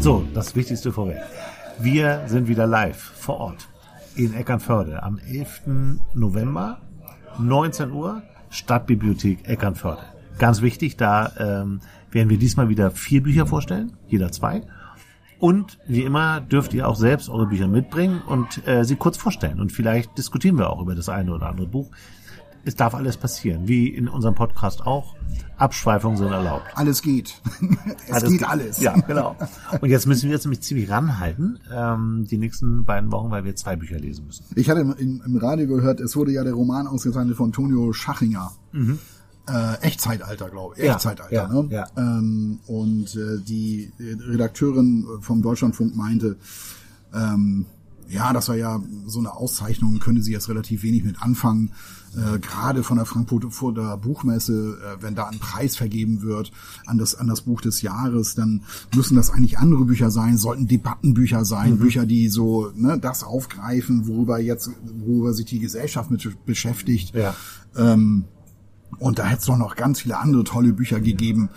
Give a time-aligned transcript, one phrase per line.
[0.00, 1.18] So, das Wichtigste vorweg.
[1.80, 3.68] Wir sind wieder live vor Ort
[4.14, 5.62] in Eckernförde am 11.
[6.14, 6.78] November,
[7.38, 10.02] 19 Uhr, Stadtbibliothek Eckernförde.
[10.38, 11.80] Ganz wichtig, da ähm,
[12.12, 14.62] werden wir diesmal wieder vier Bücher vorstellen, jeder zwei.
[15.40, 19.60] Und wie immer dürft ihr auch selbst eure Bücher mitbringen und äh, sie kurz vorstellen.
[19.60, 21.90] Und vielleicht diskutieren wir auch über das eine oder andere Buch
[22.68, 25.16] es darf alles passieren, wie in unserem Podcast auch.
[25.56, 26.66] Abschweifungen sind erlaubt.
[26.74, 27.40] Alles geht.
[28.06, 28.78] es alles geht, geht, alles.
[28.78, 29.36] Ja, genau.
[29.80, 33.56] Und jetzt müssen wir jetzt nämlich ziemlich ranhalten, ähm, die nächsten beiden Wochen, weil wir
[33.56, 34.44] zwei Bücher lesen müssen.
[34.54, 38.52] Ich hatte im, im Radio gehört, es wurde ja der Roman ausgezeichnet von Tonio Schachinger.
[38.72, 38.98] Mhm.
[39.48, 40.84] Äh, Echtzeitalter, glaube ich.
[40.84, 41.34] Echtzeitalter.
[41.34, 41.68] Ja, ja, ne?
[41.70, 41.86] ja.
[41.96, 46.36] Ähm, und äh, die Redakteurin vom Deutschlandfunk meinte,
[47.14, 47.64] ähm,
[48.08, 51.72] ja, das war ja so eine Auszeichnung, könnte sie jetzt relativ wenig mit anfangen.
[52.16, 56.52] Äh, Gerade von der Frankfurter Buchmesse, äh, wenn da ein Preis vergeben wird
[56.86, 58.62] an das, an das Buch des Jahres, dann
[58.94, 61.78] müssen das eigentlich andere Bücher sein, sollten Debattenbücher sein, mhm.
[61.78, 64.70] Bücher, die so ne, das aufgreifen, worüber jetzt,
[65.04, 67.14] worüber sich die Gesellschaft mit beschäftigt.
[67.14, 67.34] Ja.
[67.76, 68.24] Ähm,
[68.98, 71.50] und da hätte es doch noch ganz viele andere tolle Bücher gegeben.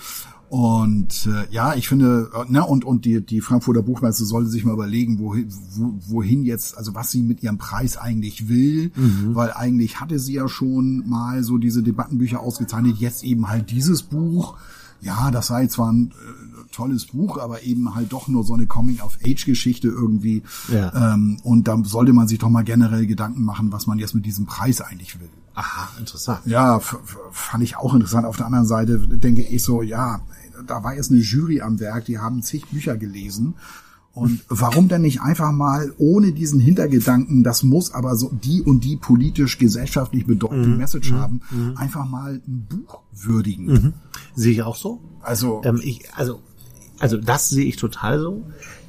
[0.52, 4.66] Und äh, ja, ich finde, äh, ne, und, und die, die Frankfurter Buchmesse sollte sich
[4.66, 9.34] mal überlegen, wohin, wo, wohin jetzt, also was sie mit ihrem Preis eigentlich will, mhm.
[9.34, 14.04] weil eigentlich hatte sie ja schon mal so diese Debattenbücher ausgezeichnet, jetzt eben halt dieses
[14.04, 14.58] Buch.
[15.00, 18.68] Ja, das sei zwar ein äh, tolles Buch, aber eben halt doch nur so eine
[18.68, 20.44] Coming-of-Age-Geschichte irgendwie.
[20.68, 21.14] Ja.
[21.14, 24.26] Ähm, und da sollte man sich doch mal generell Gedanken machen, was man jetzt mit
[24.26, 25.30] diesem Preis eigentlich will.
[25.54, 26.42] Aha, interessant.
[26.46, 26.80] Ja,
[27.32, 28.26] fand ich auch interessant.
[28.26, 30.22] Auf der anderen Seite denke ich so, ja,
[30.66, 33.56] da war jetzt eine Jury am Werk, die haben zig Bücher gelesen.
[34.14, 38.84] Und warum denn nicht einfach mal ohne diesen Hintergedanken, das muss aber so die und
[38.84, 40.78] die politisch, gesellschaftlich bedeutende mhm.
[40.78, 41.16] Message mhm.
[41.16, 41.78] haben, mhm.
[41.78, 43.66] einfach mal ein Buch würdigen.
[43.68, 43.94] Mhm.
[44.36, 45.00] Sehe ich auch so.
[45.22, 46.42] Also, ähm, ich, also,
[47.00, 48.44] also das sehe ich total so,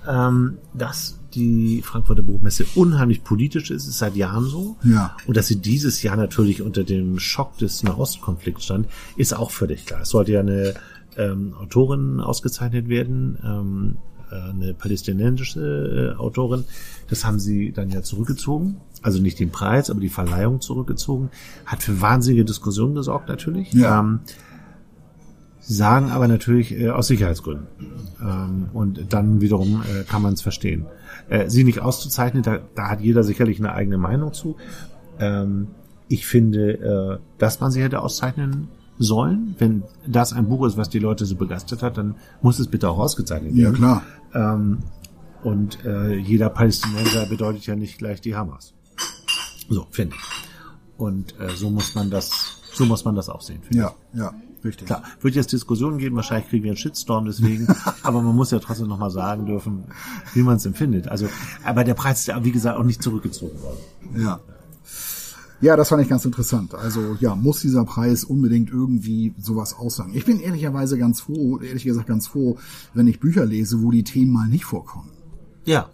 [0.08, 4.76] ähm, dass die Frankfurter Buchmesse unheimlich politisch ist, ist seit Jahren so.
[4.82, 5.16] Ja.
[5.26, 9.86] Und dass sie dieses Jahr natürlich unter dem Schock des Nahostkonflikts stand, ist auch völlig
[9.86, 10.02] klar.
[10.02, 10.74] Es sollte ja eine
[11.16, 13.96] ähm, Autorin ausgezeichnet werden, ähm,
[14.30, 16.64] äh, eine palästinensische äh, Autorin.
[17.08, 18.76] Das haben sie dann ja zurückgezogen.
[19.02, 21.30] Also nicht den Preis, aber die Verleihung zurückgezogen.
[21.66, 23.72] Hat für wahnsinnige Diskussionen gesorgt natürlich.
[23.72, 24.00] Ja.
[24.00, 24.20] Ähm,
[25.60, 27.66] sagen aber natürlich äh, aus Sicherheitsgründen.
[28.20, 30.86] Ähm, und dann wiederum äh, kann man es verstehen.
[31.28, 34.56] Äh, sie nicht auszuzeichnen, da, da hat jeder sicherlich eine eigene Meinung zu.
[35.18, 35.68] Ähm,
[36.08, 38.68] ich finde, äh, dass man sie hätte auszeichnen
[39.02, 39.54] sollen.
[39.58, 42.88] Wenn das ein Buch ist, was die Leute so begeistert hat, dann muss es bitte
[42.88, 43.82] auch ausgezeichnet werden.
[43.82, 44.02] Ja, klar.
[44.34, 44.78] Ähm,
[45.42, 48.74] und äh, jeder Palästinenser bedeutet ja nicht gleich die Hamas.
[49.68, 50.98] So, finde ich.
[50.98, 53.60] Und äh, so muss man das, so muss man das auch sehen.
[53.70, 54.20] Ja, ich.
[54.20, 54.32] ja.
[54.64, 54.86] Richtig.
[54.86, 57.66] Klar, wird jetzt Diskussionen geben, wahrscheinlich kriegen wir einen Shitstorm deswegen,
[58.02, 59.84] aber man muss ja trotzdem nochmal sagen dürfen,
[60.34, 61.08] wie man es empfindet.
[61.08, 61.28] Also,
[61.64, 63.78] aber der Preis ist ja, wie gesagt, auch nicht zurückgezogen worden.
[64.22, 64.40] Ja.
[65.62, 66.74] Ja, das fand ich ganz interessant.
[66.74, 70.12] Also ja, muss dieser Preis unbedingt irgendwie sowas aussagen.
[70.12, 72.58] Ich bin ehrlicherweise ganz froh, ehrlich gesagt ganz froh,
[72.94, 75.10] wenn ich Bücher lese, wo die Themen mal nicht vorkommen.
[75.64, 75.88] Ja,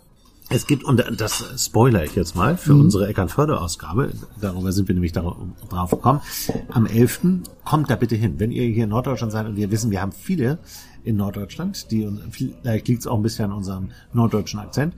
[0.48, 2.80] es gibt, und das spoiler ich jetzt mal für mhm.
[2.80, 6.22] unsere Eckernförde-Ausgabe, darüber sind wir nämlich drauf gekommen,
[6.70, 7.20] am 11.
[7.66, 8.36] kommt da bitte hin.
[8.38, 10.60] Wenn ihr hier in Norddeutschland seid und wir wissen, wir haben viele
[11.04, 14.94] in Norddeutschland, die, vielleicht liegt es auch ein bisschen an unserem norddeutschen Akzent,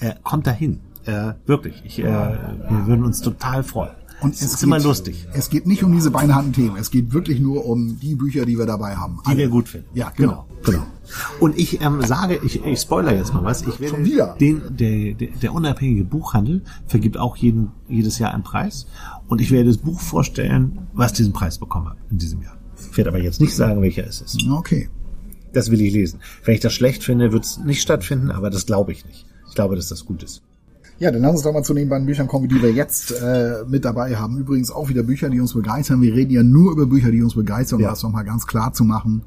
[0.00, 0.80] äh, kommt da hin.
[1.06, 4.01] Äh, wirklich, ich, äh, wir würden uns total freuen.
[4.22, 5.26] Und es ist geht, immer lustig.
[5.32, 6.76] Es geht nicht um diese beinharten Themen.
[6.76, 9.18] Es geht wirklich nur um die Bücher, die wir dabei haben.
[9.24, 9.38] Die Alle.
[9.38, 9.88] wir gut finden.
[9.94, 10.46] Ja, genau.
[10.64, 10.78] genau.
[10.78, 10.86] genau.
[11.40, 13.62] Und ich ähm, sage, ich, ich spoiler jetzt mal was.
[13.62, 18.86] Ich werde den, der, der, der unabhängige Buchhandel vergibt auch jeden, jedes Jahr einen Preis.
[19.26, 22.56] Und ich werde das Buch vorstellen, was diesen Preis bekommen hat in diesem Jahr.
[22.90, 24.46] Ich werde aber jetzt nicht sagen, welcher es ist.
[24.48, 24.88] Okay.
[25.52, 26.20] Das will ich lesen.
[26.44, 29.26] Wenn ich das schlecht finde, wird es nicht stattfinden, aber das glaube ich nicht.
[29.48, 30.42] Ich glaube, dass das gut ist.
[31.02, 33.64] Ja, dann lass uns doch mal zu den beiden Büchern kommen, die wir jetzt äh,
[33.66, 34.38] mit dabei haben.
[34.38, 36.00] Übrigens auch wieder Bücher, die uns begeistern.
[36.00, 37.90] Wir reden ja nur über Bücher, die uns begeistern, um ja.
[37.90, 39.22] das nochmal ganz klar zu machen.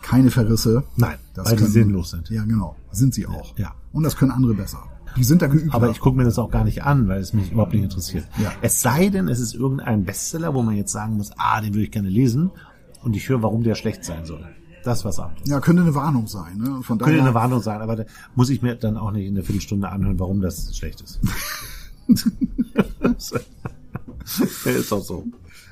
[0.00, 0.84] Keine Verrisse.
[0.96, 2.30] Nein, das weil können, die sinnlos sind.
[2.30, 2.74] Ja, genau.
[2.90, 3.54] Sind sie auch.
[3.58, 3.74] Ja.
[3.92, 4.82] Und das können andere besser.
[5.14, 5.74] Die sind da geübt.
[5.74, 8.26] Aber ich gucke mir das auch gar nicht an, weil es mich überhaupt nicht interessiert.
[8.42, 8.50] Ja.
[8.62, 11.84] Es sei denn, es ist irgendein Bestseller, wo man jetzt sagen muss, ah, den würde
[11.84, 12.50] ich gerne lesen.
[13.02, 14.48] Und ich höre, warum der schlecht sein soll
[14.88, 15.48] das ist was anderes.
[15.48, 16.56] Ja, könnte eine Warnung sein.
[16.56, 16.80] Ne?
[16.82, 18.04] Von könnte eine Warnung sein, aber da
[18.34, 21.20] muss ich mir dann auch nicht in einer Viertelstunde anhören, warum das schlecht ist.
[24.64, 25.26] ist doch so.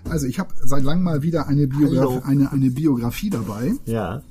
[0.08, 3.74] Also ich habe seit langem mal wieder eine, Biograf eine, eine Biografie dabei.
[3.86, 4.22] Ja.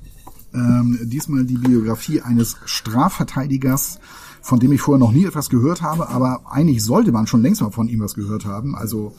[0.54, 3.98] Ähm, diesmal die Biografie eines Strafverteidigers,
[4.40, 7.60] von dem ich vorher noch nie etwas gehört habe, aber eigentlich sollte man schon längst
[7.60, 8.76] mal von ihm was gehört haben.
[8.76, 9.14] Also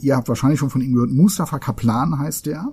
[0.00, 1.12] ihr habt wahrscheinlich schon von ihm gehört.
[1.12, 2.72] Mustafa Kaplan heißt der.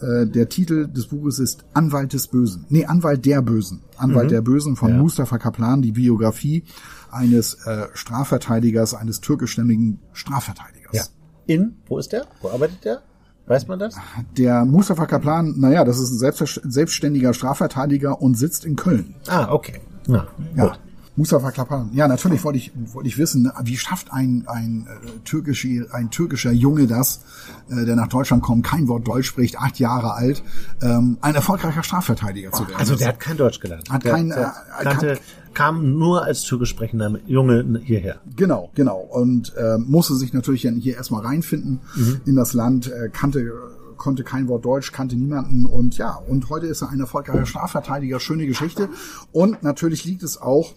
[0.00, 2.66] Äh, der Titel des Buches ist Anwalt des Bösen.
[2.68, 3.82] Nee, Anwalt der Bösen.
[3.96, 4.32] Anwalt mhm.
[4.32, 4.96] der Bösen von ja.
[4.98, 6.64] Mustafa Kaplan, die Biografie
[7.10, 10.94] eines äh, Strafverteidigers, eines türkischstämmigen Strafverteidigers.
[10.94, 11.02] Ja.
[11.46, 12.26] In, wo ist der?
[12.42, 13.02] Wo arbeitet der?
[13.46, 13.96] Weiß man das?
[14.36, 19.14] Der Mustafa Kaplan, naja, das ist ein selbstständiger Strafverteidiger und sitzt in Köln.
[19.26, 19.80] Ah, okay.
[20.06, 20.66] Ja, ja.
[20.66, 20.80] Gut.
[21.18, 21.90] Mustafa Klapan.
[21.94, 26.52] Ja, natürlich wollte ich, wollte ich wissen, wie schafft ein, ein, äh, türkische, ein türkischer
[26.52, 27.22] Junge das,
[27.68, 30.44] äh, der nach Deutschland kommt, kein Wort Deutsch spricht, acht Jahre alt,
[30.80, 32.78] ähm, ein erfolgreicher Strafverteidiger zu werden.
[32.78, 33.90] Also der hat kein Deutsch gelernt.
[33.90, 35.18] Hat der, kein, der äh, kannte,
[35.54, 38.20] kam nur als türkisch sprechender Junge hierher.
[38.36, 38.98] Genau, genau.
[38.98, 42.20] Und äh, musste sich natürlich hier erstmal reinfinden mhm.
[42.26, 43.52] in das Land, äh, kannte
[43.96, 48.20] konnte kein Wort Deutsch, kannte niemanden und ja, und heute ist er ein erfolgreicher Strafverteidiger,
[48.20, 48.88] schöne Geschichte.
[49.32, 50.74] Und natürlich liegt es auch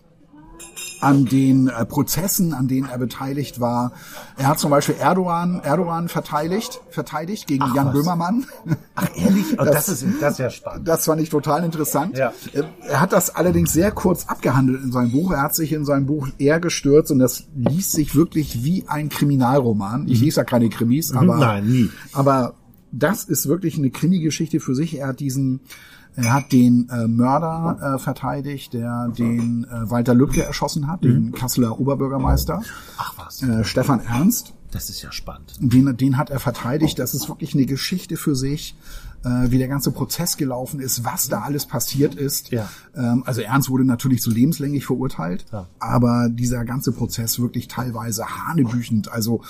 [1.02, 3.92] an den äh, Prozessen, an denen er beteiligt war.
[4.38, 7.94] Er hat zum Beispiel Erdogan, Erdogan verteidigt, verteidigt gegen Ach, Jan was?
[7.94, 8.46] Böhmermann.
[8.96, 9.46] Ach ehrlich?
[9.62, 10.88] Oh, das, das, ist das ist ja spannend.
[10.88, 12.18] Das fand ich total interessant.
[12.18, 12.34] Ja.
[12.88, 15.32] Er hat das allerdings sehr kurz abgehandelt in seinem Buch.
[15.32, 19.10] Er hat sich in seinem Buch eher gestürzt und das liest sich wirklich wie ein
[19.10, 20.08] Kriminalroman.
[20.08, 20.26] Ich mhm.
[20.26, 21.18] lese ja keine Krimis, mhm.
[21.18, 21.90] aber Nein, nie.
[22.14, 22.56] aber
[22.92, 24.98] das ist wirklich eine Krimi-Geschichte für sich.
[24.98, 25.62] Er hat diesen
[26.16, 31.08] er hat den äh, Mörder äh, verteidigt, der den äh, Walter Lübcke erschossen hat, mhm.
[31.08, 32.62] den Kasseler Oberbürgermeister.
[32.98, 33.42] Ach was.
[33.44, 34.54] Äh, Stefan Ernst.
[34.72, 35.56] Das ist ja spannend.
[35.60, 36.98] Den, den hat er verteidigt.
[37.00, 38.76] Das ist wirklich eine Geschichte für sich
[39.24, 42.52] äh, wie der ganze Prozess gelaufen ist, was da alles passiert ist.
[42.52, 42.70] Ja.
[42.96, 45.68] Ähm, also Ernst wurde natürlich zu lebenslänglich verurteilt, ja.
[45.80, 49.12] aber dieser ganze Prozess wirklich teilweise hanebüchend.
[49.12, 49.42] Also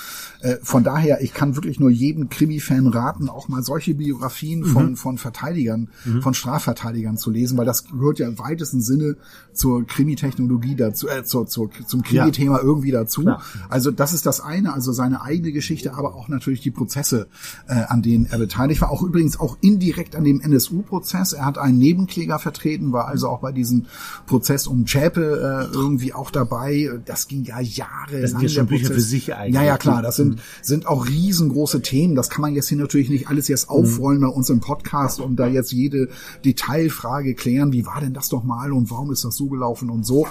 [0.41, 4.91] äh, von daher, ich kann wirklich nur jedem Krimi-Fan raten, auch mal solche Biografien von,
[4.91, 4.95] mhm.
[4.95, 6.21] von Verteidigern, mhm.
[6.21, 9.17] von Strafverteidigern zu lesen, weil das gehört ja im weitesten Sinne
[9.53, 12.63] zur Krimitechnologie dazu, äh, zur, zur, zum Krimi-Thema ja.
[12.63, 13.21] irgendwie dazu.
[13.21, 13.41] Klar.
[13.69, 17.27] Also das ist das eine, also seine eigene Geschichte, aber auch natürlich die Prozesse,
[17.67, 18.91] äh, an denen er beteiligt war.
[18.91, 21.33] Auch übrigens auch indirekt an dem NSU-Prozess.
[21.33, 23.85] Er hat einen Nebenkläger vertreten, war also auch bei diesem
[24.25, 26.89] Prozess um Chapel äh, irgendwie auch dabei.
[27.05, 28.43] Das ging ja Jahre das lang.
[28.43, 29.55] Das sind Bücher für sich eigentlich.
[29.55, 30.01] Ja, ja, klar.
[30.01, 32.15] Das sind, sind auch riesengroße Themen.
[32.15, 34.23] Das kann man jetzt hier natürlich nicht alles jetzt aufrollen mhm.
[34.23, 36.09] bei uns im Podcast und da jetzt jede
[36.43, 37.71] Detailfrage klären.
[37.71, 40.27] Wie war denn das doch mal und warum ist das so gelaufen und so?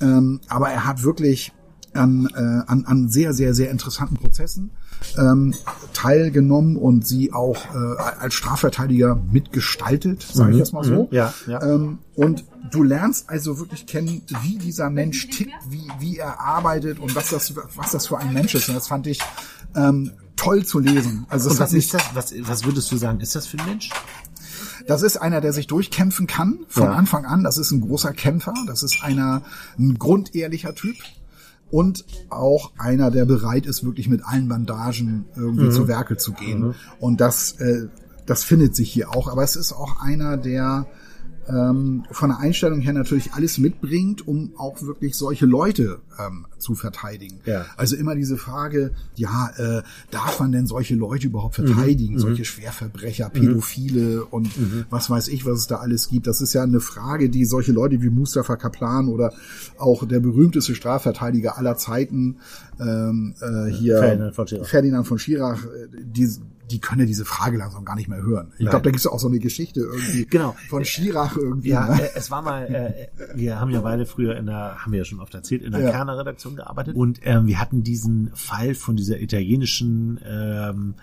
[0.00, 1.52] Ähm, aber er hat wirklich
[1.92, 4.70] an, äh, an, an sehr, sehr, sehr interessanten Prozessen
[5.18, 5.54] ähm,
[5.92, 10.58] teilgenommen und sie auch äh, als Strafverteidiger mitgestaltet, sage ich mhm.
[10.60, 11.04] jetzt mal so.
[11.04, 11.08] Mhm.
[11.10, 11.62] Ja, ja.
[11.62, 16.98] Ähm, und du lernst also wirklich kennen, wie dieser Mensch tickt, wie, wie er arbeitet
[16.98, 18.68] und was das, was das für ein Mensch ist.
[18.68, 19.20] Und das fand ich
[19.74, 21.26] ähm, toll zu lesen.
[21.28, 22.02] Also was ist das?
[22.14, 23.20] Was, was würdest du sagen?
[23.20, 23.90] Ist das für ein Mensch?
[24.86, 26.92] Das ist einer, der sich durchkämpfen kann von ja.
[26.92, 27.44] Anfang an.
[27.44, 28.54] Das ist ein großer Kämpfer.
[28.66, 29.42] Das ist einer,
[29.78, 30.96] ein grundehrlicher Typ
[31.70, 35.72] und auch einer, der bereit ist, wirklich mit allen Bandagen irgendwie mhm.
[35.72, 36.68] zu Werke zu gehen.
[36.68, 36.74] Mhm.
[36.98, 37.88] Und das, äh,
[38.26, 39.28] das findet sich hier auch.
[39.28, 40.86] Aber es ist auch einer, der
[41.50, 46.74] ähm, von der Einstellung her natürlich alles mitbringt, um auch wirklich solche Leute ähm, zu
[46.74, 47.40] verteidigen.
[47.44, 47.66] Ja.
[47.76, 51.68] Also immer diese Frage, ja, äh, darf man denn solche Leute überhaupt mhm.
[51.68, 52.14] verteidigen?
[52.14, 52.20] Mhm.
[52.20, 54.26] Solche Schwerverbrecher, Pädophile mhm.
[54.30, 54.84] und mhm.
[54.90, 56.26] was weiß ich, was es da alles gibt.
[56.26, 59.32] Das ist ja eine Frage, die solche Leute wie Mustafa Kaplan oder
[59.78, 62.36] auch der berühmteste Strafverteidiger aller Zeiten
[62.78, 66.28] ähm, äh, hier Ferdinand von Schirach, Ferdinand von Schirach äh, die,
[66.70, 68.52] die können ja diese Frage langsam gar nicht mehr hören.
[68.58, 70.54] Ich glaube, da gibt es auch so eine Geschichte irgendwie genau.
[70.68, 71.70] von Schirach irgendwie.
[71.70, 72.02] Ja, ne?
[72.02, 75.04] Äh, es war mal, äh, wir haben ja beide früher in der, haben wir ja
[75.04, 75.90] schon oft erzählt, in der ja.
[75.90, 80.94] Kerner Redaktion gearbeitet und ähm, wir hatten diesen Fall von dieser italienischen, ähm,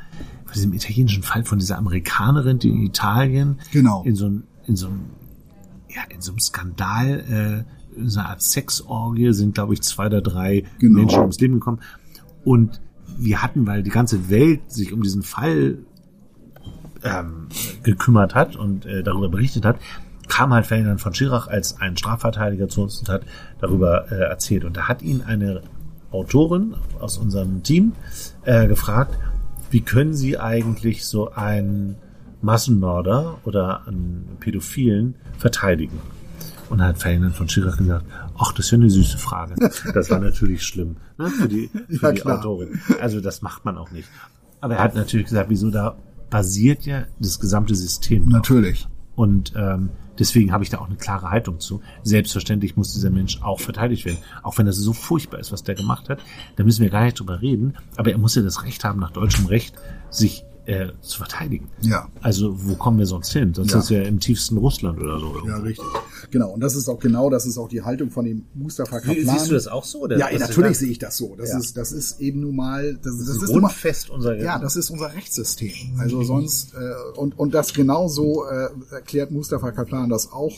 [0.45, 4.03] von diesem italienischen Fall von dieser Amerikanerin, die in Italien genau.
[4.03, 5.01] in so einem, in so einem,
[5.89, 10.05] ja, in so einem Skandal, äh, in so einer Art Sexorgie sind, glaube ich, zwei
[10.07, 10.99] oder drei genau.
[10.99, 11.79] Menschen ums Leben gekommen
[12.43, 12.79] und
[13.19, 15.79] wir hatten, weil die ganze Welt sich um diesen Fall
[17.03, 17.47] ähm,
[17.83, 19.77] gekümmert hat und äh, darüber berichtet hat,
[20.27, 23.23] kam halt Ferdinand von Schirach als ein Strafverteidiger zu uns und hat
[23.59, 24.65] darüber äh, erzählt.
[24.65, 25.61] Und da hat ihn eine
[26.11, 27.93] Autorin aus unserem Team
[28.43, 29.17] äh, gefragt,
[29.71, 31.95] wie können Sie eigentlich so einen
[32.41, 35.99] Massenmörder oder einen Pädophilen verteidigen?
[36.69, 38.05] Und hat Ferdinand von Schirach gesagt,
[38.37, 39.55] ach, das ist ja eine süße Frage.
[39.93, 42.79] Das war natürlich schlimm ne, für die, für ja, die Autorin.
[42.99, 44.09] Also das macht man auch nicht.
[44.59, 45.97] Aber er hat natürlich gesagt, wieso da
[46.29, 48.27] basiert ja das gesamte System.
[48.27, 48.87] Natürlich.
[49.15, 51.81] Und ähm, deswegen habe ich da auch eine klare Haltung zu.
[52.03, 54.19] Selbstverständlich muss dieser Mensch auch verteidigt werden.
[54.43, 56.19] Auch wenn das so furchtbar ist, was der gemacht hat.
[56.55, 57.75] Da müssen wir gar nicht drüber reden.
[57.95, 59.75] Aber er muss ja das Recht haben, nach deutschem Recht,
[60.09, 61.69] sich äh, zu verteidigen.
[61.81, 62.09] Ja.
[62.21, 63.53] Also wo kommen wir sonst hin?
[63.53, 63.79] Sonst ja.
[63.79, 65.33] ist ja im tiefsten Russland oder so.
[65.47, 65.85] Ja, richtig.
[66.29, 66.51] Genau.
[66.51, 69.15] Und das ist auch genau, das ist auch die Haltung von dem Mustafa Kaplan.
[69.15, 70.01] Siehst du das auch so?
[70.01, 70.17] Oder?
[70.17, 71.35] Ja, natürlich sehe ich das so.
[71.37, 71.57] Das ja.
[71.57, 74.37] ist, das ist eben nun mal, das, das, das ist nun fest unser.
[74.37, 75.71] Ja, das ist unser Rechtssystem.
[75.99, 80.53] Also sonst äh, und und das genauso äh, erklärt Mustafa Kaplan das auch.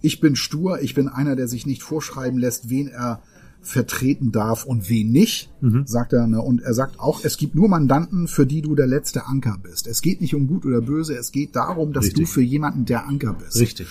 [0.00, 0.80] Ich bin stur.
[0.82, 3.22] Ich bin einer, der sich nicht vorschreiben lässt, wen er
[3.68, 5.86] vertreten darf und wen nicht, mhm.
[5.86, 6.26] sagt er.
[6.26, 6.40] Ne?
[6.40, 9.86] Und er sagt auch, es gibt nur Mandanten, für die du der letzte Anker bist.
[9.86, 12.26] Es geht nicht um gut oder böse, es geht darum, dass Richtig.
[12.26, 13.60] du für jemanden der Anker bist.
[13.60, 13.86] Richtig.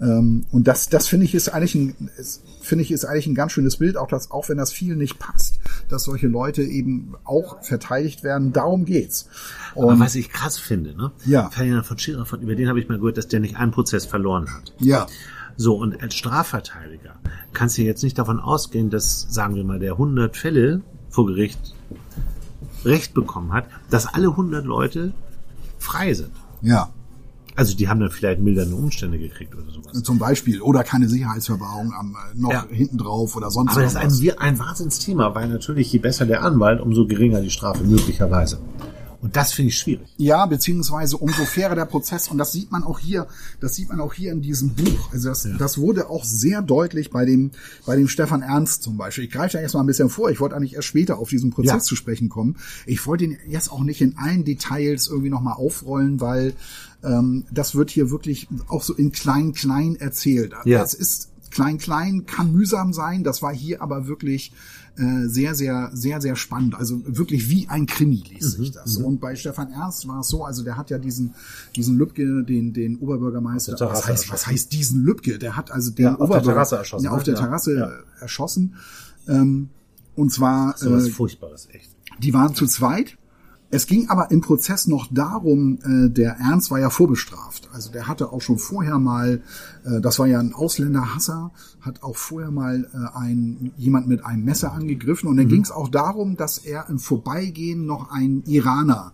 [0.00, 2.10] Ähm, und das, das finde ich ist eigentlich ein,
[2.60, 5.18] finde ich ist eigentlich ein ganz schönes Bild, auch das, auch wenn das viel nicht
[5.18, 8.52] passt, dass solche Leute eben auch verteidigt werden.
[8.52, 9.26] Darum geht's.
[9.74, 11.12] Und Aber was ich krass finde, ne?
[11.24, 11.50] Ja.
[11.50, 14.52] Ferdinand von Schirach, über den habe ich mal gehört, dass der nicht einen Prozess verloren
[14.52, 14.74] hat.
[14.78, 15.06] Ja.
[15.56, 17.16] So, und als Strafverteidiger
[17.52, 21.74] kannst du jetzt nicht davon ausgehen, dass, sagen wir mal, der 100 Fälle vor Gericht
[22.84, 25.12] Recht bekommen hat, dass alle 100 Leute
[25.78, 26.30] frei sind.
[26.62, 26.90] Ja.
[27.56, 30.02] Also die haben dann vielleicht mildernde Umstände gekriegt oder sowas.
[30.02, 30.60] Zum Beispiel.
[30.60, 32.66] Oder keine Sicherheitsverwahrung am, äh, noch ja.
[32.68, 36.44] hinten drauf oder sonst Aber das ist ein, ein Wahnsinnsthema, weil natürlich je besser der
[36.44, 38.58] Anwalt, umso geringer die Strafe möglicherweise.
[39.20, 40.08] Und das finde ich schwierig.
[40.16, 42.28] Ja, beziehungsweise umso fairer der Prozess.
[42.28, 43.26] Und das sieht man auch hier,
[43.60, 45.12] das sieht man auch hier in diesem Buch.
[45.12, 45.56] Also das, ja.
[45.56, 47.50] das wurde auch sehr deutlich bei dem,
[47.84, 49.24] bei dem Stefan Ernst zum Beispiel.
[49.24, 50.30] Ich greife da jetzt mal ein bisschen vor.
[50.30, 51.80] Ich wollte eigentlich erst später auf diesen Prozess ja.
[51.80, 52.56] zu sprechen kommen.
[52.86, 56.54] Ich wollte ihn jetzt auch nicht in allen Details irgendwie nochmal aufrollen, weil
[57.02, 60.52] ähm, das wird hier wirklich auch so in klein, klein erzählt.
[60.64, 60.78] Ja.
[60.78, 63.24] Das ist klein, klein, kann mühsam sein.
[63.24, 64.52] Das war hier aber wirklich
[64.96, 66.74] äh, sehr, sehr, sehr, sehr spannend.
[66.74, 68.62] Also wirklich wie ein Krimi liest mhm.
[68.62, 68.98] sich das.
[68.98, 69.04] Mhm.
[69.04, 71.34] Und bei Stefan Ernst war es so, also der hat ja diesen,
[71.74, 75.38] diesen Lübcke, den, den Oberbürgermeister, was heißt, was heißt diesen Lübcke?
[75.38, 77.04] Der hat also den ja, auf der Terrasse erschossen.
[77.04, 77.90] Ja, auf der Terrasse ja.
[78.20, 78.74] erschossen.
[79.28, 79.68] Ähm,
[80.14, 80.76] und zwar.
[80.78, 81.90] So was äh, Furchtbares, echt.
[82.20, 83.18] Die waren zu zweit
[83.70, 87.68] es ging aber im Prozess noch darum, äh, der Ernst war ja vorbestraft.
[87.72, 89.42] Also der hatte auch schon vorher mal,
[89.84, 94.44] äh, das war ja ein Ausländerhasser, hat auch vorher mal äh, ein, jemand mit einem
[94.44, 95.28] Messer angegriffen.
[95.28, 95.50] Und dann mhm.
[95.50, 99.12] ging es auch darum, dass er im Vorbeigehen noch einen Iraner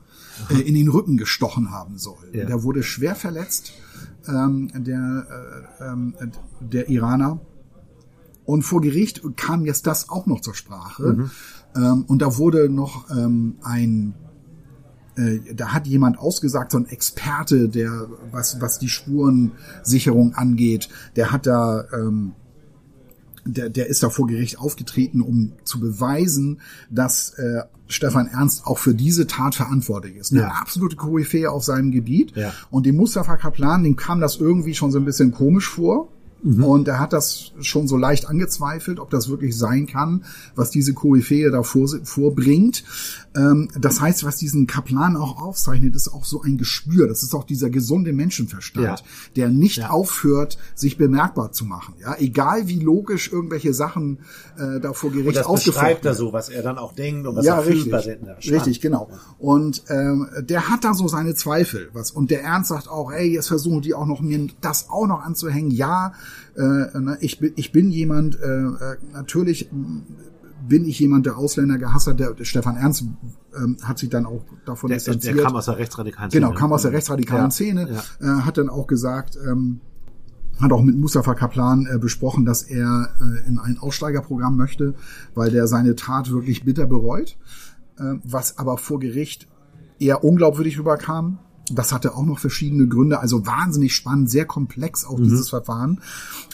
[0.51, 2.29] äh, in den Rücken gestochen haben soll.
[2.33, 2.45] Ja.
[2.45, 3.73] Der wurde schwer verletzt,
[4.29, 5.27] ähm, der,
[5.81, 6.15] äh, ähm,
[6.61, 7.41] der Iraner.
[8.45, 11.15] Und vor Gericht kam jetzt das auch noch zur Sprache.
[11.15, 11.31] Mhm.
[11.75, 14.32] Ähm, und da wurde noch ähm, ein äh,
[15.54, 21.47] da hat jemand ausgesagt, so ein Experte, der was was die Spurensicherung angeht, der hat
[21.47, 22.33] da ähm,
[23.45, 28.78] der, der ist da vor Gericht aufgetreten, um zu beweisen, dass äh, Stefan Ernst auch
[28.78, 30.33] für diese Tat verantwortlich ist.
[30.33, 30.49] Eine ja.
[30.49, 32.37] absolute Koryphäe auf seinem Gebiet.
[32.37, 32.52] Ja.
[32.71, 36.09] Und dem Mustafa Kaplan, dem kam das irgendwie schon so ein bisschen komisch vor.
[36.42, 36.64] Mhm.
[36.64, 40.92] Und er hat das schon so leicht angezweifelt, ob das wirklich sein kann, was diese
[40.92, 42.85] Koryphäe da vor, vorbringt.
[43.35, 47.09] Ähm, das heißt, was diesen Kaplan auch aufzeichnet, ist auch so ein Gespür.
[47.09, 48.97] Das ist auch dieser gesunde Menschenverstand, ja.
[49.37, 49.91] der nicht ja.
[49.91, 51.95] aufhört, sich bemerkbar zu machen.
[52.01, 54.19] Ja, egal wie logisch irgendwelche Sachen
[54.59, 57.37] äh, da vor Gericht und das beschreibt er so, was er dann auch denkt und
[57.37, 57.95] was ja, er richtig,
[58.51, 59.09] richtig, genau.
[59.39, 61.89] Und ähm, der hat da so seine Zweifel.
[61.93, 65.07] Was und der Ernst sagt auch, ey, jetzt versuchen die auch noch mir das auch
[65.07, 65.71] noch anzuhängen.
[65.71, 66.12] Ja,
[66.57, 69.69] äh, ne, ich bin ich bin jemand äh, äh natürlich
[70.69, 72.21] bin ich jemand, der Ausländer gehasst hat.
[72.21, 73.04] Der, der Stefan Ernst
[73.57, 75.37] ähm, hat sich dann auch davon der, distanziert.
[75.37, 76.47] Der kam aus der rechtsradikalen Szene.
[76.47, 77.88] Genau, kam aus der rechtsradikalen ja, Szene.
[78.21, 78.38] Ja.
[78.38, 79.81] Äh, hat dann auch gesagt, ähm,
[80.61, 84.95] hat auch mit Mustafa Kaplan äh, besprochen, dass er äh, in ein Aussteigerprogramm möchte,
[85.35, 87.37] weil der seine Tat wirklich bitter bereut,
[87.99, 89.49] äh, was aber vor Gericht
[89.99, 91.38] eher unglaubwürdig rüberkam.
[91.75, 95.25] Das hatte auch noch verschiedene Gründe, also wahnsinnig spannend, sehr komplex auch mhm.
[95.25, 96.00] dieses Verfahren.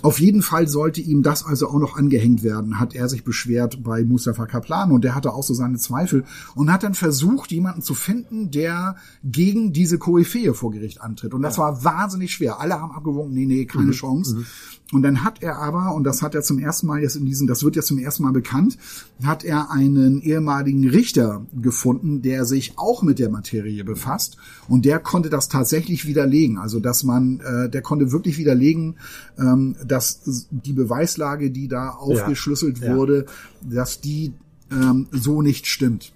[0.03, 3.83] Auf jeden Fall sollte ihm das also auch noch angehängt werden, hat er sich beschwert
[3.83, 7.83] bei Mustafa Kaplan und der hatte auch so seine Zweifel und hat dann versucht, jemanden
[7.83, 11.35] zu finden, der gegen diese Koryphäe vor Gericht antritt.
[11.35, 11.65] Und das ja.
[11.65, 12.61] war wahnsinnig schwer.
[12.61, 13.93] Alle haben abgewunken, nee, nee, keine mhm.
[13.93, 14.37] Chance.
[14.37, 14.47] Mhm.
[14.91, 17.47] Und dann hat er aber, und das hat er zum ersten Mal jetzt in diesem,
[17.47, 18.79] das wird jetzt zum ersten Mal bekannt,
[19.23, 24.39] hat er einen ehemaligen Richter gefunden, der sich auch mit der Materie befasst.
[24.67, 26.57] Und der konnte das tatsächlich widerlegen.
[26.57, 28.97] Also dass man, äh, der konnte wirklich widerlegen,
[29.39, 33.27] ähm, dass die Beweislage, die da aufgeschlüsselt ja, wurde,
[33.69, 33.77] ja.
[33.77, 34.33] dass die
[34.71, 36.13] ähm, so nicht stimmt.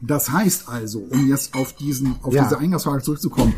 [0.00, 2.44] Das heißt also, um jetzt auf diesen, auf ja.
[2.44, 3.54] diese Eingangsfrage zurückzukommen,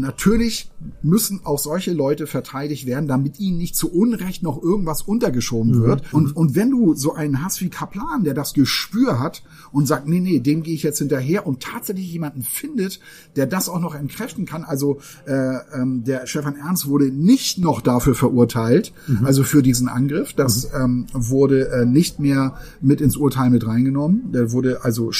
[0.00, 0.70] Natürlich
[1.02, 5.82] müssen auch solche Leute verteidigt werden, damit ihnen nicht zu Unrecht noch irgendwas untergeschoben mhm.
[5.82, 6.12] wird.
[6.12, 10.08] Und, und wenn du so einen hast wie Kaplan, der das Gespür hat und sagt,
[10.08, 13.00] nee, nee, dem gehe ich jetzt hinterher und tatsächlich jemanden findet,
[13.36, 14.64] der das auch noch entkräften kann.
[14.64, 19.24] Also äh, ähm, der Stefan Ernst wurde nicht noch dafür verurteilt, mhm.
[19.24, 20.32] also für diesen Angriff.
[20.32, 20.80] Das mhm.
[20.80, 24.32] ähm, wurde äh, nicht mehr mit ins Urteil mit reingenommen.
[24.32, 25.10] Der wurde also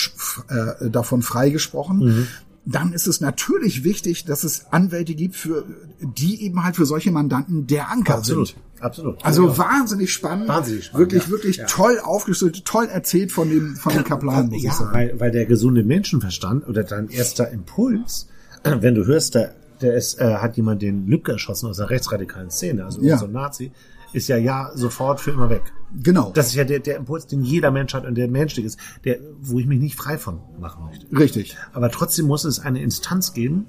[0.48, 2.26] äh, davon freigesprochen.
[2.64, 5.64] Dann ist es natürlich wichtig, dass es Anwälte gibt, für
[6.00, 8.48] die eben halt für solche Mandanten der Anker Absolut.
[8.48, 8.58] sind.
[8.80, 9.24] Absolut.
[9.24, 9.58] Also ja.
[9.58, 10.48] wahnsinnig spannend.
[10.48, 11.00] Wahnsinnig spannend.
[11.00, 11.30] Wirklich, ja.
[11.30, 11.66] wirklich ja.
[11.66, 14.94] toll aufgestellt, toll erzählt von dem, von dem Kaplan, muss ja, ich sagen.
[14.94, 18.28] Weil, weil der gesunde Menschenverstand oder dein erster Impuls,
[18.64, 19.50] wenn du hörst, da,
[19.80, 23.18] der ist, äh, hat jemand den Lücke erschossen aus der rechtsradikalen Szene, also ja.
[23.18, 23.72] so ein Nazi,
[24.12, 25.72] ist ja ja sofort für immer weg.
[26.00, 26.32] Genau.
[26.34, 29.18] Das ist ja der, der Impuls, den jeder Mensch hat und der menschlich ist, der,
[29.40, 31.06] wo ich mich nicht frei von machen möchte.
[31.16, 31.56] Richtig.
[31.72, 33.66] Aber trotzdem muss es eine Instanz geben,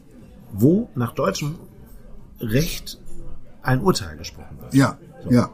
[0.52, 1.56] wo nach deutschem
[2.40, 3.00] Recht
[3.62, 4.74] ein Urteil gesprochen wird.
[4.74, 5.32] Ja, so.
[5.32, 5.50] ja.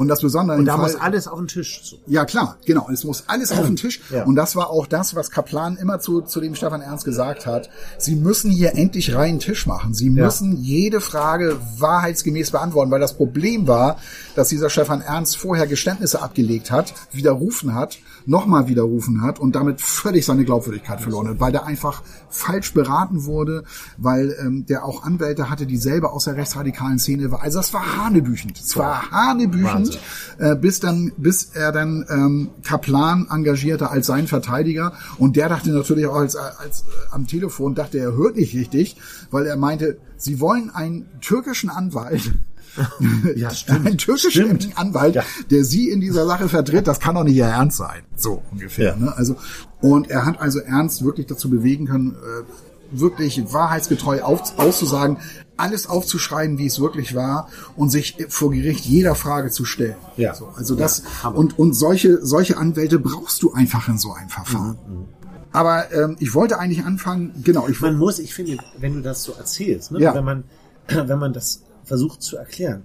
[0.00, 1.82] Und das Besondere Und da Fall, muss alles auf den Tisch.
[1.84, 1.98] So.
[2.06, 2.88] Ja, klar, genau.
[2.90, 4.00] Es muss alles auf den Tisch.
[4.08, 4.24] Ja.
[4.24, 7.68] Und das war auch das, was Kaplan immer zu, zu dem Stefan Ernst gesagt hat.
[7.98, 9.92] Sie müssen hier endlich reinen Tisch machen.
[9.92, 10.62] Sie müssen ja.
[10.62, 13.98] jede Frage wahrheitsgemäß beantworten, weil das Problem war,
[14.36, 19.82] dass dieser Stefan Ernst vorher Geständnisse abgelegt hat, widerrufen hat, nochmal widerrufen hat und damit
[19.82, 23.64] völlig seine Glaubwürdigkeit verloren hat, weil der einfach falsch beraten wurde,
[23.98, 27.42] weil ähm, der auch Anwälte hatte, die selber aus der rechtsradikalen Szene war.
[27.42, 28.58] Also das war hanebüchend.
[28.58, 29.89] Es war hanebüchend,
[30.38, 35.70] äh, bis dann, bis er dann ähm, Kaplan engagierte als sein Verteidiger und der dachte
[35.70, 38.96] natürlich auch als, als äh, am Telefon dachte er hört nicht richtig,
[39.30, 42.32] weil er meinte, sie wollen einen türkischen Anwalt
[43.36, 43.86] ja, stimmt.
[43.86, 44.44] Ein türkischer
[44.76, 45.24] Anwalt, ja.
[45.50, 48.02] der sie in dieser Sache vertritt, das kann doch nicht ihr Ernst sein.
[48.16, 48.90] So ungefähr.
[48.90, 48.96] Ja.
[48.96, 49.16] Ne?
[49.16, 49.36] Also,
[49.80, 52.44] und er hat also Ernst wirklich dazu bewegen können, äh,
[52.90, 55.18] wirklich wahrheitsgetreu auf, auszusagen,
[55.56, 59.96] alles aufzuschreiben, wie es wirklich war und sich vor Gericht jeder Frage zu stellen.
[60.16, 60.34] Ja.
[60.34, 64.28] So, also das ja, und und solche solche Anwälte brauchst du einfach in so einem
[64.28, 64.78] Verfahren.
[64.88, 64.94] Mhm.
[64.94, 65.04] mhm.
[65.52, 67.66] Aber ähm, ich wollte eigentlich anfangen, genau.
[67.66, 70.14] Ich man muss, ich finde, wenn du das so erzählst, ne, ja.
[70.14, 70.44] wenn man
[70.88, 72.84] wenn man das versucht zu erklären.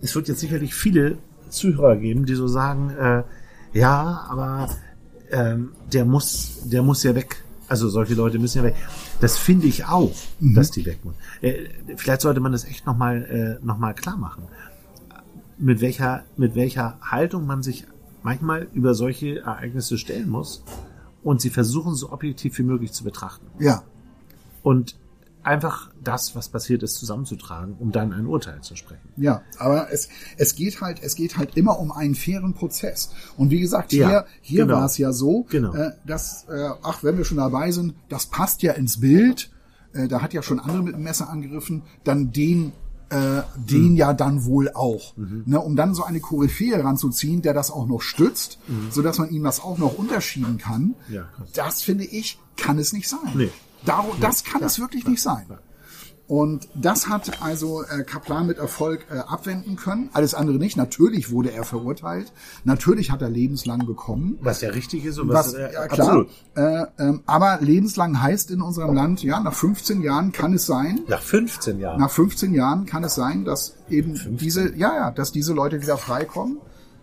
[0.00, 3.22] Es wird jetzt sicherlich viele Zuhörer geben, die so sagen, äh,
[3.72, 4.68] ja, aber
[5.30, 7.42] ähm, der muss, der muss ja weg.
[7.72, 8.74] Also solche Leute müssen ja weg.
[9.22, 10.54] Das finde ich auch, mhm.
[10.54, 11.16] dass die weg müssen.
[11.40, 13.22] Äh, vielleicht sollte man das echt nochmal
[13.62, 14.42] äh, noch mal klar machen.
[15.56, 17.86] Mit welcher, mit welcher Haltung man sich
[18.22, 20.62] manchmal über solche Ereignisse stellen muss
[21.22, 23.46] und sie versuchen so objektiv wie möglich zu betrachten.
[23.58, 23.84] Ja.
[24.62, 24.98] Und
[25.44, 29.08] einfach das, was passiert ist, zusammenzutragen, um dann ein Urteil zu sprechen.
[29.16, 33.10] Ja, aber es, es geht halt, es geht halt immer um einen fairen Prozess.
[33.36, 34.78] Und wie gesagt, hier, ja, hier genau.
[34.78, 35.74] war es ja so, genau.
[35.74, 39.50] äh, dass, äh, ach, wenn wir schon dabei sind, das passt ja ins Bild.
[39.92, 42.72] Äh, da hat ja schon andere mit dem Messer angegriffen, dann den
[43.12, 43.96] äh, den mhm.
[43.96, 45.14] ja dann wohl auch.
[45.16, 45.42] Mhm.
[45.44, 48.90] Ne, um dann so eine Koryphäe ranzuziehen, der das auch noch stützt, mhm.
[48.90, 50.94] so dass man ihm das auch noch unterschieben kann.
[51.10, 53.32] Ja, das finde ich, kann es nicht sein.
[53.34, 53.50] Nee.
[53.84, 55.46] Dar das kann es wirklich nicht sein.
[56.28, 60.08] Und das hat also äh, Kaplan mit Erfolg äh, abwenden können.
[60.14, 60.78] Alles andere nicht.
[60.78, 62.32] Natürlich wurde er verurteilt.
[62.64, 64.38] Natürlich hat er lebenslang bekommen.
[64.40, 66.24] Was ja richtig ist und was, was äh, ja, klar.
[66.54, 71.00] Äh, ähm, aber lebenslang heißt in unserem Land, ja, nach 15 Jahren kann es sein.
[71.06, 72.00] Nach 15 Jahren.
[72.00, 74.36] Nach 15 Jahren kann es sein, dass eben 15.
[74.38, 76.58] diese, ja, ja, dass diese Leute wieder freikommen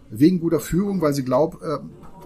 [0.09, 1.77] wegen guter Führung, weil sie glaub, äh,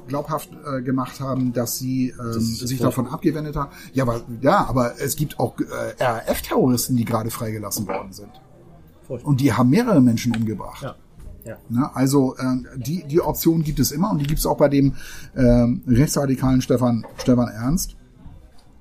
[0.08, 3.72] glaubhaft äh, gemacht haben, dass sie ähm, sich davon abgewendet haben.
[3.94, 8.30] Ja, aber ja, aber es gibt auch äh, RAF-Terroristen, die gerade freigelassen worden sind.
[9.08, 9.30] Furchtbar.
[9.30, 10.84] Und die haben mehrere Menschen umgebracht.
[10.84, 10.96] Ja.
[11.46, 11.58] Ja.
[11.68, 14.70] Na, also äh, die, die Option gibt es immer und die gibt es auch bei
[14.70, 14.94] dem
[15.34, 15.42] äh,
[15.88, 17.98] rechtsradikalen Stefan, Stefan Ernst,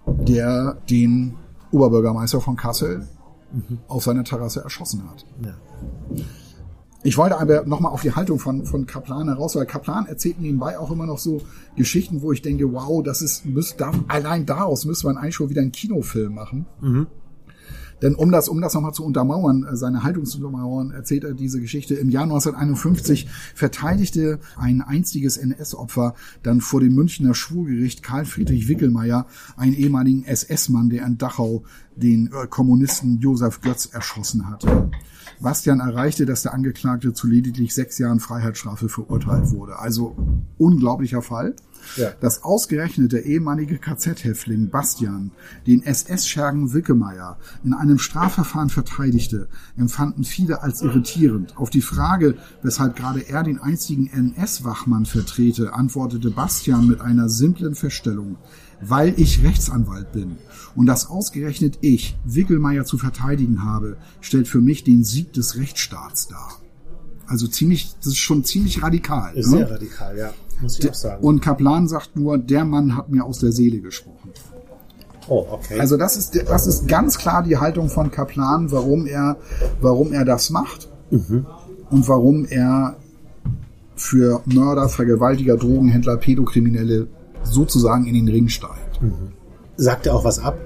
[0.06, 1.34] der den
[1.72, 3.08] Oberbürgermeister von Kassel
[3.52, 3.78] mhm.
[3.88, 5.26] auf seiner Terrasse erschossen hat.
[5.44, 6.24] Ja.
[7.04, 10.78] Ich wollte aber nochmal auf die Haltung von, von Kaplan heraus, weil Kaplan erzählt nebenbei
[10.78, 11.42] auch immer noch so
[11.76, 15.50] Geschichten, wo ich denke, wow, das ist, müsst, da, allein daraus müsste man eigentlich schon
[15.50, 16.66] wieder einen Kinofilm machen.
[16.80, 17.06] Mhm.
[18.02, 21.34] Denn um das, um das nochmal zu untermauern, äh, seine Haltung zu untermauern, erzählt er
[21.34, 21.94] diese Geschichte.
[21.94, 29.26] Im Jahr 1951 verteidigte ein einstiges NS-Opfer dann vor dem Münchner Schwurgericht Karl Friedrich Wickelmeier
[29.56, 31.62] einen ehemaligen SS-Mann, der in Dachau
[31.94, 34.90] den äh, Kommunisten Josef Götz erschossen hatte.
[35.42, 39.78] Bastian erreichte, dass der Angeklagte zu lediglich sechs Jahren Freiheitsstrafe verurteilt wurde.
[39.78, 40.16] Also
[40.58, 41.54] unglaublicher Fall.
[41.96, 42.10] Ja.
[42.20, 45.32] Dass ausgerechnet der ehemalige KZ-Häftling Bastian
[45.66, 51.56] den SS-Schergen Wickemeyer in einem Strafverfahren verteidigte, empfanden viele als irritierend.
[51.56, 57.74] Auf die Frage, weshalb gerade er den einzigen NS-Wachmann vertrete, antwortete Bastian mit einer simplen
[57.74, 58.36] Feststellung.
[58.82, 60.38] weil ich Rechtsanwalt bin
[60.74, 66.28] und dass ausgerechnet ich Wickelmeier zu verteidigen habe, stellt für mich den Sieg des Rechtsstaats
[66.28, 66.60] dar.
[67.26, 69.34] Also ziemlich, das ist schon ziemlich radikal.
[69.34, 69.42] Ne?
[69.42, 70.30] Sehr radikal, ja.
[70.60, 71.24] Muss ich auch sagen.
[71.24, 74.30] Und Kaplan sagt nur, der Mann hat mir aus der Seele gesprochen.
[75.28, 75.78] Oh, okay.
[75.78, 79.36] Also das ist, das ist ganz klar die Haltung von Kaplan, warum er,
[79.80, 81.46] warum er das macht mhm.
[81.90, 82.96] und warum er
[83.94, 87.06] für Mörder, Vergewaltiger, Drogenhändler, Pädokriminelle
[87.44, 89.00] sozusagen in den Ring steigt.
[89.00, 89.32] Mhm.
[89.82, 90.56] Sagt er auch was ab?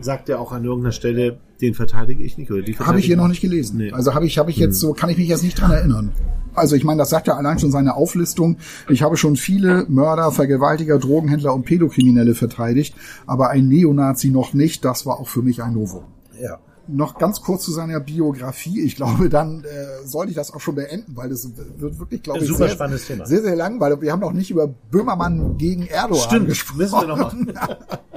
[0.00, 3.16] Sagt er auch an irgendeiner Stelle, den verteidige ich nicht oder die Habe ich hier
[3.16, 3.78] noch nicht gelesen.
[3.78, 3.90] Nee.
[3.90, 6.12] Also habe ich, habe ich jetzt so, kann ich mich jetzt nicht dran erinnern.
[6.54, 8.58] Also ich meine, das sagt ja allein schon seine Auflistung.
[8.88, 12.94] Ich habe schon viele Mörder, Vergewaltiger, Drogenhändler und Pädokriminelle verteidigt,
[13.26, 14.84] aber ein Neonazi noch nicht.
[14.84, 16.04] Das war auch für mich ein Novum.
[16.40, 18.80] Ja noch ganz kurz zu seiner Biografie.
[18.80, 22.40] Ich glaube, dann äh, sollte ich das auch schon beenden, weil das wird wirklich, glaube
[22.40, 23.26] ich, super sehr, spannendes Thema.
[23.26, 26.78] sehr, sehr lang, weil wir haben noch nicht über Böhmermann gegen Erdogan Stimmt, gesprochen.
[26.78, 27.52] Müssen wir noch machen.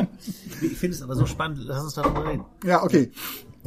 [0.61, 1.59] ich finde es aber so spannend.
[1.63, 2.45] Lass uns darüber reden.
[2.63, 3.11] Ja, okay.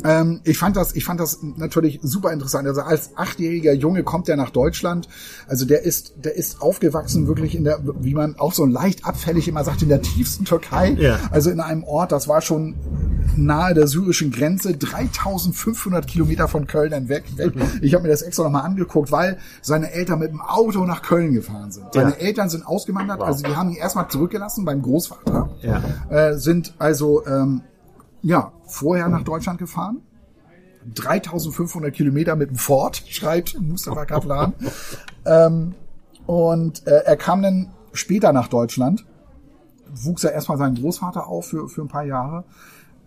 [0.04, 2.66] Ähm, ich fand das, ich fand das natürlich super interessant.
[2.68, 5.08] Also als achtjähriger Junge kommt er nach Deutschland.
[5.46, 9.48] Also der ist, der ist aufgewachsen wirklich in der, wie man auch so leicht abfällig
[9.48, 10.96] immer sagt, in der tiefsten Türkei.
[10.98, 11.18] Ja.
[11.30, 12.76] Also in einem Ort, das war schon
[13.36, 17.24] nahe der syrischen Grenze, 3500 Kilometer von Köln entweg.
[17.82, 21.32] Ich habe mir das extra nochmal angeguckt, weil seine Eltern mit dem Auto nach Köln
[21.32, 21.86] gefahren sind.
[21.92, 22.16] Seine ja.
[22.16, 23.26] Eltern sind ausgewandert, wow.
[23.26, 25.50] also die haben ihn erstmal zurückgelassen beim Großvater.
[25.62, 25.82] Ja.
[26.10, 27.62] Äh, sind also ähm,
[28.22, 30.02] ja, vorher nach Deutschland gefahren.
[30.94, 34.54] 3500 Kilometer mit dem Ford, schreibt Mustafa Kaplan.
[35.26, 35.74] ähm,
[36.26, 39.04] und äh, er kam dann später nach Deutschland,
[39.90, 42.44] wuchs er erstmal seinen Großvater auf für, für ein paar Jahre.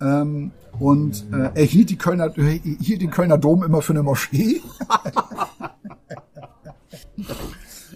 [0.01, 4.61] Ähm, und äh, er hielt, die Kölner, hielt den Kölner Dom immer für eine Moschee.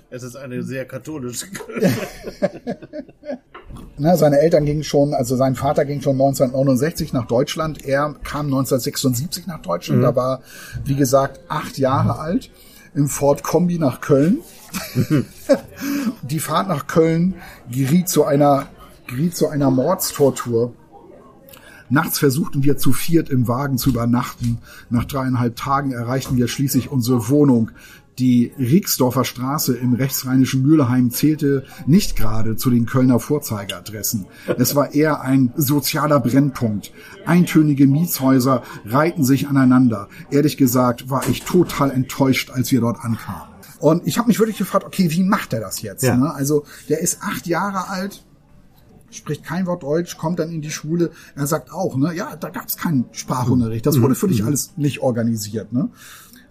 [0.10, 1.48] es ist eine sehr katholische
[3.98, 7.86] Na, seine Eltern gingen schon, also sein Vater ging schon 1969 nach Deutschland.
[7.86, 10.00] Er kam 1976 nach Deutschland.
[10.00, 10.04] Mhm.
[10.04, 10.42] Da war,
[10.84, 12.52] wie gesagt, acht Jahre alt
[12.94, 14.40] im Ford Kombi nach Köln.
[16.24, 17.36] Die Fahrt nach Köln
[17.72, 18.68] geriet zu einer,
[19.08, 20.74] geriet zu einer Mordstortur.
[21.90, 24.58] Nachts versuchten wir zu viert im Wagen zu übernachten.
[24.90, 27.72] Nach dreieinhalb Tagen erreichten wir schließlich unsere Wohnung.
[28.20, 34.26] Die Rieksdorfer Straße im rechtsrheinischen Mühlheim zählte nicht gerade zu den Kölner Vorzeigeadressen.
[34.58, 36.94] Es war eher ein sozialer Brennpunkt.
[37.26, 40.08] Eintönige Mietshäuser reihten sich aneinander.
[40.32, 43.56] Ehrlich gesagt war ich total enttäuscht, als wir dort ankamen.
[43.80, 46.04] Und ich habe mich wirklich gefragt, okay, wie macht er das jetzt?
[46.04, 46.16] Ja.
[46.16, 46.34] Ne?
[46.34, 48.26] Also der ist acht Jahre alt,
[49.16, 51.12] spricht kein Wort Deutsch, kommt dann in die Schule.
[51.36, 53.86] Er sagt auch, ne, ja, da gab es keinen Sprachunterricht.
[53.86, 54.48] Das wurde für dich mhm.
[54.48, 55.74] alles nicht organisiert.
[55.74, 55.90] Ne?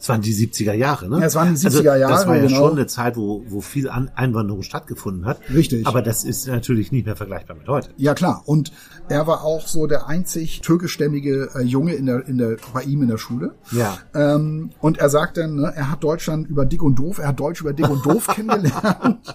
[0.05, 1.19] Es waren die 70er Jahre, ne?
[1.19, 2.13] Ja, es waren die 70er Jahre.
[2.13, 2.59] Also, das war ja genau.
[2.59, 5.41] schon eine Zeit, wo, wo viel Einwanderung stattgefunden hat.
[5.49, 5.87] Richtig.
[5.87, 7.89] Aber das ist natürlich nicht mehr vergleichbar mit heute.
[7.97, 8.43] Ja, klar.
[8.45, 8.71] Und
[9.09, 13.01] er war auch so der einzig türkischstämmige äh, Junge in der, in der, bei ihm
[13.01, 13.55] in der Schule.
[13.73, 13.97] Ja.
[14.15, 17.41] Ähm, und er sagt dann, ne, er hat Deutschland über dick und doof, er hat
[17.41, 19.35] Deutsch über dick und doof kennengelernt.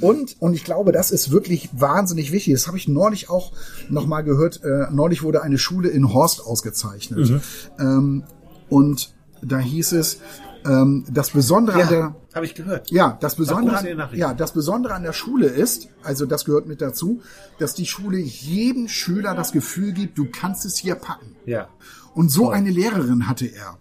[0.00, 2.54] Und, und ich glaube, das ist wirklich wahnsinnig wichtig.
[2.54, 3.50] Das habe ich neulich auch
[3.88, 4.62] nochmal gehört.
[4.62, 7.30] Äh, neulich wurde eine Schule in Horst ausgezeichnet.
[7.30, 7.40] Mhm.
[7.80, 8.24] Ähm,
[8.68, 9.15] und
[9.48, 10.20] da hieß es,
[10.64, 12.90] ähm, das Besondere ja, an der habe ich gehört.
[12.90, 16.82] Ja, das Besondere an, ja, das Besondere an der Schule ist, also das gehört mit
[16.82, 17.22] dazu,
[17.58, 21.36] dass die Schule jedem Schüler das Gefühl gibt, du kannst es hier packen.
[21.46, 21.68] Ja.
[22.14, 22.54] Und so Toll.
[22.54, 23.78] eine Lehrerin hatte er.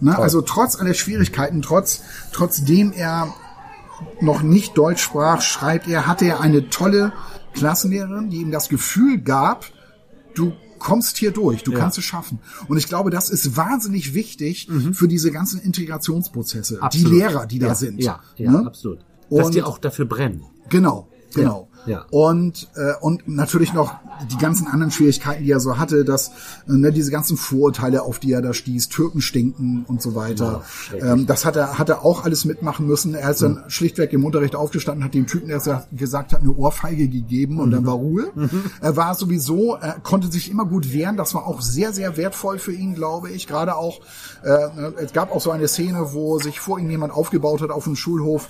[0.00, 0.16] Ne?
[0.16, 2.02] Also trotz aller Schwierigkeiten, trotz
[2.32, 3.34] trotzdem er
[4.20, 7.12] noch nicht Deutsch sprach, schreibt er, hatte er eine tolle
[7.54, 9.66] Klassenlehrerin, die ihm das Gefühl gab,
[10.34, 11.78] du kommst hier durch, du ja.
[11.78, 12.38] kannst es schaffen.
[12.68, 14.94] Und ich glaube, das ist wahnsinnig wichtig mhm.
[14.94, 16.82] für diese ganzen Integrationsprozesse.
[16.82, 17.10] Absolut.
[17.10, 18.02] Die Lehrer, die da sind.
[18.02, 18.66] Ja, ja ne?
[18.66, 19.00] absolut.
[19.30, 20.44] Dass Und, die auch dafür brennen.
[20.70, 21.68] Genau, genau.
[21.86, 22.04] Ja.
[22.10, 23.94] Und, äh, und natürlich noch
[24.30, 28.18] die ganzen anderen Schwierigkeiten, die er so hatte, dass äh, ne, diese ganzen Vorurteile, auf
[28.18, 30.62] die er da stieß, Türken stinken und so weiter.
[30.92, 33.14] Ja, ähm, das hat er, hat er auch alles mitmachen müssen.
[33.14, 33.70] Er ist dann mhm.
[33.70, 37.60] schlichtweg im Unterricht aufgestanden, hat dem Typen, der gesagt hat, eine Ohrfeige gegeben mhm.
[37.60, 37.86] und dann mhm.
[37.86, 38.32] war Ruhe.
[38.34, 38.64] Mhm.
[38.80, 41.16] Er war sowieso, er konnte sich immer gut wehren.
[41.16, 43.46] Das war auch sehr, sehr wertvoll für ihn, glaube ich.
[43.46, 44.00] Gerade auch,
[44.42, 47.84] äh, es gab auch so eine Szene, wo sich vor ihm jemand aufgebaut hat auf
[47.84, 48.48] dem Schulhof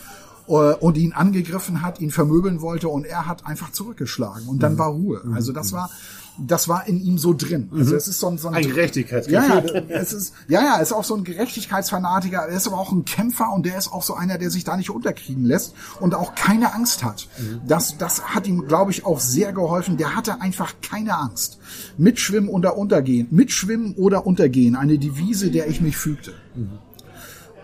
[0.48, 4.78] und ihn angegriffen hat, ihn vermöbeln wollte und er hat einfach zurückgeschlagen und dann mhm.
[4.78, 5.20] war Ruhe.
[5.24, 5.34] Mhm.
[5.34, 5.90] Also das war
[6.38, 7.68] das war in ihm so drin.
[7.72, 7.96] Also mhm.
[7.96, 9.48] es ist so ein, so ein, ein Gerechtigkeitsgefühl.
[9.48, 12.38] Ja, ja, es ist ja ja, ist auch so ein Gerechtigkeitsfanatiker.
[12.38, 14.76] Er ist aber auch ein Kämpfer und der ist auch so einer, der sich da
[14.76, 17.28] nicht unterkriegen lässt und auch keine Angst hat.
[17.38, 17.60] Mhm.
[17.66, 19.96] Das das hat ihm, glaube ich, auch sehr geholfen.
[19.96, 21.58] Der hatte einfach keine Angst.
[21.96, 26.34] Mitschwimmen oder untergehen, mitschwimmen oder untergehen, eine Devise, der ich mich fügte.
[26.54, 26.78] Mhm.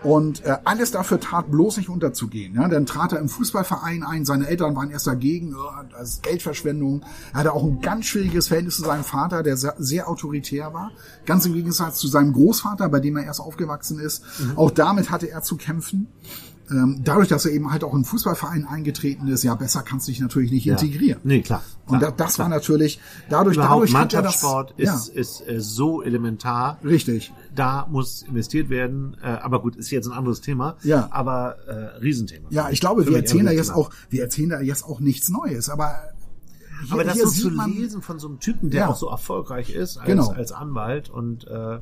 [0.05, 2.53] Und äh, alles dafür tat bloß nicht unterzugehen.
[2.53, 2.67] Ja?
[2.67, 5.55] Dann trat er im Fußballverein ein, seine Eltern waren erst dagegen,
[5.91, 7.03] das ist Geldverschwendung.
[7.33, 10.91] Er hatte auch ein ganz schwieriges Verhältnis zu seinem Vater, der sehr, sehr autoritär war.
[11.25, 14.23] Ganz im Gegensatz zu seinem Großvater, bei dem er erst aufgewachsen ist.
[14.39, 14.57] Mhm.
[14.57, 16.07] Auch damit hatte er zu kämpfen
[16.71, 20.11] ähm, dadurch, dass er eben halt auch in Fußballverein eingetreten ist, ja, besser kannst du
[20.11, 20.73] dich natürlich nicht ja.
[20.73, 21.19] integrieren.
[21.23, 21.61] Nee, klar.
[21.85, 22.45] Und klar, das klar.
[22.45, 22.99] war natürlich,
[23.29, 25.21] dadurch, Überhaupt dadurch Mannschaftssport hat er das, ist, ja.
[25.21, 26.79] ist, ist äh, so elementar.
[26.83, 27.33] Richtig.
[27.53, 30.77] Da muss investiert werden, äh, aber gut, ist jetzt ein anderes Thema.
[30.83, 31.07] Ja.
[31.11, 32.47] Aber äh, Riesenthema.
[32.49, 35.69] Ja, ich glaube, wir erzählen da jetzt auch, wir erzählen da jetzt auch nichts Neues,
[35.69, 35.95] aber
[36.83, 38.87] hier, aber das so zu lesen von so einem Typen, der ja.
[38.89, 40.29] auch so erfolgreich ist als, genau.
[40.31, 41.79] als Anwalt und äh,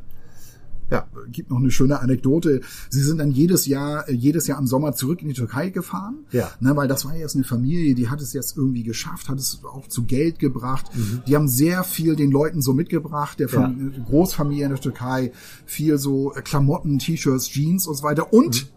[0.94, 2.62] ja, gibt noch eine schöne Anekdote.
[2.90, 6.20] Sie sind dann jedes Jahr, äh, jedes Jahr im Sommer zurück in die Türkei gefahren.
[6.32, 6.52] Ja.
[6.60, 9.62] Ne, weil das war jetzt eine Familie, die hat es jetzt irgendwie geschafft, hat es
[9.64, 10.86] auch zu Geld gebracht.
[10.96, 11.24] Mhm.
[11.26, 13.74] Die haben sehr viel den Leuten so mitgebracht, der ja.
[14.06, 15.32] Großfamilie in der Türkei,
[15.66, 18.68] viel so äh, Klamotten, T-Shirts, Jeans und so weiter und mhm.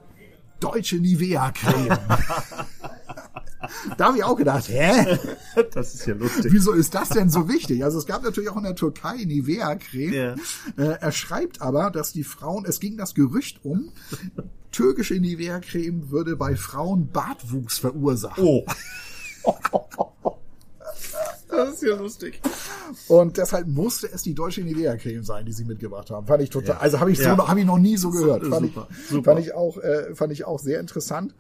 [0.61, 1.99] deutsche Nivea-Creme.
[3.97, 5.19] da habe ich auch gedacht, hä?
[5.73, 6.53] Das ist ja lustig.
[6.53, 7.85] Wieso ist das denn so wichtig?
[7.85, 10.13] Also es gab natürlich auch in der Türkei Nivea-Creme.
[10.13, 10.35] Ja.
[10.77, 13.93] Äh, er schreibt aber, dass die Frauen, es ging das Gerücht um,
[14.73, 18.45] türkische Nivea-Creme würde bei Frauen Bartwuchs verursachen.
[18.45, 18.65] Oh.
[21.49, 22.41] Das ist ja lustig.
[23.09, 26.27] Und deshalb musste es die deutsche Nivea-Creme sein, die sie mitgebracht haben.
[26.27, 26.81] Fand ich total, ja.
[26.81, 27.49] also habe ich so, ja.
[27.49, 28.45] habe ich noch nie so gehört.
[28.47, 29.25] Fand, super, ich, super.
[29.25, 31.35] fand ich auch, äh, fand ich auch sehr interessant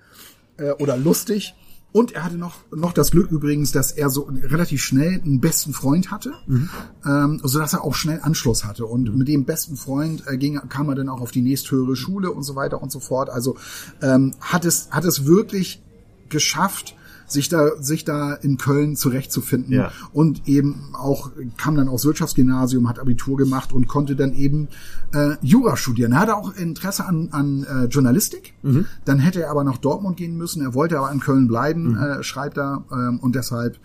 [0.56, 1.54] äh, oder lustig.
[1.96, 5.72] Und er hatte noch, noch das Glück übrigens, dass er so relativ schnell einen besten
[5.72, 6.68] Freund hatte, mhm.
[7.06, 8.84] ähm, so dass er auch schnell Anschluss hatte.
[8.84, 9.16] Und mhm.
[9.16, 12.42] mit dem besten Freund äh, ging, kam er dann auch auf die nächsthöhere Schule und
[12.42, 13.30] so weiter und so fort.
[13.30, 13.56] Also
[14.02, 15.82] ähm, hat es, hat es wirklich
[16.28, 16.94] geschafft,
[17.26, 19.92] sich da, sich da in Köln zurechtzufinden ja.
[20.12, 24.68] und eben auch kam dann aufs Wirtschaftsgymnasium, hat Abitur gemacht und konnte dann eben
[25.12, 26.12] äh, Jura studieren.
[26.12, 28.54] Er hatte auch Interesse an, an äh, Journalistik.
[28.62, 28.86] Mhm.
[29.04, 30.62] Dann hätte er aber nach Dortmund gehen müssen.
[30.62, 31.98] Er wollte aber in Köln bleiben, mhm.
[31.98, 33.78] äh, schreibt er ähm, und deshalb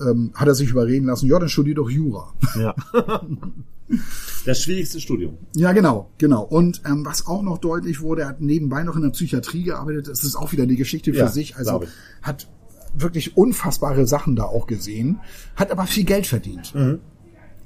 [0.00, 1.26] ähm, hat er sich überreden lassen.
[1.26, 2.32] Ja, dann studier doch Jura.
[2.56, 2.74] Ja.
[4.46, 5.38] Das schwierigste Studium.
[5.54, 6.42] Ja, genau, genau.
[6.42, 10.08] Und ähm, was auch noch deutlich wurde, er hat nebenbei noch in der Psychiatrie gearbeitet.
[10.08, 11.56] Das ist auch wieder die Geschichte für ja, sich.
[11.56, 11.84] Also
[12.22, 12.48] hat
[12.94, 15.20] wirklich unfassbare Sachen da auch gesehen,
[15.56, 16.74] hat aber viel Geld verdient.
[16.74, 17.00] Mhm.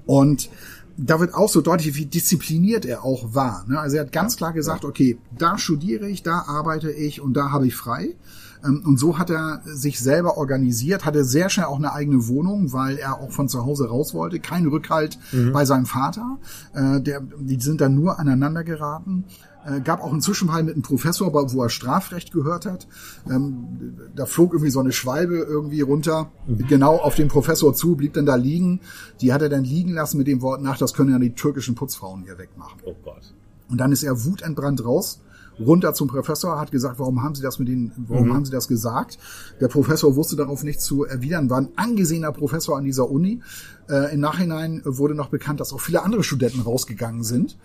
[0.07, 0.51] Und
[0.99, 3.65] da wird auch so deutlich, wie diszipliniert er auch war.
[3.69, 3.79] Ne?
[3.79, 7.53] Also er hat ganz klar gesagt, okay, da studiere ich, da arbeite ich und da
[7.53, 8.17] habe ich frei.
[8.65, 12.73] Ähm, und so hat er sich selber organisiert, hatte sehr schnell auch eine eigene Wohnung,
[12.73, 14.41] weil er auch von zu Hause raus wollte.
[14.41, 15.53] Kein Rückhalt mhm.
[15.53, 16.39] bei seinem Vater.
[16.75, 19.25] Äh, der, die sind dann nur aneinander geraten.
[19.67, 22.87] Äh, gab auch einen Zwischenfall mit einem Professor, wo er Strafrecht gehört hat.
[23.29, 26.67] Ähm, da flog irgendwie so eine Schwalbe irgendwie runter, mhm.
[26.69, 28.81] genau auf den Professor zu, blieb dann da liegen.
[29.21, 31.75] Die hat er dann liegen lassen mit dem Wort nach, das können ja die türkischen
[31.75, 32.81] Putzfrauen hier wegmachen.
[32.85, 33.35] Oh Gott.
[33.69, 35.21] Und dann ist er wutentbrannt raus
[35.61, 38.35] runter zum Professor, hat gesagt, warum haben Sie das mit den, warum mhm.
[38.35, 39.19] haben Sie das gesagt?
[39.61, 43.41] Der Professor wusste darauf nicht zu erwidern, war ein angesehener Professor an dieser Uni.
[43.89, 47.57] Äh, Im Nachhinein wurde noch bekannt, dass auch viele andere Studenten rausgegangen sind.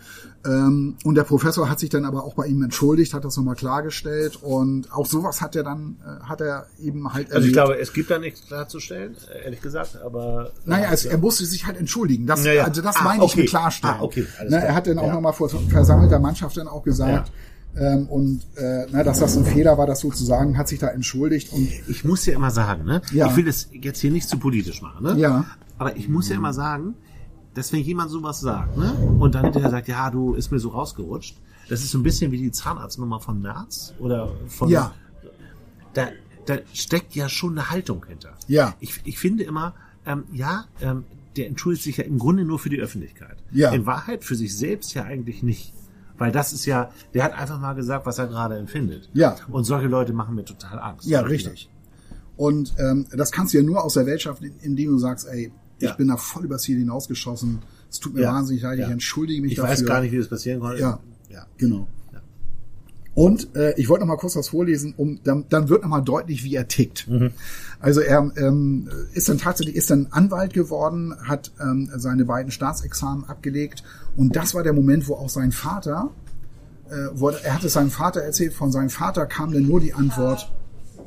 [0.46, 3.56] Ähm, und der Professor hat sich dann aber auch bei ihm entschuldigt, hat das nochmal
[3.56, 7.30] klargestellt und auch sowas hat er dann, äh, hat er eben halt.
[7.30, 7.36] Erlebt.
[7.36, 10.52] Also ich glaube, es gibt da nichts klarzustellen, ehrlich gesagt, aber.
[10.66, 12.26] Naja, es, er musste sich halt entschuldigen.
[12.26, 12.66] Das, naja.
[12.66, 13.32] Also das ah, meine okay.
[13.32, 13.96] ich mit klarstellen.
[14.00, 14.26] Ah, okay.
[14.48, 15.14] Na, er hat dann auch ja.
[15.14, 17.34] nochmal vor versammelter Mannschaft dann auch gesagt, ja
[17.76, 21.52] ähm, und äh, na, dass das ein Fehler war, das sozusagen, hat sich da entschuldigt.
[21.54, 23.02] Und ich muss ja immer sagen, ne?
[23.12, 23.28] Ja.
[23.28, 25.20] Ich will das jetzt hier nicht zu politisch machen, ne?
[25.20, 25.46] Ja.
[25.78, 26.96] Aber ich muss ja immer sagen,
[27.56, 28.94] dass wenn jemand sowas sagt, ne?
[29.20, 31.38] Und dann hinterher sagt, ja, du ist mir so rausgerutscht,
[31.70, 34.70] das ist so ein bisschen wie die Zahnarztnummer von März oder von.
[34.70, 34.94] Ja.
[35.94, 36.08] Da,
[36.46, 38.34] da steckt ja schon eine Haltung hinter.
[38.48, 38.76] Ja.
[38.80, 39.74] Ich, ich finde immer,
[40.06, 41.06] ähm, ja, ähm,
[41.38, 43.38] der entschuldigt sich ja im Grunde nur für die Öffentlichkeit.
[43.52, 43.72] Ja.
[43.72, 45.74] In Wahrheit für sich selbst ja eigentlich nicht.
[46.24, 49.10] Weil das ist ja, der hat einfach mal gesagt, was er gerade empfindet.
[49.12, 49.36] Ja.
[49.52, 51.06] Und solche Leute machen mir total Angst.
[51.06, 51.70] Ja, richtig.
[52.38, 55.52] Und ähm, das kannst du ja nur aus der Welt schaffen, indem du sagst, ey,
[55.80, 55.94] ich ja.
[55.96, 57.60] bin da voll übers Ziel hinausgeschossen.
[57.92, 58.32] Es tut mir ja.
[58.32, 59.74] wahnsinnig leid, ich entschuldige mich ich dafür.
[59.74, 60.80] Ich weiß gar nicht, wie das passieren konnte.
[60.80, 61.46] Ja, ja.
[61.58, 61.90] genau.
[63.16, 66.02] Und äh, ich wollte noch mal kurz was vorlesen, um dann, dann wird noch mal
[66.02, 67.08] deutlich, wie er tickt.
[67.08, 67.32] Mhm.
[67.80, 73.26] Also er ähm, ist dann tatsächlich ist dann Anwalt geworden, hat ähm, seine beiden Staatsexamen
[73.26, 73.84] abgelegt
[74.16, 76.10] und das war der Moment, wo auch sein Vater,
[76.90, 80.52] äh, wo, er hatte seinem Vater erzählt, von seinem Vater kam dann nur die Antwort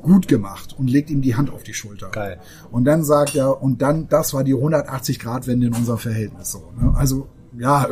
[0.01, 2.09] gut gemacht und legt ihm die Hand auf die Schulter.
[2.09, 2.39] Geil.
[2.71, 6.51] Und dann sagt er und dann das war die 180 Grad Wende in unserem Verhältnis
[6.51, 6.71] so.
[6.79, 6.93] Ne?
[6.95, 7.89] Also ja,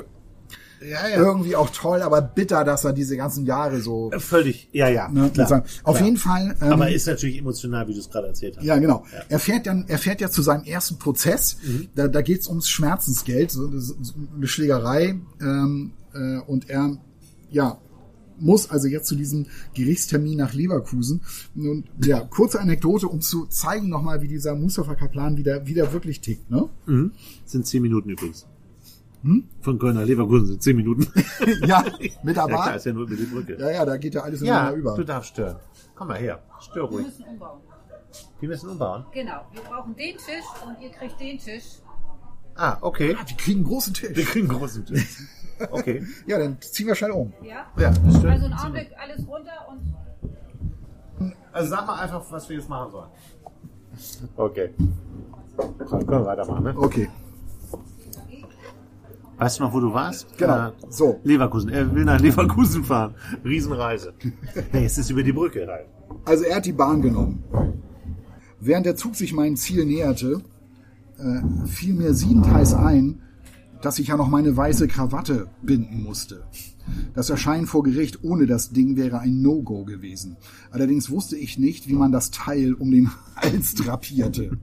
[0.90, 1.18] ja, ja.
[1.18, 4.12] irgendwie auch toll, aber bitter, dass er diese ganzen Jahre so.
[4.12, 5.10] Äh, völlig, ja, ja.
[5.10, 6.06] Ne, klar, Auf klar.
[6.06, 6.56] jeden Fall.
[6.62, 8.66] Ähm, aber ist natürlich emotional, wie du es gerade erzählt hast.
[8.66, 9.06] Ja, genau.
[9.12, 9.24] Ja.
[9.30, 11.58] Er fährt dann, er fährt ja zu seinem ersten Prozess.
[11.64, 11.88] Mhm.
[11.96, 13.96] Da, da geht's ums Schmerzensgeld, so, so
[14.36, 15.16] eine Schlägerei.
[15.42, 16.98] Ähm, äh, und er,
[17.50, 17.80] ja,
[18.40, 21.22] muss also jetzt zu diesem Gerichtstermin nach Leverkusen.
[21.56, 26.22] Und ja, kurze Anekdote, um zu zeigen nochmal, wie dieser Mustafa Kaplan wieder, wieder wirklich
[26.22, 26.50] tickt.
[26.50, 26.70] Ne?
[26.86, 27.12] Mhm.
[27.46, 28.46] sind zehn Minuten übrigens.
[29.26, 29.50] Hm?
[29.60, 31.08] Von Köln nach Leverkusen sind zehn Minuten.
[31.66, 31.84] ja,
[32.22, 32.50] mit der Bahn.
[32.52, 33.58] Ja, klar, ist ja nur über die Brücke.
[33.60, 34.96] Ja, ja, da geht ja alles ja, über.
[34.96, 35.58] du darfst stören.
[35.96, 37.08] Komm mal her, stör ruhig.
[37.08, 37.62] Wir müssen umbauen.
[38.40, 39.06] Wir müssen umbauen?
[39.12, 41.64] Genau, wir brauchen den Tisch und ihr kriegt den Tisch.
[42.54, 43.18] Ah, okay.
[43.20, 44.16] Ah, wir kriegen einen großen Tisch.
[44.16, 45.18] Wir kriegen einen großen Tisch.
[45.72, 46.06] Okay.
[46.28, 47.34] ja, dann ziehen wir schnell um.
[47.42, 47.66] Ja?
[47.80, 52.92] Ja, Also ein Augenblick, alles runter und Also sag mal einfach, was wir jetzt machen
[52.92, 53.10] sollen.
[54.38, 54.70] Okay.
[55.58, 56.76] Komm, können wir weitermachen, ne?
[56.78, 57.10] Okay.
[59.38, 60.38] Weißt du noch, wo du warst?
[60.38, 60.68] Genau.
[60.68, 61.20] Äh, So.
[61.24, 61.70] Leverkusen.
[61.70, 63.16] Er will nach Leverkusen fahren.
[63.44, 64.14] Riesenreise.
[64.74, 65.86] nee, jetzt ist über die Brücke rein.
[66.26, 67.44] Also er hat die Bahn genommen.
[68.60, 70.42] Während der Zug sich meinem Ziel näherte,
[71.18, 73.22] äh, fiel mir siedendheiß ein,
[73.82, 76.44] dass ich ja noch meine weiße Krawatte binden musste.
[77.14, 80.38] Das Erscheinen vor Gericht ohne das Ding wäre ein No-Go gewesen.
[80.72, 84.58] Allerdings wusste ich nicht, wie man das Teil um den Hals drapierte.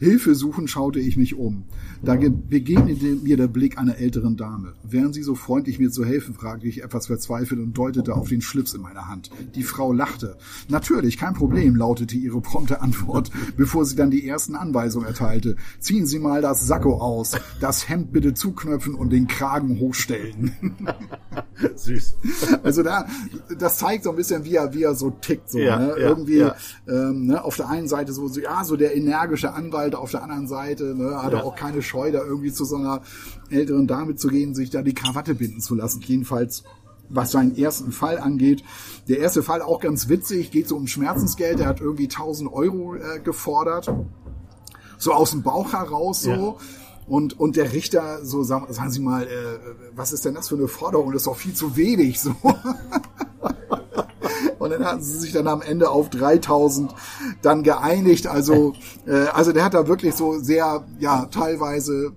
[0.00, 1.64] Hilfe suchend schaute ich mich um.
[2.02, 4.72] Da ge- begegnete mir der Blick einer älteren Dame.
[4.82, 8.40] Wären Sie so freundlich, mir zu helfen, fragte ich etwas verzweifelt und deutete auf den
[8.40, 9.30] Schlips in meiner Hand.
[9.54, 10.38] Die Frau lachte.
[10.68, 15.56] Natürlich, kein Problem, lautete ihre prompte Antwort, bevor sie dann die ersten Anweisungen erteilte.
[15.78, 20.52] Ziehen Sie mal das Sakko aus, das Hemd bitte zuknöpfen und den Kragen hochstellen.
[21.76, 22.14] Süß.
[22.62, 23.06] Also da,
[23.58, 25.50] das zeigt so ein bisschen, wie er, wie er so tickt.
[25.50, 25.88] So, Ja, ne?
[25.90, 26.54] ja, Irgendwie ja.
[26.88, 27.44] Ähm, ne?
[27.44, 30.94] auf der einen Seite so, so, ja, so der energische Anwalt, auf der anderen Seite
[30.94, 31.22] ne?
[31.22, 31.38] hat Ja.
[31.40, 33.02] er auch keine Scheu, da irgendwie zu so einer
[33.50, 36.00] älteren Dame zu gehen, sich da die Krawatte binden zu lassen.
[36.02, 36.62] Jedenfalls
[37.10, 38.62] was seinen ersten Fall angeht.
[39.08, 41.58] Der erste Fall auch ganz witzig, geht so um Schmerzensgeld.
[41.60, 43.92] Er hat irgendwie 1000 Euro äh, gefordert.
[44.96, 46.30] So aus dem Bauch heraus so.
[46.30, 46.54] Ja.
[47.08, 49.28] Und, und der Richter, so sagen, sagen Sie mal, äh,
[49.96, 51.10] was ist denn das für eine Forderung?
[51.10, 52.20] Das ist doch viel zu wenig.
[52.20, 52.32] So.
[54.58, 56.94] Und dann hatten sie sich dann am Ende auf 3000
[57.42, 58.26] dann geeinigt.
[58.26, 58.74] Also,
[59.06, 62.12] äh, also der hat da wirklich so sehr, ja, teilweise,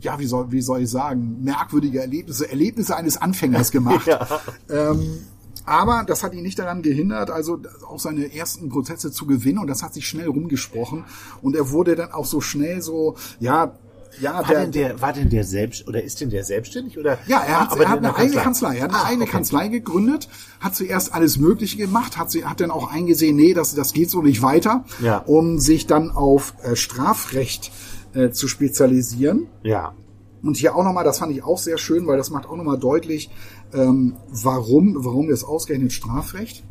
[0.00, 4.06] ja, wie soll, wie soll ich sagen, merkwürdige Erlebnisse, Erlebnisse eines Anfängers gemacht.
[4.06, 4.26] Ja.
[4.68, 5.20] Ähm,
[5.66, 9.66] aber das hat ihn nicht daran gehindert, also auch seine ersten Prozesse zu gewinnen und
[9.66, 11.04] das hat sich schnell rumgesprochen
[11.42, 13.74] und er wurde dann auch so schnell so, ja,
[14.20, 17.18] ja, War denn der, war denn der selbst, oder ist denn der selbstständig, oder?
[17.26, 18.76] ja, er hat, aber er hat in der eine eigene Kanzlei.
[18.76, 19.32] Er hat eine Ah, eigene okay.
[19.32, 20.28] Kanzlei gegründet,
[20.60, 24.10] hat zuerst alles Mögliche gemacht, hat, sie, hat dann auch eingesehen, nee, das, das geht
[24.10, 25.18] so nicht weiter, Ja.
[25.18, 27.70] um sich dann auf äh, Strafrecht
[28.14, 29.46] äh, zu spezialisieren.
[29.62, 29.94] Ja.
[30.42, 32.78] Und hier auch nochmal, das fand ich auch sehr schön, weil das macht auch nochmal
[32.78, 33.30] deutlich,
[33.74, 36.62] ähm, warum, warum das ausgerechnet Strafrecht.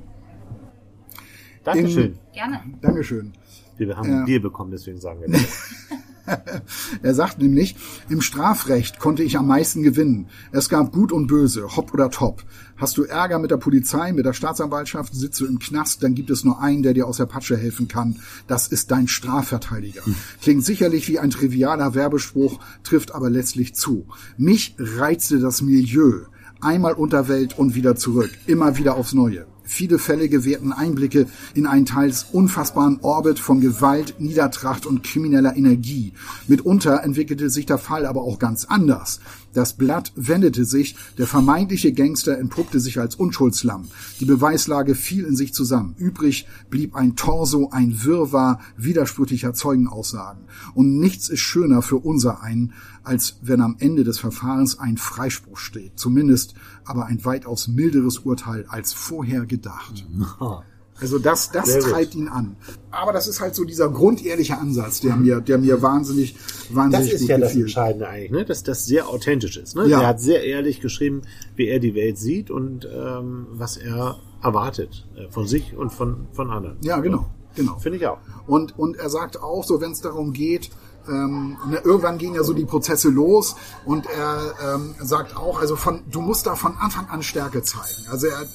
[1.63, 2.17] Dankeschön.
[2.33, 2.61] gerne.
[2.81, 3.33] Dankeschön.
[3.77, 4.19] Wir haben Ja.
[4.19, 5.41] ein Bier bekommen, deswegen sagen wir das.
[7.01, 7.75] Er sagt nämlich,
[8.09, 10.27] im Strafrecht konnte ich am meisten gewinnen.
[10.51, 12.43] Es gab Gut und Böse, Hopp oder Top.
[12.77, 16.29] Hast du Ärger mit der Polizei, mit der Staatsanwaltschaft, sitzt du im Knast, dann gibt
[16.29, 18.19] es nur einen, der dir aus der Patsche helfen kann.
[18.47, 20.01] Das ist dein Strafverteidiger.
[20.41, 24.07] Klingt sicherlich wie ein trivialer Werbespruch, trifft aber letztlich zu.
[24.37, 26.25] Mich reizte das Milieu.
[26.59, 28.31] Einmal Unterwelt und wieder zurück.
[28.47, 29.45] Immer wieder aufs Neue.
[29.65, 36.13] Viele Fälle gewährten Einblicke in einen teils unfassbaren Orbit von Gewalt, Niedertracht und krimineller Energie.
[36.47, 39.19] Mitunter entwickelte sich der Fall aber auch ganz anders.
[39.55, 43.87] Das Blatt wendete sich, der vermeintliche Gangster entpuppte sich als Unschuldslamm.
[44.19, 45.95] Die Beweislage fiel in sich zusammen.
[45.97, 50.43] Übrig blieb ein Torso, ein Wirrwarr widersprüchlicher Zeugenaussagen.
[50.73, 55.57] Und nichts ist schöner für unser einen, als wenn am Ende des Verfahrens ein Freispruch
[55.57, 55.93] steht.
[55.97, 60.05] Zumindest aber ein weitaus milderes Urteil als vorher gedacht.
[60.99, 61.89] Also das, das Sehr gut.
[61.91, 62.55] treibt ihn an.
[62.89, 67.11] Aber das ist halt so dieser grundehrliche Ansatz, der mir, der mir wahnsinnig, Das wahnsinnig
[67.11, 67.55] ist gut ja das.
[67.55, 68.45] Entscheidende eigentlich, ne?
[68.45, 69.75] dass das sehr authentisch ist.
[69.75, 69.87] Ne?
[69.87, 70.01] Ja.
[70.01, 71.23] Er hat sehr ehrlich geschrieben,
[71.57, 76.27] wie er die Welt sieht und ähm, was er erwartet äh, von sich und von,
[76.31, 76.77] von anderen.
[76.81, 77.77] Ja, genau, genau.
[77.79, 78.19] Finde ich auch.
[78.47, 80.69] Und, und er sagt auch, so wenn es darum geht,
[81.09, 83.55] ähm, ne, irgendwann gehen ja so die Prozesse los
[83.85, 88.07] und er ähm, sagt auch, also von, du musst da von Anfang an Stärke zeigen.
[88.09, 88.45] Also er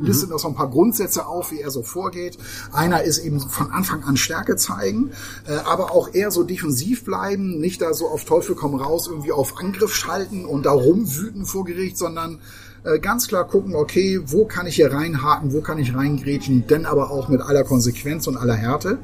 [0.00, 2.38] listet noch so ein paar Grundsätze auf, wie er so vorgeht.
[2.72, 5.10] Einer ist eben von Anfang an Stärke zeigen,
[5.46, 9.32] äh, aber auch eher so defensiv bleiben, nicht da so auf Teufel komm raus irgendwie
[9.32, 12.38] auf Angriff schalten und da rumwüten vor Gericht, sondern
[12.84, 16.86] äh, ganz klar gucken, okay, wo kann ich hier reinhaken, wo kann ich reingrätschen, denn
[16.86, 18.98] aber auch mit aller Konsequenz und aller Härte.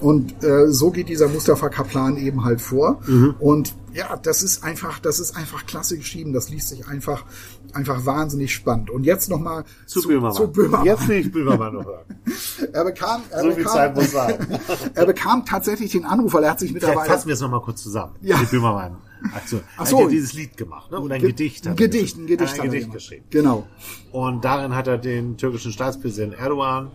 [0.00, 3.00] Und äh, so geht dieser Mustafa Kaplan eben halt vor.
[3.38, 6.32] Und ja, das ist einfach, das ist einfach klasse geschrieben.
[6.32, 7.24] Das liest sich einfach,
[7.72, 8.90] einfach wahnsinnig spannend.
[8.90, 10.32] Und jetzt nochmal Zu, Böhmermann.
[10.32, 10.86] Zu Böhmermann.
[10.86, 12.04] Jetzt will ich Böhmermann noch hören.
[12.72, 14.60] er bekam, er so bekam, viel Zeit muss sein.
[14.94, 17.00] er bekam tatsächlich den Anruf, weil er hat sich mittlerweile.
[17.00, 18.14] Vielleicht fassen wir es nochmal kurz zusammen.
[18.22, 18.38] Ja.
[18.38, 18.96] Die Böhmermann.
[19.34, 19.60] Aktion.
[19.76, 19.96] Ach so.
[19.98, 20.98] Er hat ja dieses Lied gemacht, ne?
[20.98, 21.66] Und ein Ge- Gedicht.
[21.66, 23.24] Ein hat er Gedicht, ein Gedicht, Ein er Gedicht geschrieben.
[23.30, 23.66] Genau.
[24.10, 26.90] Und darin hat er den türkischen Staatspräsidenten Erdogan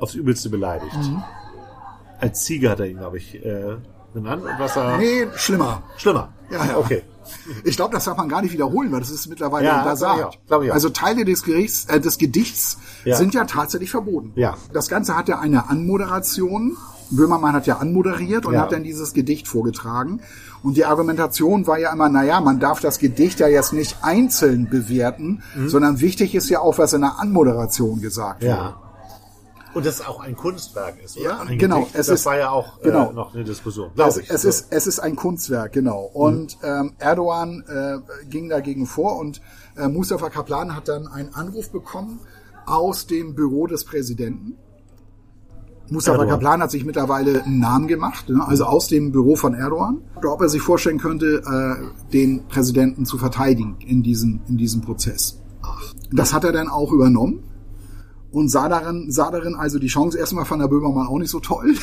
[0.00, 0.96] aufs Übelste beleidigt.
[0.96, 1.22] Mhm.
[2.18, 3.76] Als Ziege hat er ihn, glaube ich, äh,
[4.14, 4.42] genannt.
[4.44, 4.96] Und was er.
[4.98, 5.82] Nee, schlimmer.
[5.98, 6.32] Schlimmer.
[6.50, 6.76] Ja, ja.
[6.78, 7.02] Okay.
[7.64, 10.38] Ich glaube, das darf man gar nicht wiederholen, weil das ist mittlerweile Ja, untersagt.
[10.50, 10.60] auch.
[10.70, 13.16] Also Teile des, Gerichts, äh, des Gedichts Ja.
[13.16, 14.32] sind ja tatsächlich verboten.
[14.36, 14.56] Ja.
[14.72, 16.76] Das Ganze hat ja eine Anmoderation.
[17.10, 18.62] Böhmermann hat ja anmoderiert und Ja.
[18.62, 20.20] hat dann dieses Gedicht vorgetragen.
[20.62, 24.68] Und die Argumentation war ja immer, naja, man darf das Gedicht ja jetzt nicht einzeln
[24.70, 25.68] bewerten, Mhm.
[25.68, 28.50] sondern wichtig ist ja auch, was in der Anmoderation gesagt wurde.
[28.52, 28.76] Ja.
[29.74, 31.24] Und das auch ein Kunstwerk ist, oder?
[31.26, 31.80] Ja, ein genau.
[31.80, 31.94] Gedicht.
[31.96, 33.10] Es das ist- war ja auch genau.
[33.10, 33.90] äh, noch eine Diskussion.
[33.96, 34.30] Es, ich.
[34.30, 34.48] es, So.
[34.48, 36.02] ist, es ist ein Kunstwerk, genau.
[36.12, 37.98] Und ähm, Erdogan äh,
[38.30, 39.40] ging dagegen vor und
[39.76, 42.20] äh, Mustafa Kaplan hat dann einen Anruf bekommen
[42.66, 44.56] aus dem Büro des Präsidenten.
[45.90, 46.34] Mustafa Erdogan.
[46.40, 48.42] Kaplan hat sich mittlerweile einen Namen gemacht, ne?
[48.46, 53.18] also aus dem Büro von Erdogan, ob er sich vorstellen könnte, äh, den Präsidenten zu
[53.18, 55.40] verteidigen in diesem, in diesem Prozess.
[56.12, 57.42] Das hat er dann auch übernommen
[58.34, 60.18] und sah darin, sah darin also die Chance.
[60.18, 61.76] Erstmal fand der Böhmermann auch nicht so toll.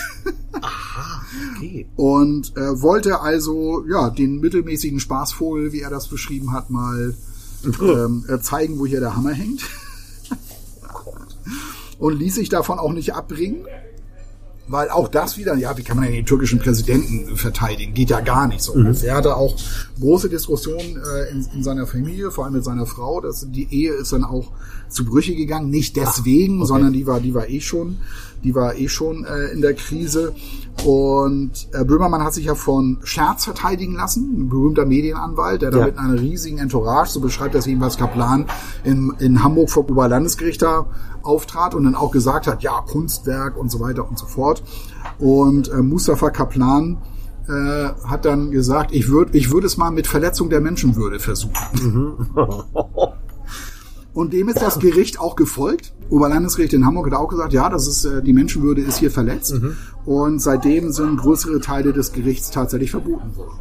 [1.56, 1.88] okay.
[1.96, 7.16] und äh, wollte also ja den mittelmäßigen Spaßvogel, wie er das beschrieben hat, mal
[7.82, 9.64] ähm, äh, zeigen, wo hier der Hammer hängt.
[12.00, 13.66] und ließ sich davon auch nicht abbringen.
[14.72, 17.94] Weil auch das wieder, ja, wie kann man denn den türkischen Präsidenten verteidigen?
[17.94, 18.74] Geht ja gar nicht so.
[19.04, 19.58] Er hatte auch
[20.00, 23.20] große Diskussionen äh, in, in seiner Familie, vor allem mit seiner Frau.
[23.20, 24.54] Das, die Ehe ist dann auch
[24.88, 25.70] zu Brüche gegangen.
[25.70, 26.68] Nicht deswegen, okay.
[26.68, 27.98] sondern die war, die war eh schon,
[28.44, 30.34] die war eh schon äh, in der Krise.
[30.86, 35.80] Und äh, Böhmermann hat sich ja von Scherz verteidigen lassen, ein berühmter Medienanwalt, der da
[35.80, 35.86] Ja.
[35.88, 38.46] mit einer riesigen Entourage, so beschreibt das jedenfalls Kaplan,
[38.84, 40.88] in, in Hamburg vor Oberlandesgericht da
[41.24, 44.64] auftrat und dann auch gesagt hat, ja, Kunstwerk und so weiter und so fort.
[45.20, 46.98] Und äh, Mustafa Kaplan
[47.48, 52.28] äh, hat dann gesagt, ich würde ich würde es mal mit Verletzung der Menschenwürde versuchen.
[54.14, 55.94] Und dem ist das Gericht auch gefolgt.
[56.10, 59.54] Oberlandesgericht in Hamburg hat auch gesagt, ja, das ist äh, die Menschenwürde ist hier verletzt.
[60.06, 63.60] Und seitdem sind größere Teile des Gerichts tatsächlich verboten worden.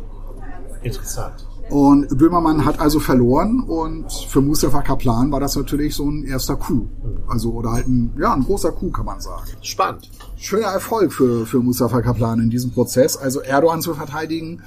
[0.82, 1.46] Interessant.
[1.70, 6.56] Und Böhmermann hat also verloren und für Mustafa Kaplan war das natürlich so ein erster
[6.56, 6.88] Coup.
[7.28, 9.44] Also, oder halt ein, ja, ein großer Coup, kann man sagen.
[9.62, 10.10] Spannend.
[10.36, 13.16] Schöner Erfolg für, für Mustafa Kaplan in diesem Prozess.
[13.16, 14.62] Also Erdogan zu verteidigen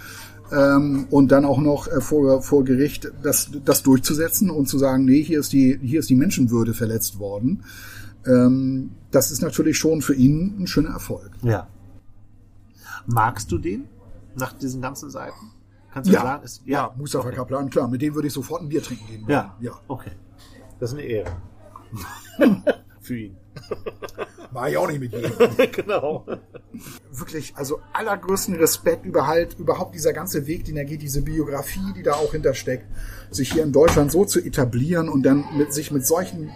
[0.53, 5.05] ähm, und dann auch noch äh, vor, vor Gericht das, das durchzusetzen und zu sagen,
[5.05, 7.63] nee, hier ist die, hier ist die Menschenwürde verletzt worden.
[8.25, 11.31] Ähm, das ist natürlich schon für ihn ein schöner Erfolg.
[11.41, 11.67] Ja.
[13.05, 13.85] Magst du den?
[14.35, 15.51] Nach diesen ganzen Seiten?
[15.93, 16.43] Kannst du Ja, sagen?
[16.43, 19.21] Ist, ja, Mustafa Kaplan, klar, mit dem würde ich sofort ein Bier trinken gehen.
[19.21, 19.31] wollen.
[19.31, 19.55] Ja.
[19.59, 19.71] ja.
[19.87, 20.11] Okay.
[20.79, 21.31] Das ist eine Ehre.
[23.01, 23.35] Für ihn.
[24.51, 25.31] War ich auch nicht mit jedem.
[25.71, 26.25] genau.
[27.11, 31.93] wirklich, also allergrößten Respekt über halt, überhaupt dieser ganze Weg, den er geht, diese Biografie,
[31.95, 32.85] die da auch hintersteckt,
[33.31, 36.51] sich hier in Deutschland so zu etablieren und dann mit sich mit solchen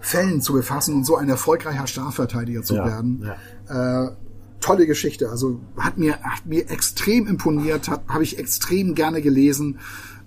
[0.00, 3.28] Fällen zu befassen und so ein erfolgreicher Strafverteidiger zu Ja, werden.
[3.68, 4.12] Äh,
[4.60, 9.78] tolle Geschichte, also hat mir, hat mir extrem imponiert, habe ich extrem gerne gelesen.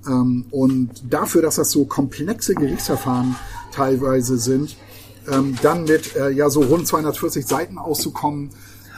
[0.08, 3.36] Ähm, und dafür, dass das so komplexe Gerichtsverfahren
[3.72, 4.78] teilweise sind,
[5.32, 8.50] ähm, dann mit äh, ja so rund 240 Seiten auszukommen,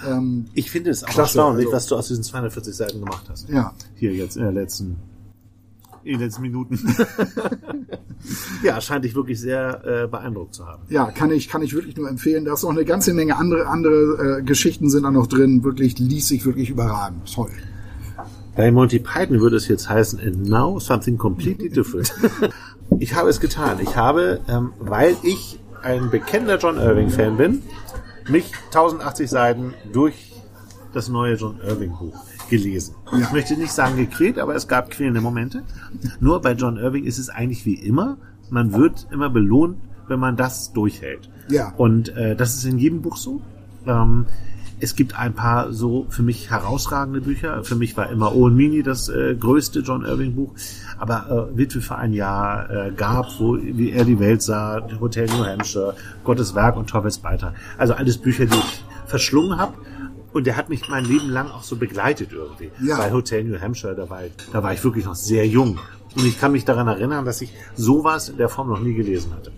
[0.07, 3.25] ähm, Ich finde es auch Klasse, erstaunlich, also- was du aus diesen 240 Seiten gemacht
[3.29, 3.49] hast.
[3.49, 4.97] ja, Hier jetzt in der letzten,
[6.03, 6.79] in den letzten Minuten.
[8.63, 10.83] ja, scheint dich wirklich sehr äh, beeindruckt zu haben.
[10.89, 12.45] ja, kann ich, kann ich wirklich nur empfehlen.
[12.45, 15.63] Da ist noch eine ganze Menge andere, andere äh, Geschichten sind da noch drin.
[15.63, 17.31] Wirklich, liest sich wirklich überragend.
[17.33, 17.51] Toll.
[18.55, 22.13] Bei Monty Python würde es jetzt heißen, and now something completely different.
[22.99, 23.77] ich habe es getan.
[23.81, 27.63] Ich habe, ähm, weil ich ein bekennender John Irving-Fan bin,
[28.29, 30.33] mich 1080 Seiten durch
[30.93, 32.15] das neue John Irving-Buch
[32.49, 32.95] gelesen.
[33.11, 33.19] Ja.
[33.19, 35.63] Ich möchte nicht sagen gequält, aber es gab quälende Momente.
[36.19, 38.17] Nur bei John Irving ist es eigentlich wie immer,
[38.49, 39.77] man wird immer belohnt,
[40.07, 41.29] wenn man das durchhält.
[41.47, 41.73] Ja.
[41.77, 43.41] Und äh, das ist in jedem Buch so.
[43.87, 44.25] Ähm,
[44.81, 47.63] es gibt ein paar so für mich herausragende Bücher.
[47.63, 50.53] Für mich war immer Owen Meany das äh, größte John Irving Buch.
[50.97, 55.27] Aber äh, Witwe für ein Jahr äh, gab, wo wie er die Welt sah, Hotel
[55.27, 57.53] New Hampshire, Gottes Werk und Torvalds Beitrag.
[57.77, 59.73] Also alles Bücher, die ich verschlungen habe.
[60.33, 62.71] Und der hat mich mein Leben lang auch so begleitet irgendwie.
[62.81, 62.97] Ja.
[62.97, 65.79] Bei Hotel New Hampshire, da war, ich, da war ich wirklich noch sehr jung.
[66.15, 69.33] Und ich kann mich daran erinnern, dass ich sowas in der Form noch nie gelesen
[69.33, 69.51] hatte.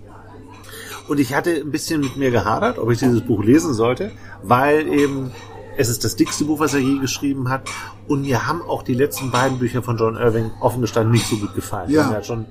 [1.07, 4.87] Und ich hatte ein bisschen mit mir gehadert, ob ich dieses Buch lesen sollte, weil
[4.87, 5.31] eben
[5.77, 7.69] es ist das dickste Buch, was er je geschrieben hat.
[8.07, 11.37] Und mir haben auch die letzten beiden Bücher von John Irving offen gestanden nicht so
[11.37, 11.89] gut gefallen.
[11.89, 12.09] Ja.
[12.09, 12.45] Er hat schon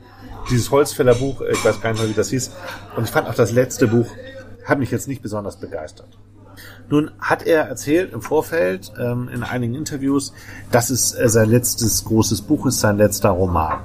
[0.50, 2.50] dieses Holzfäller Buch, ich weiß gar nicht mehr, wie das hieß.
[2.96, 4.06] Und ich fand auch das letzte Buch
[4.64, 6.18] hat mich jetzt nicht besonders begeistert.
[6.88, 10.32] Nun hat er erzählt im Vorfeld ähm, in einigen Interviews,
[10.70, 13.80] dass es äh, sein letztes großes Buch ist, sein letzter Roman.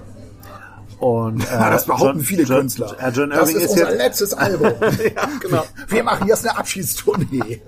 [1.00, 2.96] Und, äh, das behaupten John, viele John, Künstler.
[3.00, 4.72] Äh, John das ist, ist unser letztes Album.
[4.82, 5.64] ja, genau.
[5.88, 7.62] Wir machen jetzt eine Abschiedstournee.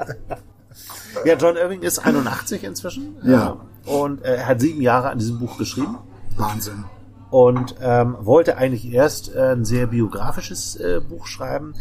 [1.26, 3.18] ja, John Irving ist 81 inzwischen.
[3.24, 3.58] Ja.
[3.86, 5.98] Und äh, er hat sieben Jahre an diesem Buch geschrieben.
[6.38, 6.86] Wahnsinn.
[7.32, 11.76] Und ähm, wollte eigentlich erst äh, ein sehr biografisches äh, Buch schreiben.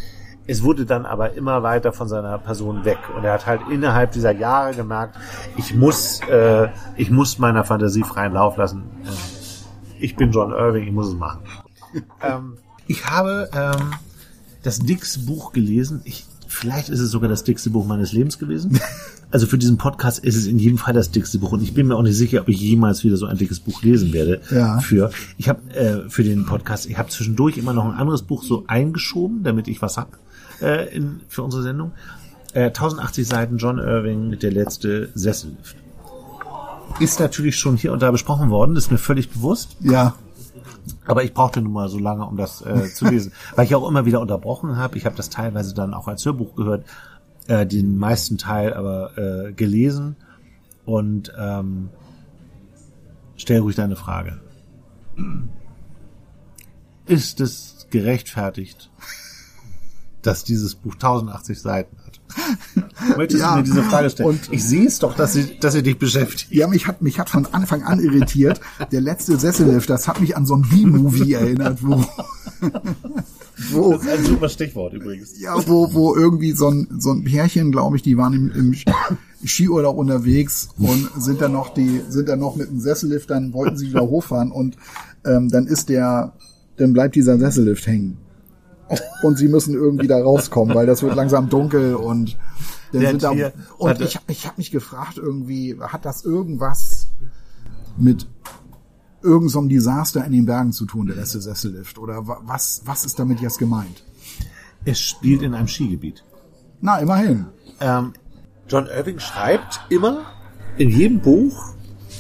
[0.47, 2.99] Es wurde dann aber immer weiter von seiner Person weg.
[3.15, 5.17] Und er hat halt innerhalb dieser Jahre gemerkt,
[5.57, 8.85] ich muss, äh, ich muss meiner Fantasie freien Lauf lassen.
[9.05, 9.38] Äh,
[10.01, 11.41] ich bin John Irving, ich muss es machen.
[12.23, 12.55] ähm,
[12.87, 13.95] ich habe ähm,
[14.63, 16.01] das Dicks Buch gelesen.
[16.05, 18.81] Ich, vielleicht ist es sogar das dickste Buch meines Lebens gewesen.
[19.31, 21.87] Also für diesen Podcast ist es in jedem Fall das dickste Buch und ich bin
[21.87, 24.41] mir auch nicht sicher, ob ich jemals wieder so ein dickes Buch lesen werde.
[24.51, 24.79] Ja.
[24.79, 28.43] Für ich habe äh, für den Podcast, ich habe zwischendurch immer noch ein anderes Buch
[28.43, 30.17] so eingeschoben, damit ich was hab
[30.63, 31.93] äh, in, für unsere Sendung.
[32.55, 35.77] Äh, 1080 Seiten John Irving, der letzte Sessellift.
[37.01, 39.77] Ist natürlich schon hier und da besprochen worden, ist mir völlig bewusst.
[39.81, 40.15] Ja.
[41.07, 43.89] Aber ich brauchte nun mal so lange, um das äh, zu lesen, weil ich auch
[43.89, 44.97] immer wieder unterbrochen habe.
[44.97, 46.85] Ich habe das teilweise dann auch als Hörbuch gehört,
[47.47, 50.17] äh, den meisten Teil aber äh, gelesen
[50.85, 51.91] und ähm,
[53.37, 54.41] stell ruhig deine Frage.
[57.07, 58.91] Ist es gerechtfertigt,
[60.23, 61.97] dass dieses Buch 1080 Seiten.
[63.17, 64.29] Möchtest ja, du mir diese Frage stellen?
[64.29, 66.53] Und ich sehe es doch, dass sie, dass sie dich beschäftigt.
[66.53, 68.61] Ja, mich hat, mich hat von Anfang an irritiert.
[68.93, 72.05] Der letzte Sessellift, das hat mich an so ein B-Movie erinnert, wo,
[73.71, 75.39] wo, das ist ein super Stichwort übrigens.
[75.41, 78.75] Ja, wo, wo irgendwie so ein, so ein Pärchen, glaube ich, die waren im, im
[79.45, 83.77] Skiurlaub unterwegs und sind dann noch die, sind dann noch mit dem Sessellift, dann wollten
[83.77, 84.77] sie wieder hochfahren und
[85.25, 86.33] ähm, dann ist der,
[86.77, 88.19] dann bleibt dieser Sessellift hängen
[89.23, 92.37] und sie müssen irgendwie da rauskommen, weil das wird langsam dunkel und
[92.93, 93.33] dann sind da,
[93.77, 97.09] und ich, ich habe mich gefragt irgendwie, hat das irgendwas
[97.99, 98.27] mit
[99.23, 101.99] irgendeinem so Desaster in den Bergen zu tun, der letzte Sessellift?
[101.99, 104.05] Oder was, was ist damit jetzt gemeint?
[104.85, 106.25] Es spielt in einem Skigebiet.
[106.81, 107.47] Na, immerhin.
[107.81, 108.13] Ähm,
[108.69, 110.25] John Irving schreibt immer
[110.77, 111.75] in jedem Buch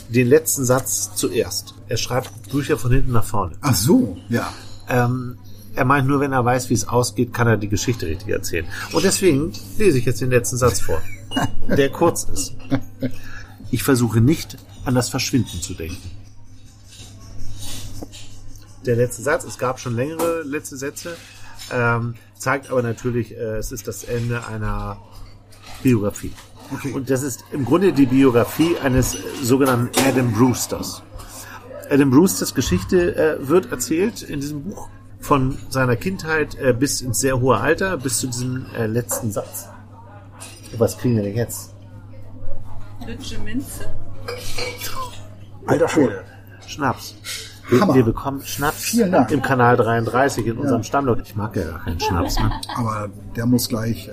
[0.09, 1.75] den letzten Satz zuerst.
[1.89, 3.57] Er schreibt Bücher von hinten nach vorne.
[3.61, 4.53] Ach so, ja.
[4.89, 5.39] Ähm,
[5.75, 8.67] er meint nur, wenn er weiß, wie es ausgeht, kann er die Geschichte richtig erzählen.
[8.93, 11.01] Und deswegen lese ich jetzt den letzten Satz vor,
[11.69, 12.55] der kurz ist.
[13.71, 16.11] Ich versuche nicht an das Verschwinden zu denken.
[18.87, 21.17] Der letzte Satz, es gab schon längere letzte Sätze,
[21.71, 24.99] ähm, zeigt aber natürlich, äh, es ist das Ende einer
[25.83, 26.33] Biografie.
[26.73, 26.93] Okay.
[26.93, 31.03] Und das ist im Grunde die Biografie eines sogenannten Adam Brewsters.
[31.91, 34.89] Adam Brewsters Geschichte äh, wird erzählt in diesem Buch
[35.21, 39.69] von seiner Kindheit äh, bis ins sehr hohe Alter, bis zu diesem äh, letzten Satz.
[40.77, 41.75] Was kriegen wir denn jetzt?
[43.07, 43.87] Lütsche Minze.
[45.67, 46.25] Alter Schwede.
[46.67, 47.15] Schnaps.
[47.69, 50.61] Wir, wir, bekommen Schnaps im Kanal 33 in ja.
[50.61, 51.21] unserem Standort.
[51.23, 52.39] Ich mag ja gar keinen Schnaps.
[52.39, 52.51] Ne?
[52.77, 54.09] Aber der muss gleich.
[54.09, 54.13] Äh,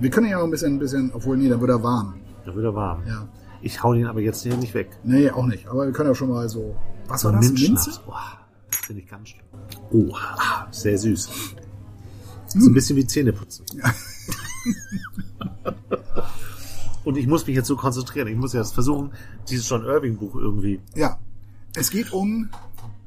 [0.00, 2.14] wir können ja auch ein bisschen, ein bisschen, obwohl nee, dann wird er warm.
[2.44, 3.02] Dann wird er warm.
[3.06, 3.28] Ja.
[3.62, 4.90] Ich hau den aber jetzt hier nicht weg.
[5.04, 5.68] Nee, auch nicht.
[5.68, 6.74] Aber wir können ja schon mal so.
[7.06, 7.52] Was so war das?
[7.52, 7.92] Minze?
[8.04, 8.38] Boah,
[8.70, 9.44] finde ich ganz schlimm.
[9.90, 10.16] Oh,
[10.70, 11.28] sehr süß.
[11.28, 12.60] Hm.
[12.60, 13.66] So ein bisschen wie Zähneputzen.
[13.74, 13.94] Ja.
[17.04, 18.26] Und ich muss mich jetzt so konzentrieren.
[18.28, 19.12] Ich muss jetzt versuchen,
[19.48, 20.80] dieses John Irving Buch irgendwie.
[20.94, 21.18] Ja.
[21.76, 22.50] Es geht um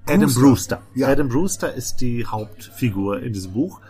[0.06, 0.42] Adam Brewster.
[0.42, 0.82] Brewster.
[0.96, 1.08] Ja.
[1.10, 3.82] Adam Brewster ist die Hauptfigur in diesem Buch.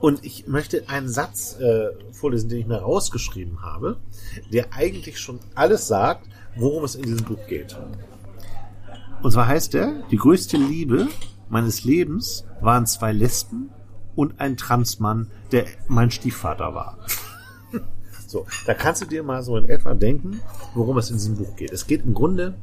[0.00, 3.98] Und ich möchte einen Satz äh, vorlesen, den ich mir rausgeschrieben habe,
[4.52, 7.76] der eigentlich schon alles sagt, worum es in diesem Buch geht.
[9.22, 11.08] Und zwar heißt er, die größte Liebe
[11.48, 13.70] meines Lebens waren zwei Lesben
[14.16, 16.98] und ein Transmann, der mein Stiefvater war.
[18.26, 20.40] so, da kannst du dir mal so in etwa denken,
[20.74, 21.70] worum es in diesem Buch geht.
[21.70, 22.54] Es geht im Grunde,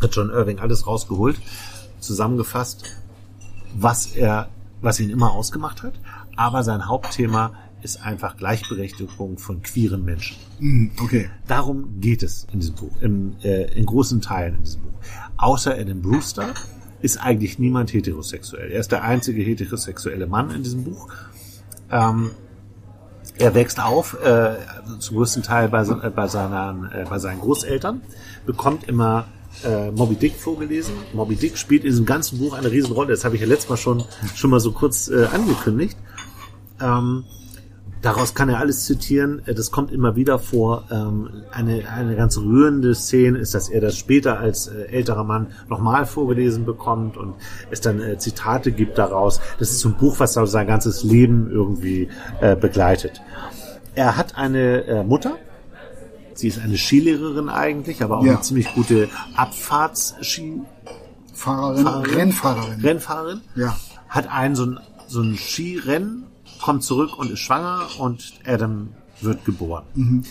[0.00, 1.40] hat John Irving alles rausgeholt,
[2.00, 2.96] zusammengefasst,
[3.74, 4.48] was er,
[4.80, 5.94] was ihn immer ausgemacht hat,
[6.36, 7.52] aber sein Hauptthema
[7.82, 10.36] ist einfach Gleichberechtigung von queeren Menschen.
[10.58, 11.30] Hm, okay.
[11.46, 14.92] Darum geht es in diesem Buch, in, äh, in großen Teilen in diesem Buch.
[15.36, 16.54] Außer Adam Brewster,
[17.02, 18.70] ist eigentlich niemand heterosexuell.
[18.70, 21.08] Er ist der einzige heterosexuelle Mann in diesem Buch.
[21.90, 22.30] Ähm,
[23.36, 24.54] er wächst auf, äh,
[25.00, 28.02] zum größten Teil bei, äh, bei, seinen, äh, bei seinen Großeltern,
[28.46, 29.26] bekommt immer
[29.64, 30.94] äh, Moby Dick vorgelesen.
[31.12, 33.10] Moby Dick spielt in diesem ganzen Buch eine Riesenrolle.
[33.10, 34.04] Das habe ich ja letztes Mal schon,
[34.34, 35.96] schon mal so kurz äh, angekündigt.
[36.80, 37.24] Ähm,
[38.02, 39.42] Daraus kann er alles zitieren.
[39.46, 40.84] Das kommt immer wieder vor.
[40.90, 45.52] Ähm, eine, eine ganz rührende Szene ist, dass er das später als äh, älterer Mann
[45.68, 47.34] nochmal vorgelesen bekommt und
[47.70, 49.40] es dann äh, Zitate gibt daraus.
[49.60, 52.08] Das ist so ein Buch, was sein ganzes Leben irgendwie
[52.40, 53.22] äh, begleitet.
[53.94, 55.36] Er hat eine Mutter.
[56.34, 58.32] Sie ist eine Skilehrerin eigentlich, aber auch ja.
[58.32, 60.62] eine ziemlich gute Abfahrtsski
[61.34, 62.80] Fahrerin, Rennfahrerin.
[62.80, 63.40] Rennfahrerin.
[63.54, 63.76] Ja.
[64.08, 66.31] Hat einen so ein, so ein Skirennen
[66.62, 68.88] kommt zurück und ist schwanger und Adam
[69.20, 69.84] wird geboren.
[69.94, 70.24] Mhm.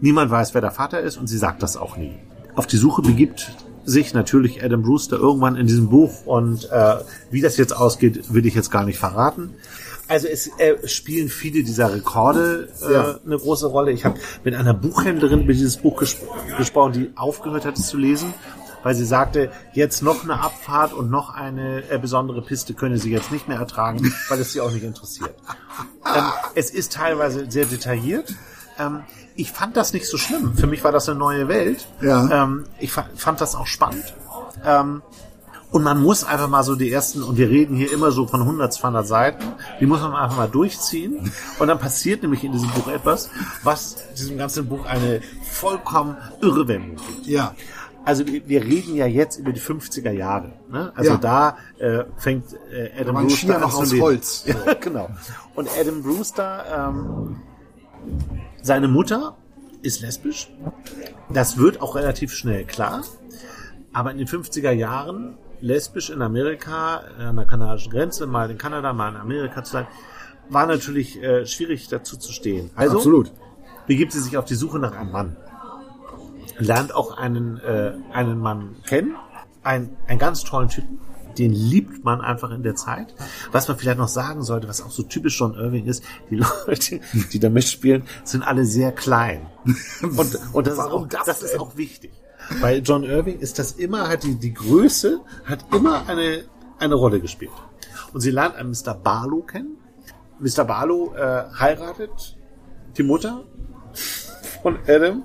[0.00, 2.14] Niemand weiß, wer der Vater ist und sie sagt das auch nie.
[2.54, 3.52] Auf die Suche begibt
[3.84, 6.96] sich natürlich Adam Brewster irgendwann in diesem Buch und äh,
[7.30, 9.54] wie das jetzt ausgeht, will ich jetzt gar nicht verraten.
[10.06, 13.18] Also es äh, spielen viele dieser Rekorde äh, ja.
[13.24, 13.92] eine große Rolle.
[13.92, 16.16] Ich habe mit einer Buchhändlerin über dieses Buch ges
[16.56, 18.32] gesprochen, die aufgehört hat, es zu lesen
[18.82, 23.10] weil sie sagte, jetzt noch eine Abfahrt und noch eine äh, besondere Piste könne sie
[23.10, 25.34] jetzt nicht mehr ertragen, weil es sie auch nicht interessiert.
[26.14, 26.24] Ähm,
[26.54, 28.34] es ist teilweise sehr detailliert.
[28.78, 29.00] Ähm,
[29.34, 30.56] ich fand das nicht so schlimm.
[30.56, 31.86] Für mich war das eine neue Welt.
[32.00, 32.44] Ja.
[32.44, 34.14] Ähm, ich fa fand das auch spannend.
[34.64, 35.02] Ähm,
[35.70, 38.40] und man muss einfach mal so die ersten, und wir reden hier immer so von
[38.40, 39.44] 100, 200 Seiten,
[39.80, 41.30] die muss man einfach mal durchziehen.
[41.58, 43.28] Und dann passiert nämlich in diesem Buch etwas,
[43.62, 47.26] was diesem ganzen Buch eine vollkommen irre Wendung gibt.
[47.26, 47.54] Ja
[48.04, 50.52] also wir reden ja jetzt über die 50er Jahre.
[50.70, 50.92] Ne?
[50.94, 51.16] Also ja.
[51.18, 54.44] da äh, fängt äh, Adam da Brewster noch aus Holz.
[54.66, 55.10] Ja, genau.
[55.54, 57.36] Und Adam Brewster, ähm,
[58.62, 59.36] seine Mutter
[59.82, 60.50] ist lesbisch.
[61.28, 63.02] Das wird auch relativ schnell klar.
[63.92, 68.92] Aber in den 50er Jahren lesbisch in Amerika, an der kanadischen Grenze, mal in Kanada,
[68.92, 69.86] mal in Amerika zu sein,
[70.48, 72.70] war natürlich äh, schwierig dazu zu stehen.
[72.74, 73.32] Also Absolut.
[73.86, 75.36] begibt sie sich auf die Suche nach einem Mann
[76.58, 79.16] lernt auch einen, äh, einen Mann kennen,
[79.62, 80.98] ein, einen ganz tollen Typen,
[81.38, 83.14] den liebt man einfach in der Zeit.
[83.52, 86.36] Was man vielleicht noch sagen sollte, was auch so typisch John Irving ist, die
[86.66, 87.00] Leute,
[87.32, 89.46] die da mitspielen, sind alle sehr klein.
[90.02, 92.12] Und, und das, ist auch, das, das ist auch wichtig.
[92.60, 96.44] Bei John Irving ist das immer, hat die, die Größe, hat immer eine,
[96.78, 97.52] eine Rolle gespielt.
[98.12, 98.94] Und sie lernt einen Mr.
[98.94, 99.76] Barlow kennen.
[100.40, 100.64] Mr.
[100.64, 102.36] Barlow äh, heiratet
[102.96, 103.44] die Mutter
[104.62, 105.22] von Adam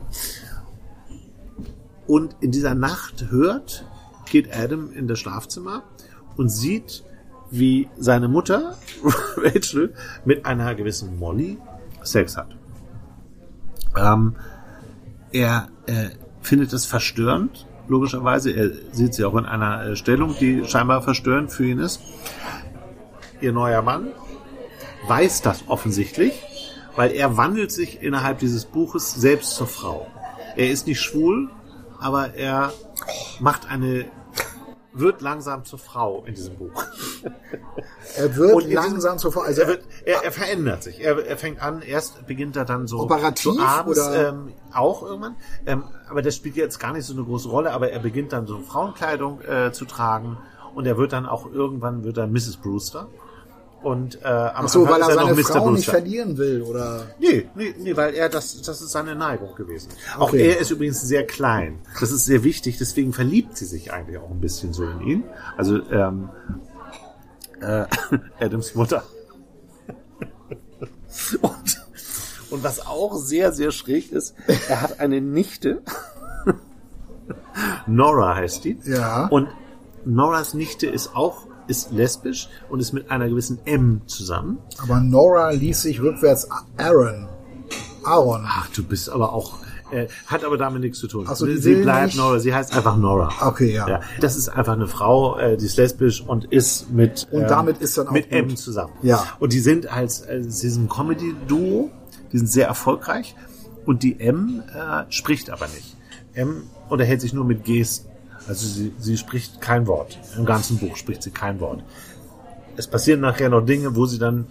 [2.08, 3.86] und in dieser Nacht hört,
[4.30, 5.84] geht Adam in das Schlafzimmer
[6.38, 7.04] und sieht,
[7.52, 8.78] wie seine Mutter,
[9.38, 9.94] Rachel,
[10.26, 11.58] mit einer gewissen Molly
[12.02, 12.56] Sex hat.
[13.96, 14.36] Ähm,
[15.32, 16.10] er äh,
[16.42, 18.52] findet es verstörend, logischerweise.
[18.52, 22.02] Er sieht sie auch in einer äh, Stellung, die scheinbar verstörend für ihn ist.
[23.42, 24.08] Ihr neuer Mann
[25.08, 26.34] weiß das offensichtlich,
[26.96, 30.08] weil er wandelt sich innerhalb dieses Buches selbst zur Frau.
[30.56, 31.50] Er ist nicht schwul,
[32.04, 32.74] aber er
[33.40, 34.06] macht eine
[34.96, 36.84] wird langsam zur Frau in diesem Buch.
[38.16, 39.42] Er wird langsam zur Frau.
[39.42, 41.04] Also er, wird, er, er verändert sich.
[41.04, 44.30] Er, er, fängt an, erst beginnt er dann so, operativ so abends oder?
[44.30, 45.36] Ähm, auch irgendwann.
[45.66, 47.72] Ähm, aber das spielt jetzt gar nicht so eine große Rolle.
[47.72, 50.38] Aber er beginnt dann so Frauenkleidung äh, zu tragen
[50.76, 52.58] und er wird dann auch irgendwann wird er Mrs.
[52.58, 53.08] Brewster.
[53.84, 57.08] Und äh, am Ach so, weil er, er seine Frau nicht verlieren will, oder?
[57.20, 59.90] Nee, nee, nee, weil er das, das ist seine Neigung gewesen.
[60.18, 60.22] Okay.
[60.22, 61.80] Auch er ist übrigens sehr klein.
[62.00, 65.24] Das ist sehr wichtig, deswegen verliebt sie sich eigentlich auch ein bisschen so in ihn.
[65.58, 66.30] Also ähm,
[67.60, 67.86] äh,
[68.40, 69.04] Adams Mutter.
[71.42, 71.82] und,
[72.50, 74.34] und was auch sehr, sehr schräg ist,
[74.70, 75.82] er hat eine Nichte.
[77.88, 78.80] Nora heißt die.
[78.86, 79.28] Ja.
[79.28, 79.50] Und
[80.06, 84.60] Noras Nichte ist auch ist lesbisch und ist mit einer gewissen M zusammen.
[84.82, 86.48] Aber Nora ließ sich rückwärts
[86.78, 87.28] Aaron.
[88.04, 88.44] Aaron.
[88.46, 89.54] Ach, du bist aber auch
[89.94, 91.28] äh, hat aber damit nichts zu tun.
[91.28, 92.18] Also sie, bleibt nicht...
[92.18, 93.32] Nora, sie heißt einfach Nora.
[93.42, 93.88] Okay, ja.
[93.88, 94.02] ja.
[94.20, 97.78] Das ist einfach eine Frau, äh, die ist lesbisch und ist mit und ähm, damit
[97.78, 98.40] ist dann auch mit gut.
[98.40, 98.94] M zusammen.
[99.04, 99.24] Ja.
[99.40, 101.92] Und die sind als äh, sie sind ein Comedy Duo,
[102.32, 103.36] die sind sehr erfolgreich
[103.86, 105.96] und die M äh, spricht aber nicht.
[106.34, 108.10] M unterhält sich nur mit Gesten.
[108.48, 110.20] Also sie, sie spricht kein Wort.
[110.38, 111.84] Im ganzen Buch spricht sie kein Wort.
[112.76, 114.48] Es passieren nachher noch Dinge, wo sie dann,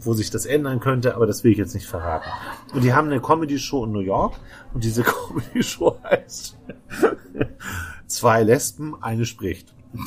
[0.00, 2.28] wo sich das ändern könnte, aber das will ich jetzt nicht verraten.
[2.74, 4.34] Und die haben eine Comedy-Show in New York
[4.74, 6.56] und diese Comedy-Show heißt
[8.06, 9.72] Zwei Lesben, eine spricht.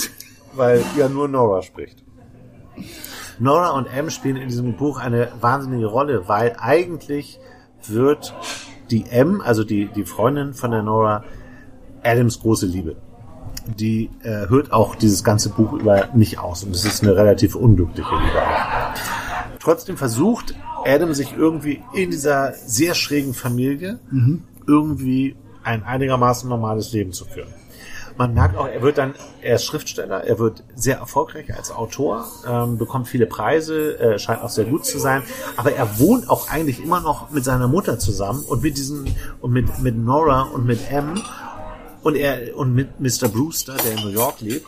[0.53, 2.03] Weil ja nur Nora spricht.
[3.39, 7.39] Nora und M spielen in diesem Buch eine wahnsinnige Rolle, weil eigentlich
[7.87, 8.33] wird
[8.89, 11.25] die M, also die, die Freundin von der Nora,
[12.05, 12.95] Adams große Liebe
[13.67, 17.55] die äh, hört auch dieses ganze Buch über nicht aus und es ist eine relativ
[17.55, 19.59] unglückliche Liebe auch.
[19.59, 24.43] Trotzdem versucht Adam sich irgendwie in dieser sehr schrägen Familie mhm.
[24.67, 27.51] irgendwie ein einigermaßen normales Leben zu führen.
[28.17, 32.25] man merkt auch, er wird dann, er ist Schriftsteller, er wird sehr erfolgreich als Autor,
[32.47, 35.23] ähm, bekommt viele Preise, äh, scheint auch sehr gut zu sein,
[35.57, 39.51] aber er wohnt auch eigentlich immer noch mit seiner Mutter zusammen und mit diesen, und
[39.51, 41.19] mit, mit Nora und mit M
[42.05, 43.27] und er, und mit Mr.
[43.29, 44.67] Brewster, der in New York lebt.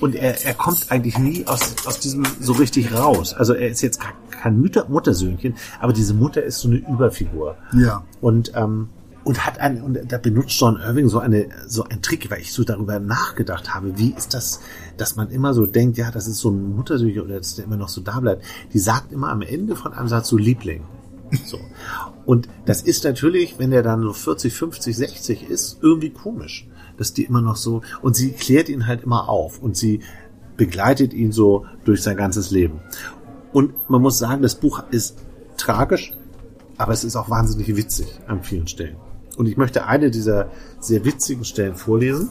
[0.00, 3.34] Und er, er kommt eigentlich nie aus, aus diesem so richtig raus.
[3.34, 7.56] Also er ist jetzt kein Mütter, Muttersöhnchen, aber diese Mutter ist so eine Überfigur.
[7.74, 8.02] Ja.
[8.22, 8.88] Und ähm,
[9.24, 12.52] und hat ein, und da benutzt John Irving so eine, so ein Trick, weil ich
[12.52, 14.58] so darüber nachgedacht habe, wie ist das,
[14.96, 17.76] dass man immer so denkt, ja, das ist so ein Muttersüche oder dass der immer
[17.76, 18.42] noch so da bleibt.
[18.72, 20.82] Die sagt immer am Ende von einem Satz so Liebling.
[21.44, 21.58] So.
[22.24, 27.12] Und das ist natürlich, wenn der dann so 40, 50, 60 ist, irgendwie komisch, dass
[27.12, 30.00] die immer noch so, und sie klärt ihn halt immer auf und sie
[30.56, 32.80] begleitet ihn so durch sein ganzes Leben.
[33.52, 35.18] Und man muss sagen, das Buch ist
[35.56, 36.12] tragisch,
[36.78, 38.96] aber es ist auch wahnsinnig witzig an vielen Stellen.
[39.36, 42.30] Und ich möchte eine dieser sehr witzigen Stellen vorlesen.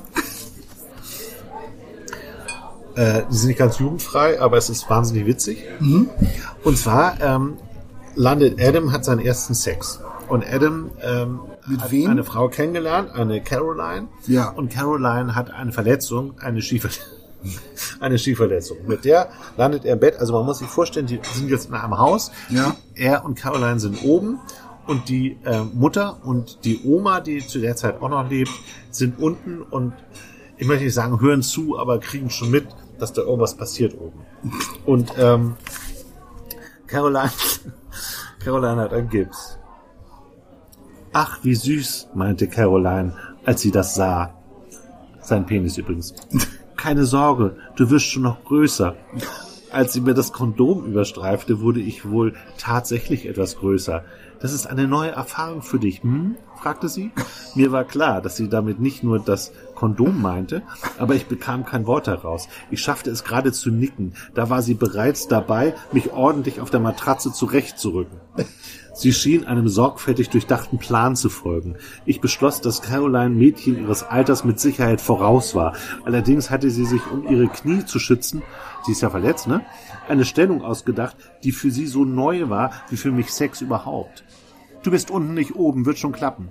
[2.93, 5.63] Äh, die sind nicht ganz jugendfrei, aber es ist wahnsinnig witzig.
[5.79, 6.09] Mhm.
[6.65, 7.57] Und zwar ähm,
[8.15, 9.99] landet Adam, hat seinen ersten Sex.
[10.27, 11.39] Und Adam ähm,
[11.79, 12.09] hat wem?
[12.09, 14.07] eine Frau kennengelernt, eine Caroline.
[14.27, 14.49] Ja.
[14.49, 17.05] Und Caroline hat eine Verletzung, eine Skiverletzung.
[17.99, 18.77] eine Skiverletzung.
[18.87, 20.17] Mit der landet er im Bett.
[20.19, 22.31] Also man muss sich vorstellen, die sind jetzt in einem Haus.
[22.49, 22.75] Ja.
[22.95, 24.39] Er und Caroline sind oben
[24.87, 28.51] und die äh, Mutter und die Oma, die zu der Zeit auch noch lebt,
[28.89, 29.93] sind unten und
[30.57, 32.67] ich möchte nicht sagen, hören zu, aber kriegen schon mit,
[32.99, 34.21] dass da irgendwas passiert oben.
[34.85, 35.55] Und ähm,
[36.85, 37.31] Caroline,
[38.43, 39.59] Caroline hat einen Gips.
[41.13, 43.13] Ach, wie süß, meinte Caroline,
[43.45, 44.33] als sie das sah.
[45.21, 46.15] Sein Penis übrigens.
[46.75, 48.95] Keine Sorge, du wirst schon noch größer.
[49.71, 54.03] Als sie mir das Kondom überstreifte, wurde ich wohl tatsächlich etwas größer.
[54.39, 56.35] Das ist eine neue Erfahrung für dich, hm?
[56.55, 57.11] fragte sie.
[57.55, 60.61] Mir war klar, dass sie damit nicht nur das Kondom meinte,
[60.99, 62.47] aber ich bekam kein Wort heraus.
[62.69, 64.13] Ich schaffte es gerade zu nicken.
[64.35, 68.19] Da war sie bereits dabei, mich ordentlich auf der Matratze zurechtzurücken.
[68.93, 71.77] Sie schien einem sorgfältig durchdachten Plan zu folgen.
[72.05, 75.73] Ich beschloss, dass Caroline Mädchen ihres Alters mit Sicherheit voraus war.
[76.05, 78.43] Allerdings hatte sie sich, um ihre Knie zu schützen,
[78.85, 79.65] sie ist ja verletzt, ne?
[80.07, 84.25] Eine Stellung ausgedacht, die für sie so neu war, wie für mich Sex überhaupt.
[84.83, 86.49] Du bist unten nicht oben, wird schon klappen.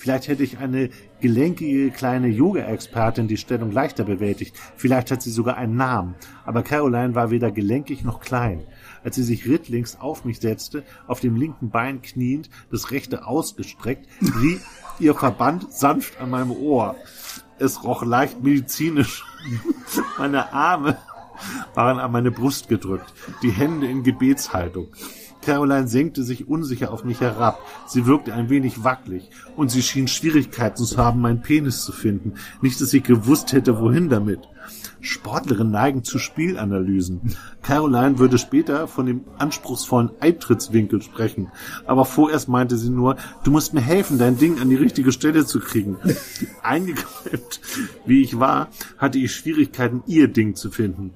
[0.00, 0.88] Vielleicht hätte ich eine
[1.20, 4.56] gelenkige kleine Yoga-Expertin die Stellung leichter bewältigt.
[4.74, 6.14] Vielleicht hat sie sogar einen Namen.
[6.46, 8.64] Aber Caroline war weder gelenkig noch klein.
[9.04, 14.08] Als sie sich rittlings auf mich setzte, auf dem linken Bein kniend, das rechte ausgestreckt,
[14.40, 14.62] rieb
[15.00, 16.96] ihr Verband sanft an meinem Ohr.
[17.58, 19.26] Es roch leicht medizinisch.
[20.18, 20.96] Meine Arme
[21.74, 24.88] waren an meine Brust gedrückt, die Hände in Gebetshaltung.
[25.42, 27.60] Caroline senkte sich unsicher auf mich herab.
[27.86, 32.34] Sie wirkte ein wenig wackelig und sie schien Schwierigkeiten zu haben, meinen Penis zu finden.
[32.60, 34.40] Nicht, dass ich gewusst hätte, wohin damit.
[35.00, 37.34] Sportlerinnen neigen zu Spielanalysen.
[37.62, 41.48] Caroline würde später von dem anspruchsvollen Eintrittswinkel sprechen.
[41.86, 45.46] Aber vorerst meinte sie nur, du musst mir helfen, dein Ding an die richtige Stelle
[45.46, 45.96] zu kriegen.
[46.62, 47.60] Eingeklemmt,
[48.04, 48.68] wie ich war,
[48.98, 51.14] hatte ich Schwierigkeiten, ihr Ding zu finden.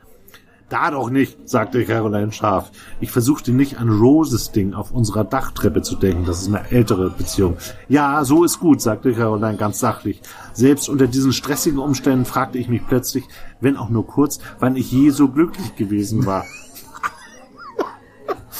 [0.68, 2.70] Da doch nicht, sagte Caroline scharf.
[3.00, 6.24] Ich versuchte nicht an Roses Ding auf unserer Dachtreppe zu denken.
[6.24, 7.58] Das ist eine ältere Beziehung.
[7.88, 10.22] Ja, so ist gut, sagte Caroline ganz sachlich.
[10.54, 13.24] Selbst unter diesen stressigen Umständen fragte ich mich plötzlich,
[13.60, 16.46] wenn auch nur kurz, wann ich je so glücklich gewesen war.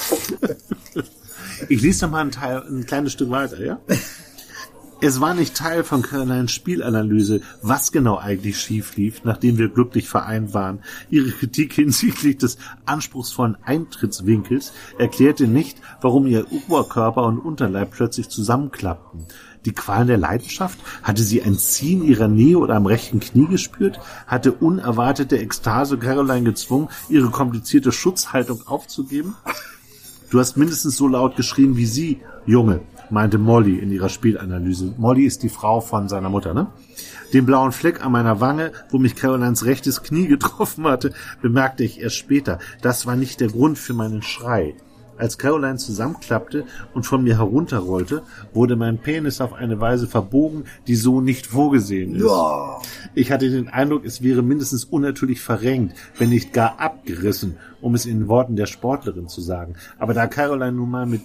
[1.69, 3.81] ich lese noch mal ein, Teil, ein kleines Stück weiter, ja?
[5.07, 10.09] Es war nicht Teil von Carolines Spielanalyse, was genau eigentlich schief lief, nachdem wir glücklich
[10.09, 10.79] vereint waren.
[11.11, 19.27] Ihre Kritik hinsichtlich des anspruchsvollen Eintrittswinkels erklärte nicht, warum ihr Oberkörper und Unterleib plötzlich zusammenklappten.
[19.67, 20.79] Die Qualen der Leidenschaft?
[21.03, 24.01] Hatte sie ein Ziehen ihrer Nähe oder am rechten Knie gespürt?
[24.27, 29.37] Hatte unerwartete Ekstase Caroline gezwungen, ihre komplizierte Schutzhaltung aufzugeben?
[30.31, 32.81] Du hast mindestens so laut geschrien wie sie, Junge,
[33.11, 34.95] meinte Molly in ihrer Spielanalyse.
[34.97, 36.69] Molly ist die Frau von seiner Mutter, ne?
[37.33, 42.01] Den blauen Fleck an meiner Wange, wo mich Carolines rechtes Knie getroffen hatte, bemerkte ich
[42.01, 42.59] erst später.
[42.81, 44.75] Das war nicht der Grund für meinen Schrei.
[45.17, 50.97] Als Caroline zusammenklappte und von mir herunterrollte, wurde mein Penis auf eine Weise verbogen, die
[50.97, 52.25] so nicht vorgesehen ist.
[52.25, 52.81] Ja.
[53.15, 58.07] Ich hatte den Eindruck, es wäre mindestens unnatürlich verrenkt, wenn nicht gar abgerissen, um es
[58.07, 59.77] in Worten der Sportlerin zu sagen.
[59.99, 61.23] Aber da Caroline nun mal mit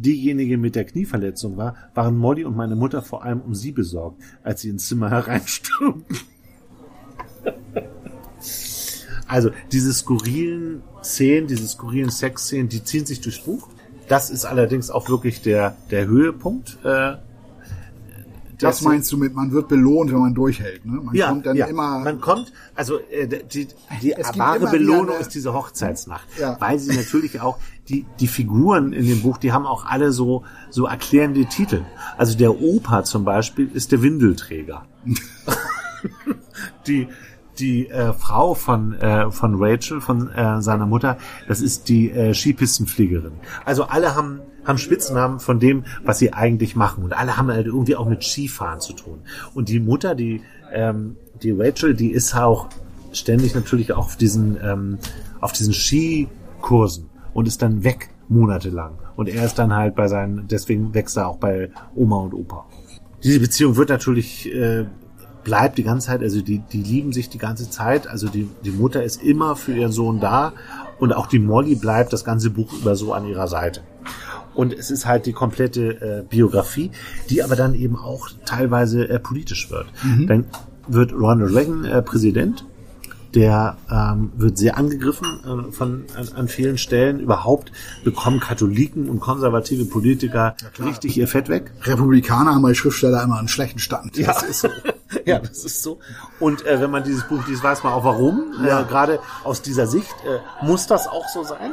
[0.00, 4.20] diejenige mit der Knieverletzung war, waren Molly und meine Mutter vor allem um sie besorgt,
[4.42, 6.16] als sie ins Zimmer hereinstürmten.
[9.26, 13.68] also diese skurrilen Szenen, diese skurrilen Sexszenen, die ziehen sich durchs Buch.
[14.08, 16.78] Das ist allerdings auch wirklich der, der Höhepunkt.
[16.82, 17.16] Äh,
[18.58, 20.84] das meinst du mit, man wird belohnt, wenn man durchhält.
[20.84, 21.00] Ne?
[21.02, 21.66] Man ja, kommt dann ja.
[21.66, 22.00] immer.
[22.00, 23.68] Man kommt, also äh, die,
[24.02, 26.56] die wahre Belohnung eine, ist diese Hochzeitsnacht, ja.
[26.60, 30.44] weil sie natürlich auch die die Figuren in dem Buch, die haben auch alle so
[30.70, 31.84] so erklärende Titel.
[32.16, 34.86] Also der Opa zum Beispiel ist der Windelträger.
[36.86, 37.08] die
[37.58, 42.34] die äh, Frau von äh, von Rachel, von äh, seiner Mutter, das ist die äh,
[42.34, 43.32] Skipistenfliegerin.
[43.64, 47.66] Also alle haben haben Spitznamen von dem, was sie eigentlich machen und alle haben halt
[47.66, 49.20] irgendwie auch mit Skifahren zu tun.
[49.54, 50.42] Und die Mutter, die
[50.72, 52.68] ähm, die Rachel, die ist auch
[53.12, 54.98] ständig natürlich auch auf diesen ähm,
[55.40, 58.98] auf diesen Skikursen und ist dann weg monatelang.
[59.16, 62.66] Und er ist dann halt bei seinen, deswegen wächst er auch bei Oma und Opa.
[63.24, 64.84] Diese Beziehung wird natürlich äh,
[65.44, 68.06] bleibt die ganze Zeit, also die, die lieben sich die ganze Zeit.
[68.06, 70.52] Also die, die Mutter ist immer für ihren Sohn da
[70.98, 73.80] und auch die Molly bleibt das ganze Buch über so an ihrer Seite.
[74.58, 76.90] Und es ist halt die komplette äh, Biografie,
[77.30, 79.86] die aber dann eben auch teilweise äh, politisch wird.
[80.02, 80.26] Mhm.
[80.26, 80.44] Dann
[80.88, 82.64] wird Ronald Reagan äh, Präsident
[83.34, 87.20] der ähm, wird sehr angegriffen äh, von an, an vielen Stellen.
[87.20, 87.70] Überhaupt
[88.02, 91.70] bekommen Katholiken und konservative Politiker ja, richtig ihr Fett weg.
[91.82, 94.16] Republikaner haben bei Schriftsteller immer einen schlechten Stand.
[94.16, 94.32] Ja.
[94.32, 94.68] Das ist so.
[95.26, 95.98] ja, das ist so.
[96.40, 98.54] Und äh, wenn man dieses Buch liest, weiß man auch warum.
[98.66, 98.80] Ja.
[98.80, 101.72] Äh, Gerade aus dieser Sicht äh, muss das auch so sein.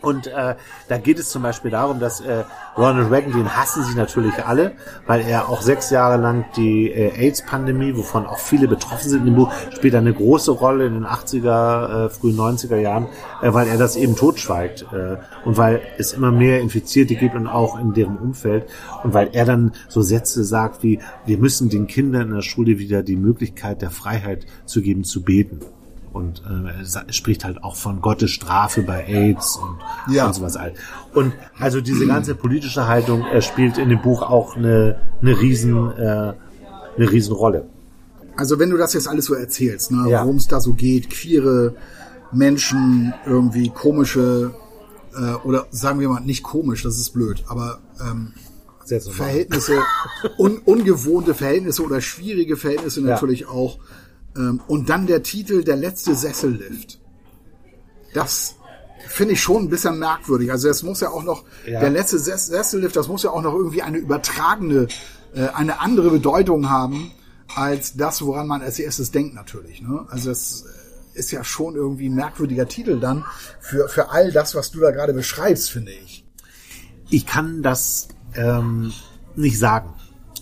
[0.00, 0.54] Und äh,
[0.88, 2.44] da geht es zum Beispiel darum, dass äh,
[2.76, 4.72] Ronald Reagan, den hassen sie natürlich alle,
[5.06, 9.34] weil er auch sechs Jahre lang die äh, AIDS-Pandemie, wovon auch viele betroffen sind im
[9.34, 13.06] Buch, spielt eine große Rolle in den 80er, äh, frühen 90er Jahren,
[13.42, 17.48] äh, weil er das eben totschweigt äh, und weil es immer mehr Infizierte gibt und
[17.48, 18.66] auch in deren Umfeld.
[19.02, 22.78] Und weil er dann so Sätze sagt wie, wir müssen den Kindern in der Schule
[22.78, 25.60] wieder die Möglichkeit der Freiheit zu geben, zu beten
[26.12, 30.26] und äh, spricht halt auch von Gottes Strafe bei AIDS und, ja.
[30.26, 30.74] und sowas all.
[31.14, 35.92] Und also diese ganze politische Haltung äh, spielt in dem Buch auch eine, eine riesen
[35.96, 36.34] äh,
[36.98, 37.66] eine riesen Rolle.
[38.36, 40.22] Also wenn du das jetzt alles so erzählst, ne, ja.
[40.22, 41.74] worum es da so geht, queere
[42.32, 44.54] Menschen, irgendwie komische
[45.16, 48.32] äh, oder sagen wir mal nicht komisch, das ist blöd, aber ähm,
[49.10, 49.82] Verhältnisse,
[50.38, 53.48] un, ungewohnte Verhältnisse oder schwierige Verhältnisse natürlich ja.
[53.48, 53.78] auch
[54.66, 57.00] und dann der Titel Der letzte Sessellift.
[58.14, 58.54] Das
[59.06, 60.50] finde ich schon ein bisschen merkwürdig.
[60.50, 61.80] Also es muss ja auch noch, ja.
[61.80, 64.88] der letzte Sessellift, das muss ja auch noch irgendwie eine übertragene,
[65.34, 67.10] äh, eine andere Bedeutung haben,
[67.54, 69.82] als das, woran man als erstes denkt natürlich.
[69.82, 70.06] Ne?
[70.08, 70.64] Also es
[71.14, 73.24] ist ja schon irgendwie ein merkwürdiger Titel dann
[73.60, 76.24] für, für all das, was du da gerade beschreibst, finde ich.
[77.10, 78.92] Ich kann das ähm,
[79.34, 79.94] nicht sagen.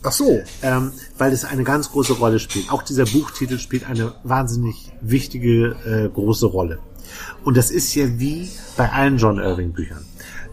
[0.02, 0.40] Ach so.
[0.62, 2.70] Ähm, weil es eine ganz große Rolle spielt.
[2.70, 6.78] Auch dieser Buchtitel spielt eine wahnsinnig wichtige, äh, große Rolle.
[7.44, 10.04] Und das ist ja wie bei allen John Irving Büchern.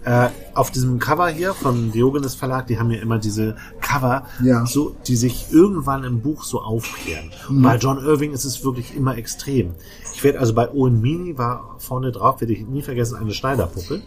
[0.05, 4.65] Äh, auf diesem Cover hier vom Diogenes Verlag, die haben ja immer diese Cover, ja.
[4.65, 7.31] so, die sich irgendwann im Buch so aufklären.
[7.49, 7.61] Mhm.
[7.61, 9.75] Bei John Irving ist es wirklich immer extrem.
[10.13, 14.01] Ich werde also bei Owen Meany war vorne drauf, werde ich nie vergessen, eine Schneiderpuppe.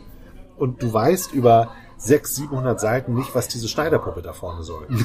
[0.58, 4.86] Und du weißt über 600, 700 Seiten nicht, was diese Schneiderpuppe da vorne soll.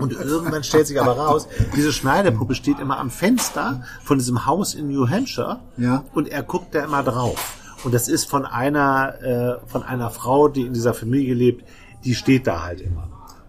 [0.00, 4.74] Und irgendwann stellt sich aber raus, diese Schneiderpuppe steht immer am Fenster von diesem Haus
[4.74, 6.04] in New Hampshire ja.
[6.12, 7.56] und er guckt da immer drauf.
[7.84, 11.64] Und das ist von einer, äh, von einer Frau, die in dieser Familie lebt,
[12.04, 13.08] die steht da halt immer.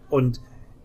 [0.10, 0.42] Und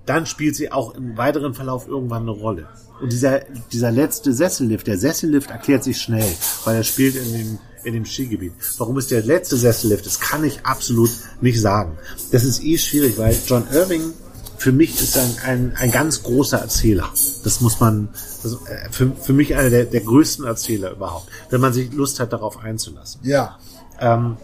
[0.07, 2.68] dann spielt sie auch im weiteren Verlauf irgendwann eine Rolle.
[3.01, 3.40] Und dieser,
[3.72, 6.30] dieser letzte Sessellift, der Sessellift erklärt sich schnell,
[6.64, 8.53] weil er spielt in dem, in dem Skigebiet.
[8.78, 10.07] Warum ist der letzte Sessellift?
[10.07, 11.11] Das kann ich absolut
[11.41, 11.99] nicht sagen.
[12.32, 14.12] Das ist eh schwierig, weil John Irving
[14.59, 17.11] für mich ist ein, ein, ein ganz großer Erzähler.
[17.43, 18.09] Das muss man,
[18.45, 22.32] äh, für, für mich einer der, der größten Erzähler überhaupt, wenn man sich Lust hat,
[22.32, 23.20] darauf einzulassen.
[23.24, 23.59] Ja.
[24.01, 24.37] Ähm,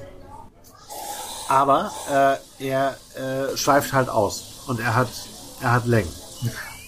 [1.49, 1.91] aber
[2.61, 5.09] äh, er äh, schweift halt aus und er hat,
[5.61, 6.13] er hat Längen.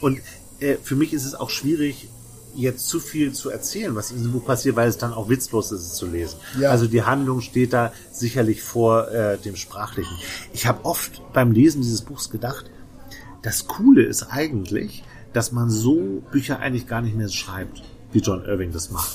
[0.01, 0.21] Und
[0.61, 2.09] äh, für mich ist es auch schwierig,
[2.55, 5.73] jetzt zu viel zu erzählen, was in diesem Buch passiert, weil es dann auch witzlos
[5.73, 6.39] ist, es zu lesen.
[6.59, 6.71] Ja.
[6.71, 10.17] Also die Handlung steht da sicherlich vor äh, dem Sprachlichen.
[10.53, 12.71] Ich habe oft beim Lesen dieses Buchs gedacht,
[13.43, 17.83] das Coole ist eigentlich, dass man so Bücher eigentlich gar nicht mehr schreibt,
[18.13, 19.13] wie John Irving das macht.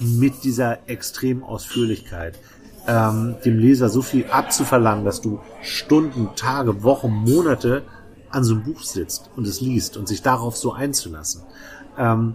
[0.00, 2.38] Mit dieser extremen Ausführlichkeit,
[2.86, 7.82] ähm, dem Leser so viel abzuverlangen, dass du Stunden, Tage, Wochen, Monate
[8.30, 11.42] an so einem Buch sitzt und es liest und sich darauf so einzulassen.
[11.98, 12.34] Ähm,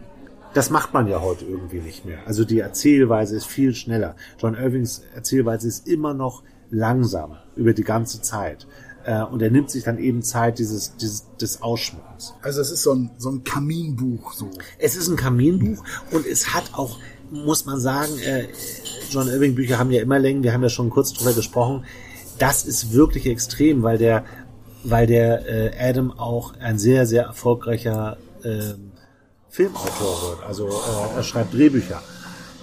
[0.54, 2.20] das macht man ja heute irgendwie nicht mehr.
[2.26, 4.16] Also die Erzählweise ist viel schneller.
[4.40, 8.68] John Irvings Erzählweise ist immer noch langsam über die ganze Zeit.
[9.06, 12.34] Äh, und er nimmt sich dann eben Zeit dieses, dieses des Ausschmuckens.
[12.42, 14.50] Also es ist so ein, so ein Kaminbuch so.
[14.78, 17.00] Es ist ein Kaminbuch und es hat auch,
[17.30, 18.48] muss man sagen, äh,
[19.10, 21.86] John Irving Bücher haben ja immer Längen, wir haben ja schon kurz drüber gesprochen.
[22.40, 24.26] Das ist wirklich extrem, weil der
[24.84, 28.76] weil der äh, Adam auch ein sehr, sehr erfolgreicher äh,
[29.50, 30.44] Filmautor wird.
[30.44, 32.02] Also äh, er schreibt Drehbücher.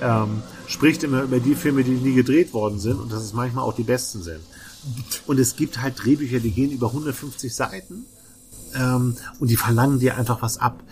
[0.01, 3.65] Ähm, spricht immer über die Filme, die nie gedreht worden sind und dass es manchmal
[3.65, 4.41] auch die besten sind.
[5.27, 8.05] Und es gibt halt Drehbücher, die gehen über 150 Seiten
[8.75, 10.83] ähm, und die verlangen dir einfach was ab,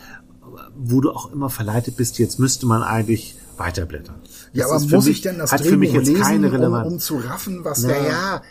[0.77, 4.17] wo du auch immer verleitet bist, jetzt müsste man eigentlich weiterblättern.
[4.55, 7.97] Ja, aber muss mich, ich denn das Drehbuch lesen, um, um, zu raffen, was naja,
[7.97, 8.03] da...
[8.03, 8.43] Naja,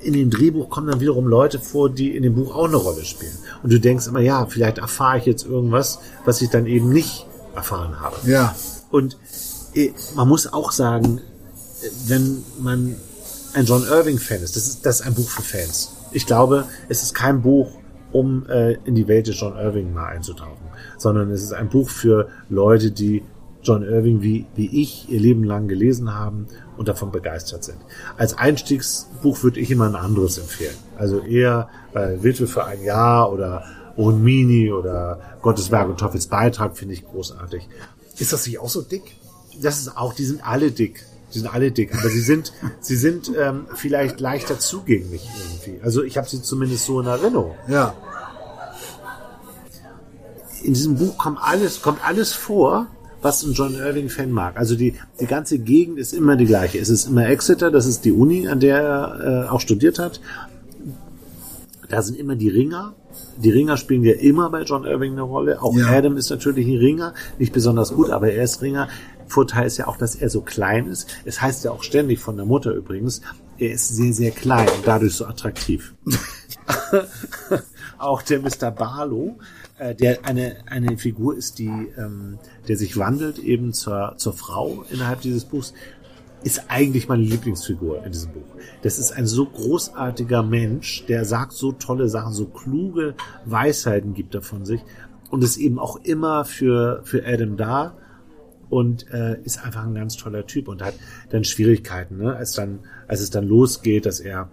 [0.00, 3.04] in dem Drehbuch kommen dann wiederum Leute vor, die in dem Buch auch eine Rolle
[3.04, 3.36] spielen.
[3.62, 7.26] Und du denkst immer, ja, vielleicht erfahre ich jetzt irgendwas, was ich dann eben nicht
[7.54, 8.16] erfahren habe.
[8.26, 8.54] Ja.
[8.90, 9.16] Und
[9.74, 11.20] äh, man muss auch sagen,
[12.06, 12.96] wenn man
[13.54, 15.92] ein John Irving-Fan ist, das ist, das ist ein Buch für Fans.
[16.10, 17.78] Ich glaube, es ist kein Buch,
[18.12, 20.66] um äh, in die Welt des John Irving mal einzutauchen,
[20.98, 23.22] sondern es ist ein Buch für Leute, die
[23.62, 27.78] John Irving wie, wie ich ihr Leben lang gelesen haben und davon begeistert sind.
[28.16, 30.74] Als Einstiegsbuch würde ich immer ein anderes empfehlen.
[30.96, 33.64] Also eher äh, Witwe für ein Jahr oder
[33.96, 37.68] Owen Mini oder Gottes Werk und Teufels Beitrag finde ich großartig.
[38.18, 39.02] Ist das nicht auch so dick?
[39.60, 41.04] Das ist auch, die sind alle dick.
[41.32, 45.82] Die sind alle dick, aber sie sind, sie sind ähm, vielleicht leichter zugänglich irgendwie.
[45.82, 47.54] Also ich habe sie zumindest so in Erinnerung.
[47.68, 47.94] Ja.
[50.62, 52.86] In diesem Buch kommt alles, kommt alles vor,
[53.22, 54.58] was ein John Irving-Fan mag.
[54.58, 56.78] Also die, die ganze Gegend ist immer die gleiche.
[56.78, 60.20] Es ist immer Exeter, das ist die Uni, an der er äh, auch studiert hat.
[61.88, 62.94] Da sind immer die Ringer.
[63.36, 65.62] Die Ringer spielen ja immer bei John Irving eine Rolle.
[65.62, 65.86] Auch ja.
[65.86, 68.88] Adam ist natürlich ein Ringer, nicht besonders gut, aber er ist Ringer.
[69.26, 71.08] Vorteil ist ja auch, dass er so klein ist.
[71.24, 73.22] Es heißt ja auch ständig von der Mutter übrigens,
[73.58, 75.94] er ist sehr, sehr klein und dadurch so attraktiv.
[77.98, 78.70] auch der Mr.
[78.70, 79.38] Barlow,
[79.82, 84.84] äh, der eine, eine Figur ist, die, ähm, der sich wandelt eben zur, zur Frau
[84.90, 85.74] innerhalb dieses Buchs,
[86.44, 88.56] ist eigentlich meine Lieblingsfigur in diesem Buch.
[88.82, 93.14] Das ist ein so großartiger Mensch, der sagt so tolle Sachen, so kluge
[93.44, 94.80] Weisheiten gibt er von sich
[95.30, 97.96] und ist eben auch immer für, für Adam da
[98.70, 100.94] und äh, ist einfach ein ganz toller Typ und hat
[101.30, 102.34] dann Schwierigkeiten, ne?
[102.36, 104.48] als dann, als es dann losgeht, dass er,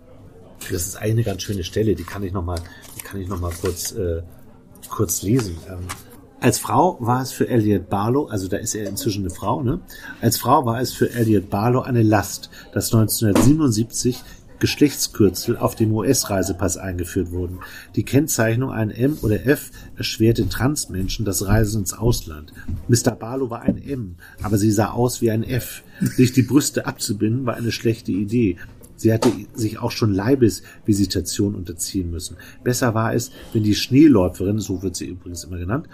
[0.71, 2.59] das ist eigentlich eine ganz schöne Stelle, die kann ich noch mal,
[2.97, 4.21] die kann ich noch mal kurz äh,
[4.89, 5.57] kurz lesen.
[5.67, 5.79] Ähm,
[6.41, 9.81] als Frau war es für Elliot Barlow, also da ist er inzwischen eine Frau, ne?
[10.21, 14.23] Als Frau war es für Elliot Barlow eine Last, dass 1977
[14.59, 17.59] Geschlechtskürzel auf dem US-Reisepass eingeführt wurden.
[17.95, 22.53] Die Kennzeichnung ein M oder F erschwerte Transmenschen das Reisen ins Ausland.
[22.87, 23.11] Mr.
[23.11, 25.83] Barlow war ein M, aber sie sah aus wie ein F.
[26.01, 28.57] Sich die Brüste abzubinden war eine schlechte Idee.
[28.99, 32.35] Sie hatte sich auch schon Leibesvisitation unterziehen müssen.
[32.65, 35.87] Besser war es, wenn die Schneeläuferin, so wird sie übrigens immer genannt,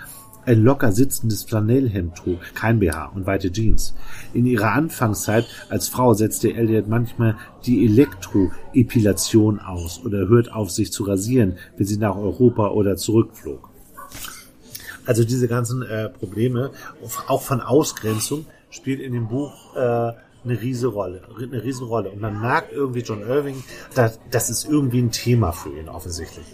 [0.46, 3.94] ein locker sitzendes Flanellhemd trug, kein BH und weite Jeans.
[4.34, 10.92] In ihrer Anfangszeit als Frau setzte Elliot manchmal die Elektroepilation aus oder hört auf, sich
[10.92, 13.70] zu rasieren, wenn sie nach Europa oder zurückflog.
[15.06, 16.72] Also diese ganzen äh, Probleme,
[17.28, 20.14] auch von Ausgrenzung, spielt in dem Buch äh,
[20.46, 22.12] eine riese Rolle, eine riesen Rolle.
[22.12, 26.46] Und man merkt irgendwie John Irving, dass, das ist irgendwie ein Thema für ihn offensichtlich.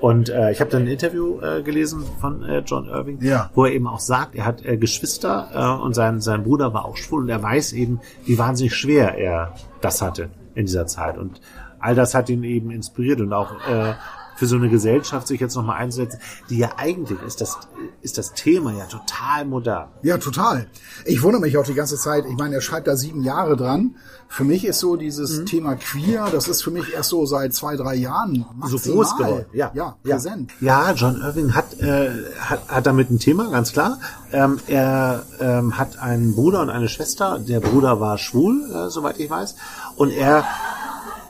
[0.00, 3.50] Und äh, ich habe dann ein Interview äh, gelesen von äh, John Irving, ja.
[3.54, 6.86] wo er eben auch sagt, er hat äh, Geschwister äh, und sein, sein Bruder war
[6.86, 11.18] auch schwul und er weiß eben, wie wahnsinnig schwer er das hatte in dieser Zeit.
[11.18, 11.40] Und
[11.78, 13.94] all das hat ihn eben inspiriert und auch äh,
[14.36, 16.18] für so eine Gesellschaft sich jetzt nochmal einzusetzen,
[16.50, 17.58] die ja eigentlich ist das,
[18.00, 19.88] ist das Thema ja total modern.
[20.02, 20.66] Ja, total.
[21.04, 22.24] Ich wundere mich auch die ganze Zeit.
[22.26, 23.96] Ich meine, er schreibt da sieben Jahre dran.
[24.28, 25.46] Für mich ist so dieses mhm.
[25.46, 28.82] Thema queer, das ist für mich erst so seit zwei, drei Jahren maximal.
[28.82, 29.44] so groß geworden.
[29.52, 30.52] Ja, ja, präsent.
[30.60, 32.10] Ja, John Irving hat, äh,
[32.40, 33.98] hat, hat damit ein Thema, ganz klar.
[34.32, 37.38] Ähm, er ähm, hat einen Bruder und eine Schwester.
[37.38, 39.54] Der Bruder war schwul, äh, soweit ich weiß.
[39.96, 40.46] Und er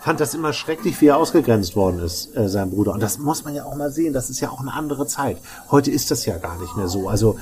[0.03, 2.93] fand das immer schrecklich, wie er ausgegrenzt worden ist, äh, sein Bruder.
[2.93, 4.13] Und das muss man ja auch mal sehen.
[4.13, 5.39] Das ist ja auch eine andere Zeit.
[5.71, 7.09] Heute ist das ja gar nicht mehr so.
[7.09, 7.39] Also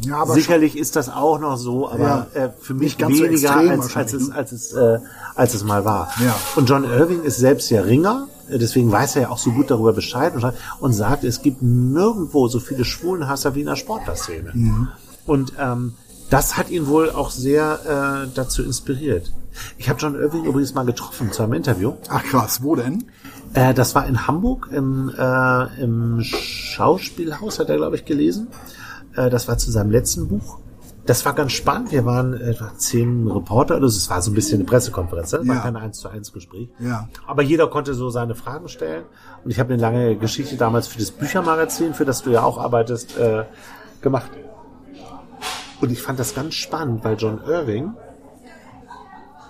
[0.00, 3.96] ja, sicherlich ist das auch noch so, aber ja, äh, für mich weniger so als,
[3.96, 4.98] als es als es äh,
[5.34, 6.10] als es mal war.
[6.22, 6.34] Ja.
[6.56, 9.70] Und John Irving ist selbst ja Ringer, äh, deswegen weiß er ja auch so gut
[9.70, 14.50] darüber Bescheid und, und sagt, es gibt nirgendwo so viele Schwulenhasser wie in der Sportlerszene.
[14.52, 14.88] Mhm.
[15.26, 15.94] Und ähm,
[16.30, 19.30] das hat ihn wohl auch sehr äh, dazu inspiriert.
[19.78, 21.94] Ich habe John Irving übrigens mal getroffen zu einem Interview.
[22.08, 23.04] Ach krass, wo denn?
[23.54, 28.48] Äh, das war in Hamburg im, äh, im Schauspielhaus, hat er, glaube ich, gelesen.
[29.14, 30.58] Äh, das war zu seinem letzten Buch.
[31.04, 31.90] Das war ganz spannend.
[31.90, 35.40] Wir waren etwa zehn Reporter, also es war so ein bisschen eine Pressekonferenz, ne?
[35.48, 35.60] war ja.
[35.62, 36.68] kein eins zu eins Gespräch.
[36.78, 37.08] Ja.
[37.26, 39.04] Aber jeder konnte so seine Fragen stellen.
[39.44, 42.56] Und ich habe eine lange Geschichte damals für das Büchermagazin, für das du ja auch
[42.56, 43.44] arbeitest, äh,
[44.00, 44.30] gemacht.
[45.80, 47.94] Und ich fand das ganz spannend, weil John Irving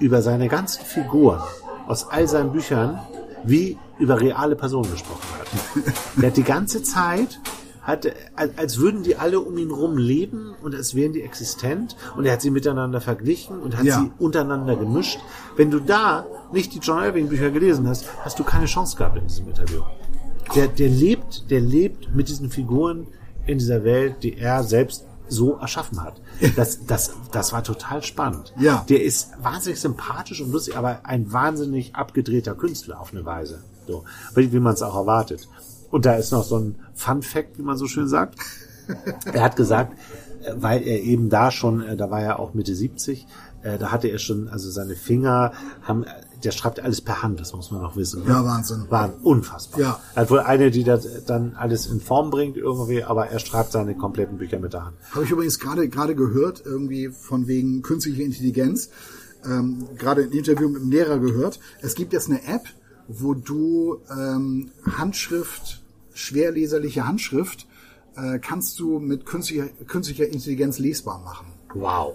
[0.02, 1.40] über seine ganzen Figuren
[1.86, 2.98] aus all seinen Büchern
[3.44, 5.94] wie über reale Personen gesprochen hat.
[6.16, 7.40] Der hat die ganze Zeit
[7.82, 12.24] hat, als würden die alle um ihn rum leben und als wären die existent und
[12.24, 14.00] er hat sie miteinander verglichen und hat ja.
[14.00, 15.18] sie untereinander gemischt.
[15.56, 19.18] Wenn du da nicht die John Irving Bücher gelesen hast, hast du keine Chance gehabt
[19.18, 19.82] in diesem Interview.
[20.54, 23.08] Der, der lebt, der lebt mit diesen Figuren
[23.46, 26.20] in dieser Welt, die er selbst so erschaffen hat.
[26.56, 28.52] Das, das, das war total spannend.
[28.58, 28.84] Ja.
[28.88, 33.62] Der ist wahnsinnig sympathisch und lustig, aber ein wahnsinnig abgedrehter Künstler auf eine Weise.
[33.86, 34.04] So,
[34.34, 35.48] wie, man es auch erwartet.
[35.90, 38.38] Und da ist noch so ein Fun Fact, wie man so schön sagt.
[39.32, 39.96] er hat gesagt,
[40.44, 43.26] äh, weil er eben da schon, äh, da war er auch Mitte 70,
[43.62, 45.52] äh, da hatte er schon, also seine Finger
[45.82, 46.04] haben,
[46.44, 48.22] der schreibt alles per Hand, das muss man noch wissen.
[48.26, 48.86] Ja, Wahnsinn.
[48.88, 49.80] War unfassbar.
[49.80, 50.00] Ja.
[50.14, 53.72] Er hat wohl eine, die das dann alles in Form bringt irgendwie, aber er schreibt
[53.72, 54.96] seine kompletten Bücher mit der Hand.
[55.12, 58.90] Habe ich übrigens gerade gerade gehört, irgendwie von wegen künstlicher Intelligenz,
[59.44, 61.58] ähm, gerade ein Interview mit einem Lehrer gehört.
[61.80, 62.64] Es gibt jetzt eine App,
[63.08, 65.82] wo du ähm, Handschrift
[66.14, 67.66] schwerleserliche Handschrift
[68.16, 71.46] äh, kannst du mit künstlicher, künstlicher Intelligenz lesbar machen.
[71.74, 72.14] Wow.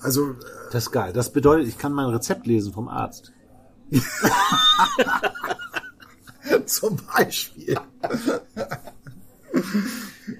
[0.00, 0.30] Also.
[0.30, 0.34] Äh,
[0.72, 1.12] das ist geil.
[1.12, 3.32] Das bedeutet, ich kann mein Rezept lesen vom Arzt.
[6.66, 7.76] Zum Beispiel.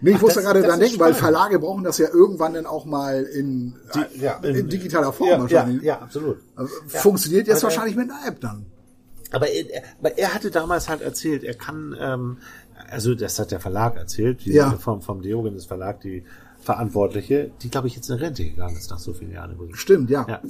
[0.01, 1.15] Nee, ich Ach, muss da gerade dran denken, spannend.
[1.17, 5.13] weil Verlage brauchen das ja irgendwann dann auch mal in, Die, ja, in, in digitaler
[5.13, 5.83] Form ja, wahrscheinlich.
[5.83, 6.39] Ja, ja absolut.
[6.87, 8.67] Funktioniert jetzt wahrscheinlich mit einer App dann.
[9.33, 12.39] Aber er, aber er hatte damals halt erzählt, er kann, ähm,
[12.91, 14.73] also das hat der Verlag erzählt, die, ja.
[14.73, 16.25] vom, vom Diogenes Verlag, die
[16.61, 19.79] Verantwortliche, die glaube ich jetzt in Rente gegangen ist nach so vielen Jahren übrigens.
[19.79, 20.27] Stimmt, ja.
[20.29, 20.41] ja.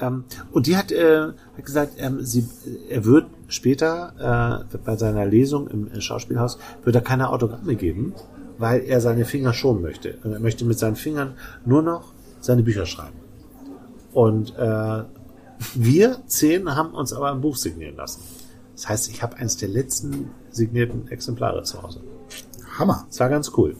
[0.00, 2.48] Ähm, und die hat, äh, hat gesagt, ähm, sie,
[2.88, 8.14] er wird später äh, bei seiner Lesung im Schauspielhaus wird er keine Autogramme geben,
[8.56, 10.18] weil er seine Finger schonen möchte.
[10.24, 11.34] Und er möchte mit seinen Fingern
[11.66, 13.16] nur noch seine Bücher schreiben.
[14.12, 15.02] Und äh,
[15.74, 18.22] wir zehn haben uns aber ein Buch signieren lassen.
[18.74, 22.00] Das heißt, ich habe eines der letzten signierten Exemplare zu Hause.
[22.78, 23.06] Hammer.
[23.08, 23.76] Das war ganz cool.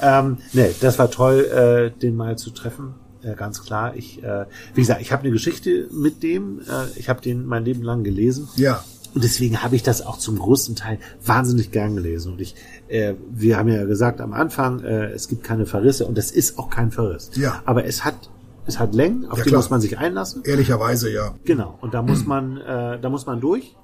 [0.00, 2.94] Ähm, nee, das war toll, äh, den mal zu treffen.
[3.22, 3.94] Äh, ganz klar.
[3.96, 6.60] Ich, äh, wie gesagt, ich habe eine Geschichte mit dem.
[6.60, 8.48] Äh, ich habe den mein Leben lang gelesen.
[8.56, 8.84] Ja.
[9.14, 12.32] Und deswegen habe ich das auch zum größten Teil wahnsinnig gern gelesen.
[12.32, 12.54] Und ich,
[12.88, 16.58] äh, wir haben ja gesagt am Anfang, äh, es gibt keine Verrisse und das ist
[16.58, 17.30] auch kein Verriss.
[17.34, 17.62] Ja.
[17.64, 18.30] Aber es hat
[18.68, 19.60] es hat Längen, auf ja, die klar.
[19.60, 20.42] muss man sich einlassen.
[20.44, 21.34] Ehrlicherweise, ja.
[21.44, 21.78] Genau.
[21.80, 23.74] Und da muss man, äh, da muss man durch.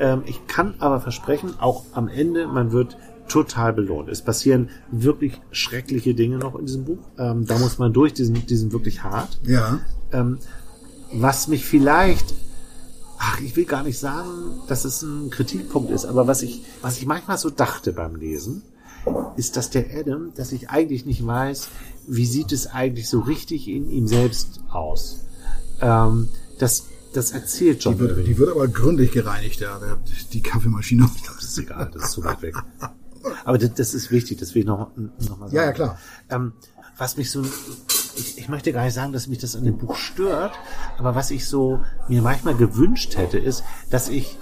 [0.00, 2.96] Ähm, ich kann aber versprechen, auch am Ende, man wird
[3.32, 4.10] total belohnt.
[4.10, 6.98] Es passieren wirklich schreckliche Dinge noch in diesem Buch.
[7.18, 9.40] Ähm, da muss man durch, die sind, die sind wirklich hart.
[9.46, 9.80] Ja.
[10.12, 10.38] Ähm,
[11.14, 12.34] was mich vielleicht,
[13.18, 16.98] ach, ich will gar nicht sagen, dass es ein Kritikpunkt ist, aber was ich, was
[16.98, 18.62] ich manchmal so dachte beim Lesen,
[19.36, 21.68] ist, dass der Adam, dass ich eigentlich nicht weiß,
[22.06, 25.24] wie sieht es eigentlich so richtig in ihm selbst aus.
[25.80, 26.28] Ähm,
[26.58, 29.80] das, das erzählt John die wird, die wird aber gründlich gereinigt, ja,
[30.34, 31.08] die Kaffeemaschine.
[31.16, 32.56] Ich glaube, das ist egal, das ist zu weit weg.
[33.44, 35.56] Aber das, das ist wichtig, das will ich noch, noch mal sagen.
[35.56, 35.98] Ja, ja, klar.
[36.30, 36.52] Ähm,
[36.98, 37.42] was mich so,
[38.16, 40.52] ich, ich möchte gar nicht sagen, dass mich das an dem Buch stört,
[40.98, 44.38] aber was ich so mir manchmal gewünscht hätte, ist, dass ich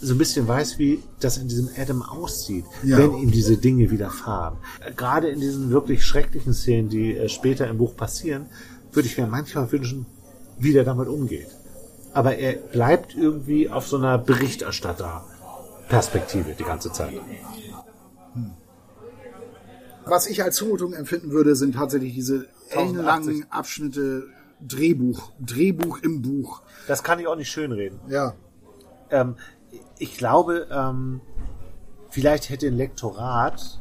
[0.00, 2.96] so ein bisschen weiß, wie das in diesem Adam aussieht, ja.
[2.96, 4.56] wenn ihm diese Dinge widerfahren.
[4.96, 8.46] Gerade in diesen wirklich schrecklichen Szenen, die äh, später im Buch passieren,
[8.92, 10.06] würde ich mir manchmal wünschen,
[10.58, 11.48] wie der damit umgeht.
[12.12, 17.12] Aber er bleibt irgendwie auf so einer Berichterstatter-Perspektive die ganze Zeit.
[20.10, 24.26] Was ich als Zumutung empfinden würde, sind tatsächlich diese ellenlangen Abschnitte
[24.60, 26.62] Drehbuch, Drehbuch im Buch.
[26.88, 28.00] Das kann ich auch nicht schönreden.
[28.08, 28.34] Ja.
[29.10, 29.36] Ähm,
[29.98, 31.20] ich glaube, ähm,
[32.08, 33.80] vielleicht hätte ein Lektorat,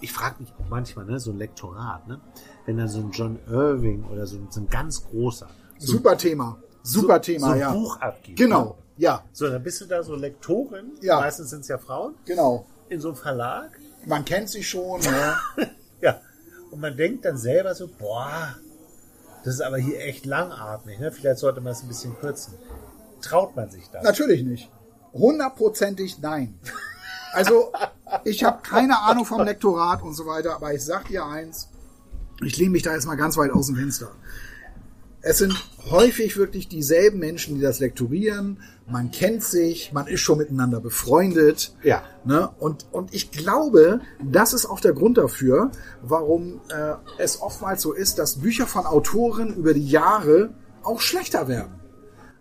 [0.00, 2.20] ich frage mich auch manchmal, ne, so ein Lektorat, ne,
[2.64, 5.46] wenn da so ein John Irving oder so, so ein ganz großer.
[5.78, 6.58] So, Super Thema.
[6.82, 7.72] Super so, Thema, so ein ja.
[7.72, 8.36] Buch abgibt.
[8.36, 8.74] Genau, ne?
[8.96, 9.24] ja.
[9.32, 10.92] So, dann bist du da so Lektorin.
[11.02, 11.20] Ja.
[11.20, 12.16] Meistens sind es ja Frauen.
[12.24, 12.66] Genau.
[12.88, 13.78] In so einem Verlag.
[14.06, 15.36] Man kennt sie schon, ne?
[16.00, 16.20] ja.
[16.70, 18.54] Und man denkt dann selber so, boah,
[19.44, 21.12] das ist aber hier echt langatmig, ne?
[21.12, 22.54] Vielleicht sollte man es ein bisschen kürzen.
[23.20, 24.02] Traut man sich das?
[24.04, 24.70] Natürlich nicht.
[25.12, 26.58] Hundertprozentig nein.
[27.32, 27.72] Also,
[28.24, 31.68] ich habe keine Ahnung vom Lektorat und so weiter, aber ich sag dir eins,
[32.42, 34.12] ich lehne mich da jetzt mal ganz weit aus dem Fenster.
[35.22, 35.54] Es sind
[35.90, 38.60] häufig wirklich dieselben Menschen, die das lektorieren.
[38.86, 41.74] Man kennt sich, man ist schon miteinander befreundet.
[41.82, 42.02] Ja.
[42.24, 42.48] Ne?
[42.58, 45.70] Und, und ich glaube, das ist auch der Grund dafür,
[46.02, 51.48] warum äh, es oftmals so ist, dass Bücher von Autoren über die Jahre auch schlechter
[51.48, 51.76] werden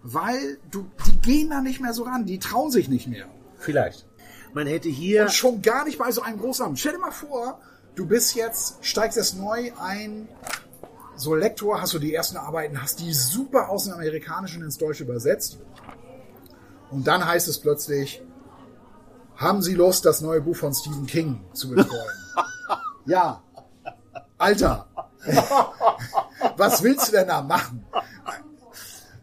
[0.08, 3.26] weil du, die gehen da nicht mehr so ran, die trauen sich nicht mehr.
[3.58, 4.06] Vielleicht.
[4.54, 5.24] Man hätte hier.
[5.24, 6.80] Und schon gar nicht bei so einem Großamt.
[6.80, 7.60] Stell dir mal vor,
[7.96, 10.28] du bist jetzt, steigst jetzt neu ein,
[11.16, 15.04] so Lektor, hast du die ersten Arbeiten, hast die super aus dem Amerikanischen ins Deutsche
[15.04, 15.60] übersetzt.
[16.92, 18.22] Und dann heißt es plötzlich,
[19.36, 22.18] Haben Sie Lust, das neue Buch von Stephen King zu betreuen?
[23.06, 23.42] ja.
[24.38, 24.88] Alter.
[26.58, 27.86] Was willst du denn da machen?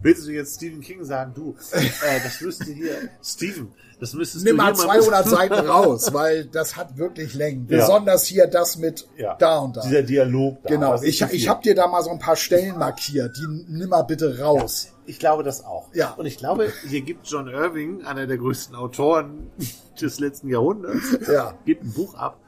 [0.03, 3.73] Willst du jetzt Stephen King sagen, du, äh, das müsste hier, Stephen,
[4.03, 7.69] das müsstest Nimm du mal 200 Seiten raus, weil das hat wirklich Längen.
[7.69, 7.79] Ja.
[7.79, 9.37] Besonders hier das mit ja.
[9.37, 9.83] da und da.
[9.83, 10.59] Dieser Dialog.
[10.65, 11.01] Da, genau.
[11.03, 13.37] Ich, ich habe dir da mal so ein paar Stellen markiert.
[13.37, 14.89] Die nimm mal bitte raus.
[14.89, 15.89] Ja, ich glaube das auch.
[15.95, 16.15] Ja.
[16.15, 19.53] Und ich glaube, hier gibt John Irving, einer der größten Autoren
[20.01, 21.55] des letzten Jahrhunderts, ja.
[21.65, 22.42] gibt ein Buch ab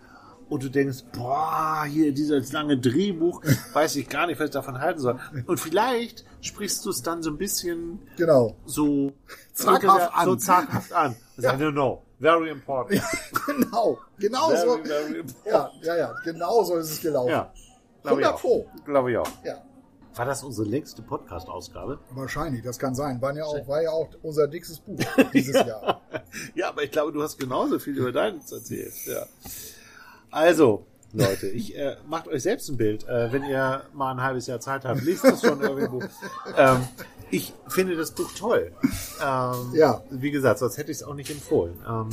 [0.54, 4.78] und du denkst, boah, hier dieses lange Drehbuch, weiß ich gar nicht, was ich davon
[4.78, 5.18] halten soll.
[5.46, 8.54] Und vielleicht sprichst du es dann so ein bisschen genau.
[8.64, 9.12] so
[9.52, 10.24] zaghaft an.
[10.26, 11.16] So zaghaft an.
[11.36, 11.54] Ja.
[11.54, 12.00] Don't know.
[12.20, 13.02] Very important.
[13.02, 13.08] Ja,
[13.44, 14.84] genau, genau very, so.
[14.84, 15.24] Very.
[15.44, 17.30] Ja, ja, ja, genau so ist es gelaufen.
[17.30, 17.52] Ja,
[18.04, 18.68] 100 Pro.
[18.84, 19.26] Glaube ich auch.
[19.44, 19.60] Ja.
[20.14, 21.98] War das unsere längste Podcast-Ausgabe?
[22.12, 23.20] Wahrscheinlich, das kann sein.
[23.20, 25.00] War ja auch, war ja auch unser dickstes Buch
[25.32, 26.00] dieses Jahr.
[26.54, 28.94] ja, aber ich glaube, du hast genauso viel über deins erzählt.
[29.06, 29.26] Ja.
[30.34, 34.48] Also, Leute, ich äh, macht euch selbst ein Bild, äh, wenn ihr mal ein halbes
[34.48, 36.02] Jahr Zeit habt, lest es schon irgendwo.
[36.56, 36.88] ähm,
[37.30, 38.72] ich finde das Buch toll.
[39.22, 40.02] Ähm, ja.
[40.10, 41.74] Wie gesagt, sonst hätte ich es auch nicht empfohlen.
[41.88, 42.08] Ähm,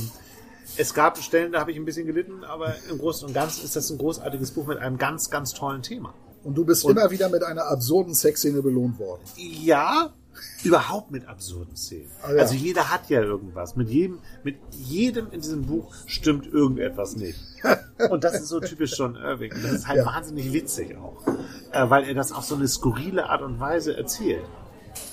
[0.76, 3.74] es gab Stellen, da habe ich ein bisschen gelitten, aber im Großen und Ganzen ist
[3.74, 6.14] das ein großartiges Buch mit einem ganz, ganz tollen Thema.
[6.44, 9.22] Und du bist und, immer wieder mit einer absurden Sexszene belohnt worden.
[9.36, 10.12] Ja,
[10.64, 12.10] überhaupt mit absurden Szenen.
[12.22, 12.40] Ah, ja.
[12.40, 13.76] Also jeder hat ja irgendwas.
[13.76, 17.38] Mit jedem, mit jedem in diesem Buch stimmt irgendetwas nicht.
[18.10, 19.52] Und das ist so typisch John Irving.
[19.52, 20.06] Und das ist halt ja.
[20.06, 21.26] wahnsinnig witzig auch.
[21.72, 24.44] Äh, weil er das auf so eine skurrile Art und Weise erzählt.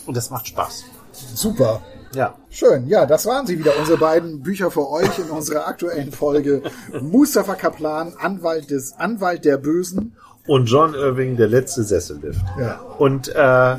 [0.06, 0.84] Und das macht Spaß.
[1.12, 1.82] Super.
[2.14, 2.36] Ja.
[2.50, 2.88] Schön.
[2.88, 6.64] Ja, das waren sie wieder, unsere beiden Bücher für euch in unserer aktuellen Folge.
[7.02, 10.16] Mustafa Kaplan, Anwalt des, Anwalt der Bösen.
[10.48, 12.42] Und John Irving, der letzte Sessellift.
[12.60, 12.80] Ja.
[12.98, 13.76] Und, äh,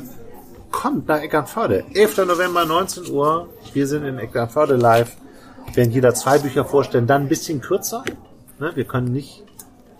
[0.71, 1.85] kommt nach Eckernförde.
[1.93, 2.17] 11.
[2.25, 3.49] November, 19 Uhr.
[3.73, 5.15] Wir sind in Eckernförde live.
[5.67, 8.03] Wir werden jeder zwei Bücher vorstellen, dann ein bisschen kürzer.
[8.59, 8.71] Ne?
[8.75, 9.43] Wir können nicht,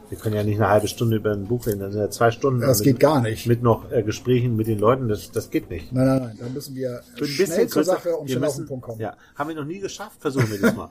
[0.09, 2.31] wir können ja nicht eine halbe Stunde über ein Buch reden, dann sind ja zwei
[2.31, 2.61] Stunden.
[2.61, 3.47] Das mit, geht gar nicht.
[3.47, 5.93] Mit noch äh, Gesprächen mit den Leuten, das, das geht nicht.
[5.93, 8.99] Nein, nein, nein, dann müssen wir schnell zur Sache und schnell auf den Punkt kommen.
[8.99, 10.89] Ja, haben wir noch nie geschafft, versuchen wir das mal.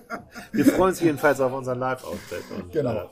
[0.52, 2.44] wir freuen uns jedenfalls auf unseren Live-Auftritt.
[2.72, 2.92] Genau.
[2.92, 3.06] Äh,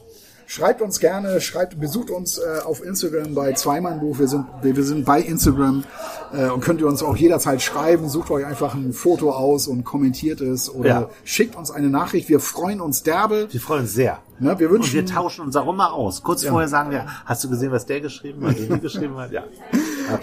[0.50, 4.18] Schreibt uns gerne, schreibt, besucht uns äh, auf Instagram bei Zweimannbuch.
[4.18, 5.84] Wir sind, wir, wir sind bei Instagram
[6.32, 8.08] äh, und könnt ihr uns auch jederzeit schreiben.
[8.08, 11.10] Sucht euch einfach ein Foto aus und kommentiert es oder ja.
[11.22, 12.28] schickt uns eine Nachricht.
[12.28, 13.46] Wir freuen uns derbe.
[13.48, 14.18] Wir freuen uns sehr.
[14.40, 16.24] Ne, wir wünschen, und wir tauschen uns auch immer aus.
[16.24, 16.50] Kurz ja.
[16.50, 19.30] vorher sagen wir, hast du gesehen, was der geschrieben hat, der geschrieben hat?
[19.30, 19.44] Ja.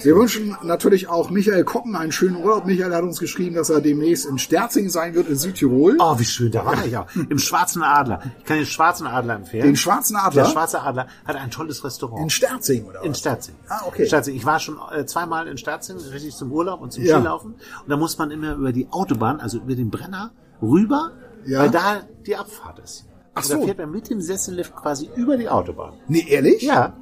[0.03, 2.65] Wir wünschen natürlich auch Michael Koppen einen schönen Urlaub.
[2.65, 5.97] Michael hat uns geschrieben, dass er demnächst in Sterzing sein wird in Südtirol.
[5.99, 7.07] Oh, wie schön, da war ich auch.
[7.29, 8.21] Im Schwarzen Adler.
[8.39, 9.65] Ich kann den Schwarzen Adler empfehlen.
[9.65, 10.43] Den Schwarzen Adler?
[10.43, 12.23] Der Schwarze Adler hat ein tolles Restaurant.
[12.23, 13.05] In Sterzing, oder was?
[13.05, 13.55] In Sterzing.
[13.69, 14.03] Ah, okay.
[14.03, 14.35] In Sterzing.
[14.35, 17.17] Ich war schon äh, zweimal in Sterzing, richtig zum Urlaub und zum ja.
[17.17, 17.53] Skilaufen.
[17.53, 20.31] Und da muss man immer über die Autobahn, also über den Brenner,
[20.61, 21.11] rüber,
[21.45, 21.59] ja.
[21.59, 23.05] weil da die Abfahrt ist.
[23.33, 23.59] Ach so.
[23.59, 25.93] Da fährt man mit dem Sessellift quasi über die Autobahn.
[26.07, 26.61] Nee, ehrlich?
[26.63, 26.97] Ja.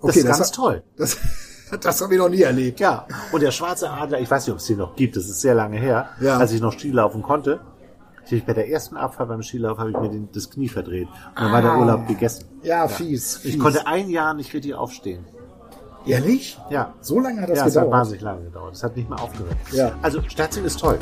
[0.00, 0.82] Das okay, ist das ganz hat, toll.
[0.96, 1.18] Das,
[1.80, 2.80] das habe ich noch nie erlebt.
[2.80, 3.06] Ja.
[3.32, 5.54] Und der schwarze Adler, ich weiß nicht, ob es den noch gibt, das ist sehr
[5.54, 6.38] lange her, ja.
[6.38, 7.60] als ich noch Skilaufen konnte.
[8.28, 11.06] Ich bei der ersten Abfahrt beim Skilauf habe ich mir den, das Knie verdreht.
[11.06, 11.52] Und dann ah.
[11.52, 11.78] war der ah.
[11.78, 12.44] Urlaub gegessen.
[12.62, 12.88] Ja, ja.
[12.88, 13.54] Fies, fies.
[13.54, 15.24] Ich konnte ein Jahr nicht richtig aufstehen.
[16.06, 16.58] Ehrlich?
[16.70, 16.94] Ja.
[17.00, 17.74] So lange hat das ja, gedauert?
[17.74, 18.74] Ja, es hat wahnsinnig lange gedauert.
[18.74, 19.56] Es hat nicht mehr aufgehört.
[19.72, 19.92] Ja.
[20.02, 20.98] Also, Sterzing ist toll.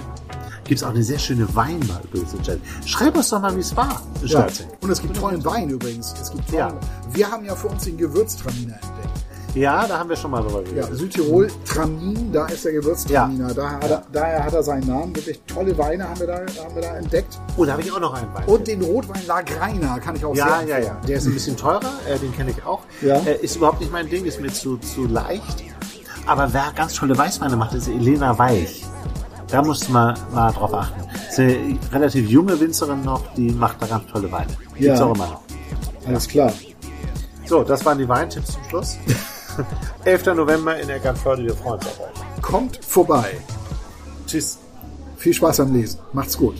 [0.65, 2.62] Gibt es auch eine sehr schöne Weinbar übrigens in Sterzing.
[2.86, 4.69] Schreib uns doch mal, wie es war in Sterzing.
[4.70, 4.77] Ja.
[4.81, 6.15] Und es gibt tollen Wein übrigens.
[6.20, 6.59] Es gibt tollen.
[6.59, 6.81] Ja.
[7.12, 9.24] Wir haben ja für uns den Gewürztraminer entdeckt.
[9.55, 10.89] Ja, da haben wir schon mal drüber geredet.
[10.91, 13.49] Ja, Südtirol, Tramin, da ist der Gewürztraminer.
[13.49, 13.55] Ja.
[13.55, 15.15] Da hat er, daher hat er seinen Namen.
[15.15, 17.39] Wirklich tolle Weine haben wir da, haben wir da entdeckt.
[17.57, 18.45] Oh, da habe ich auch noch einen Wein.
[18.47, 21.01] Und den Rotwein Lagreiner kann ich auch ja, sehr Ja, ja, ja.
[21.07, 22.81] Der ist ein bisschen teurer, äh, den kenne ich auch.
[23.01, 23.19] Ja.
[23.19, 25.63] Äh, ist überhaupt nicht mein Ding, ist mir zu, zu leicht.
[26.27, 28.85] Aber wer ganz tolle Weißweine macht, ist Elena Weich.
[29.49, 31.01] Da muss man mal drauf achten.
[31.29, 34.49] Ist eine relativ junge Winzerin noch, die macht da ganz tolle Weine.
[34.75, 35.05] Gibt's ja.
[35.05, 35.43] auch immer noch.
[36.09, 36.53] Alles klar.
[37.47, 38.99] So, das waren die Weintipps zum Schluss.
[40.05, 40.27] 11.
[40.35, 42.43] November in Eckernförde, wir freuen uns auf euch.
[42.43, 43.37] Kommt vorbei.
[44.27, 44.59] Tschüss.
[45.17, 46.01] Viel Spaß am Lesen.
[46.13, 46.57] Macht's gut.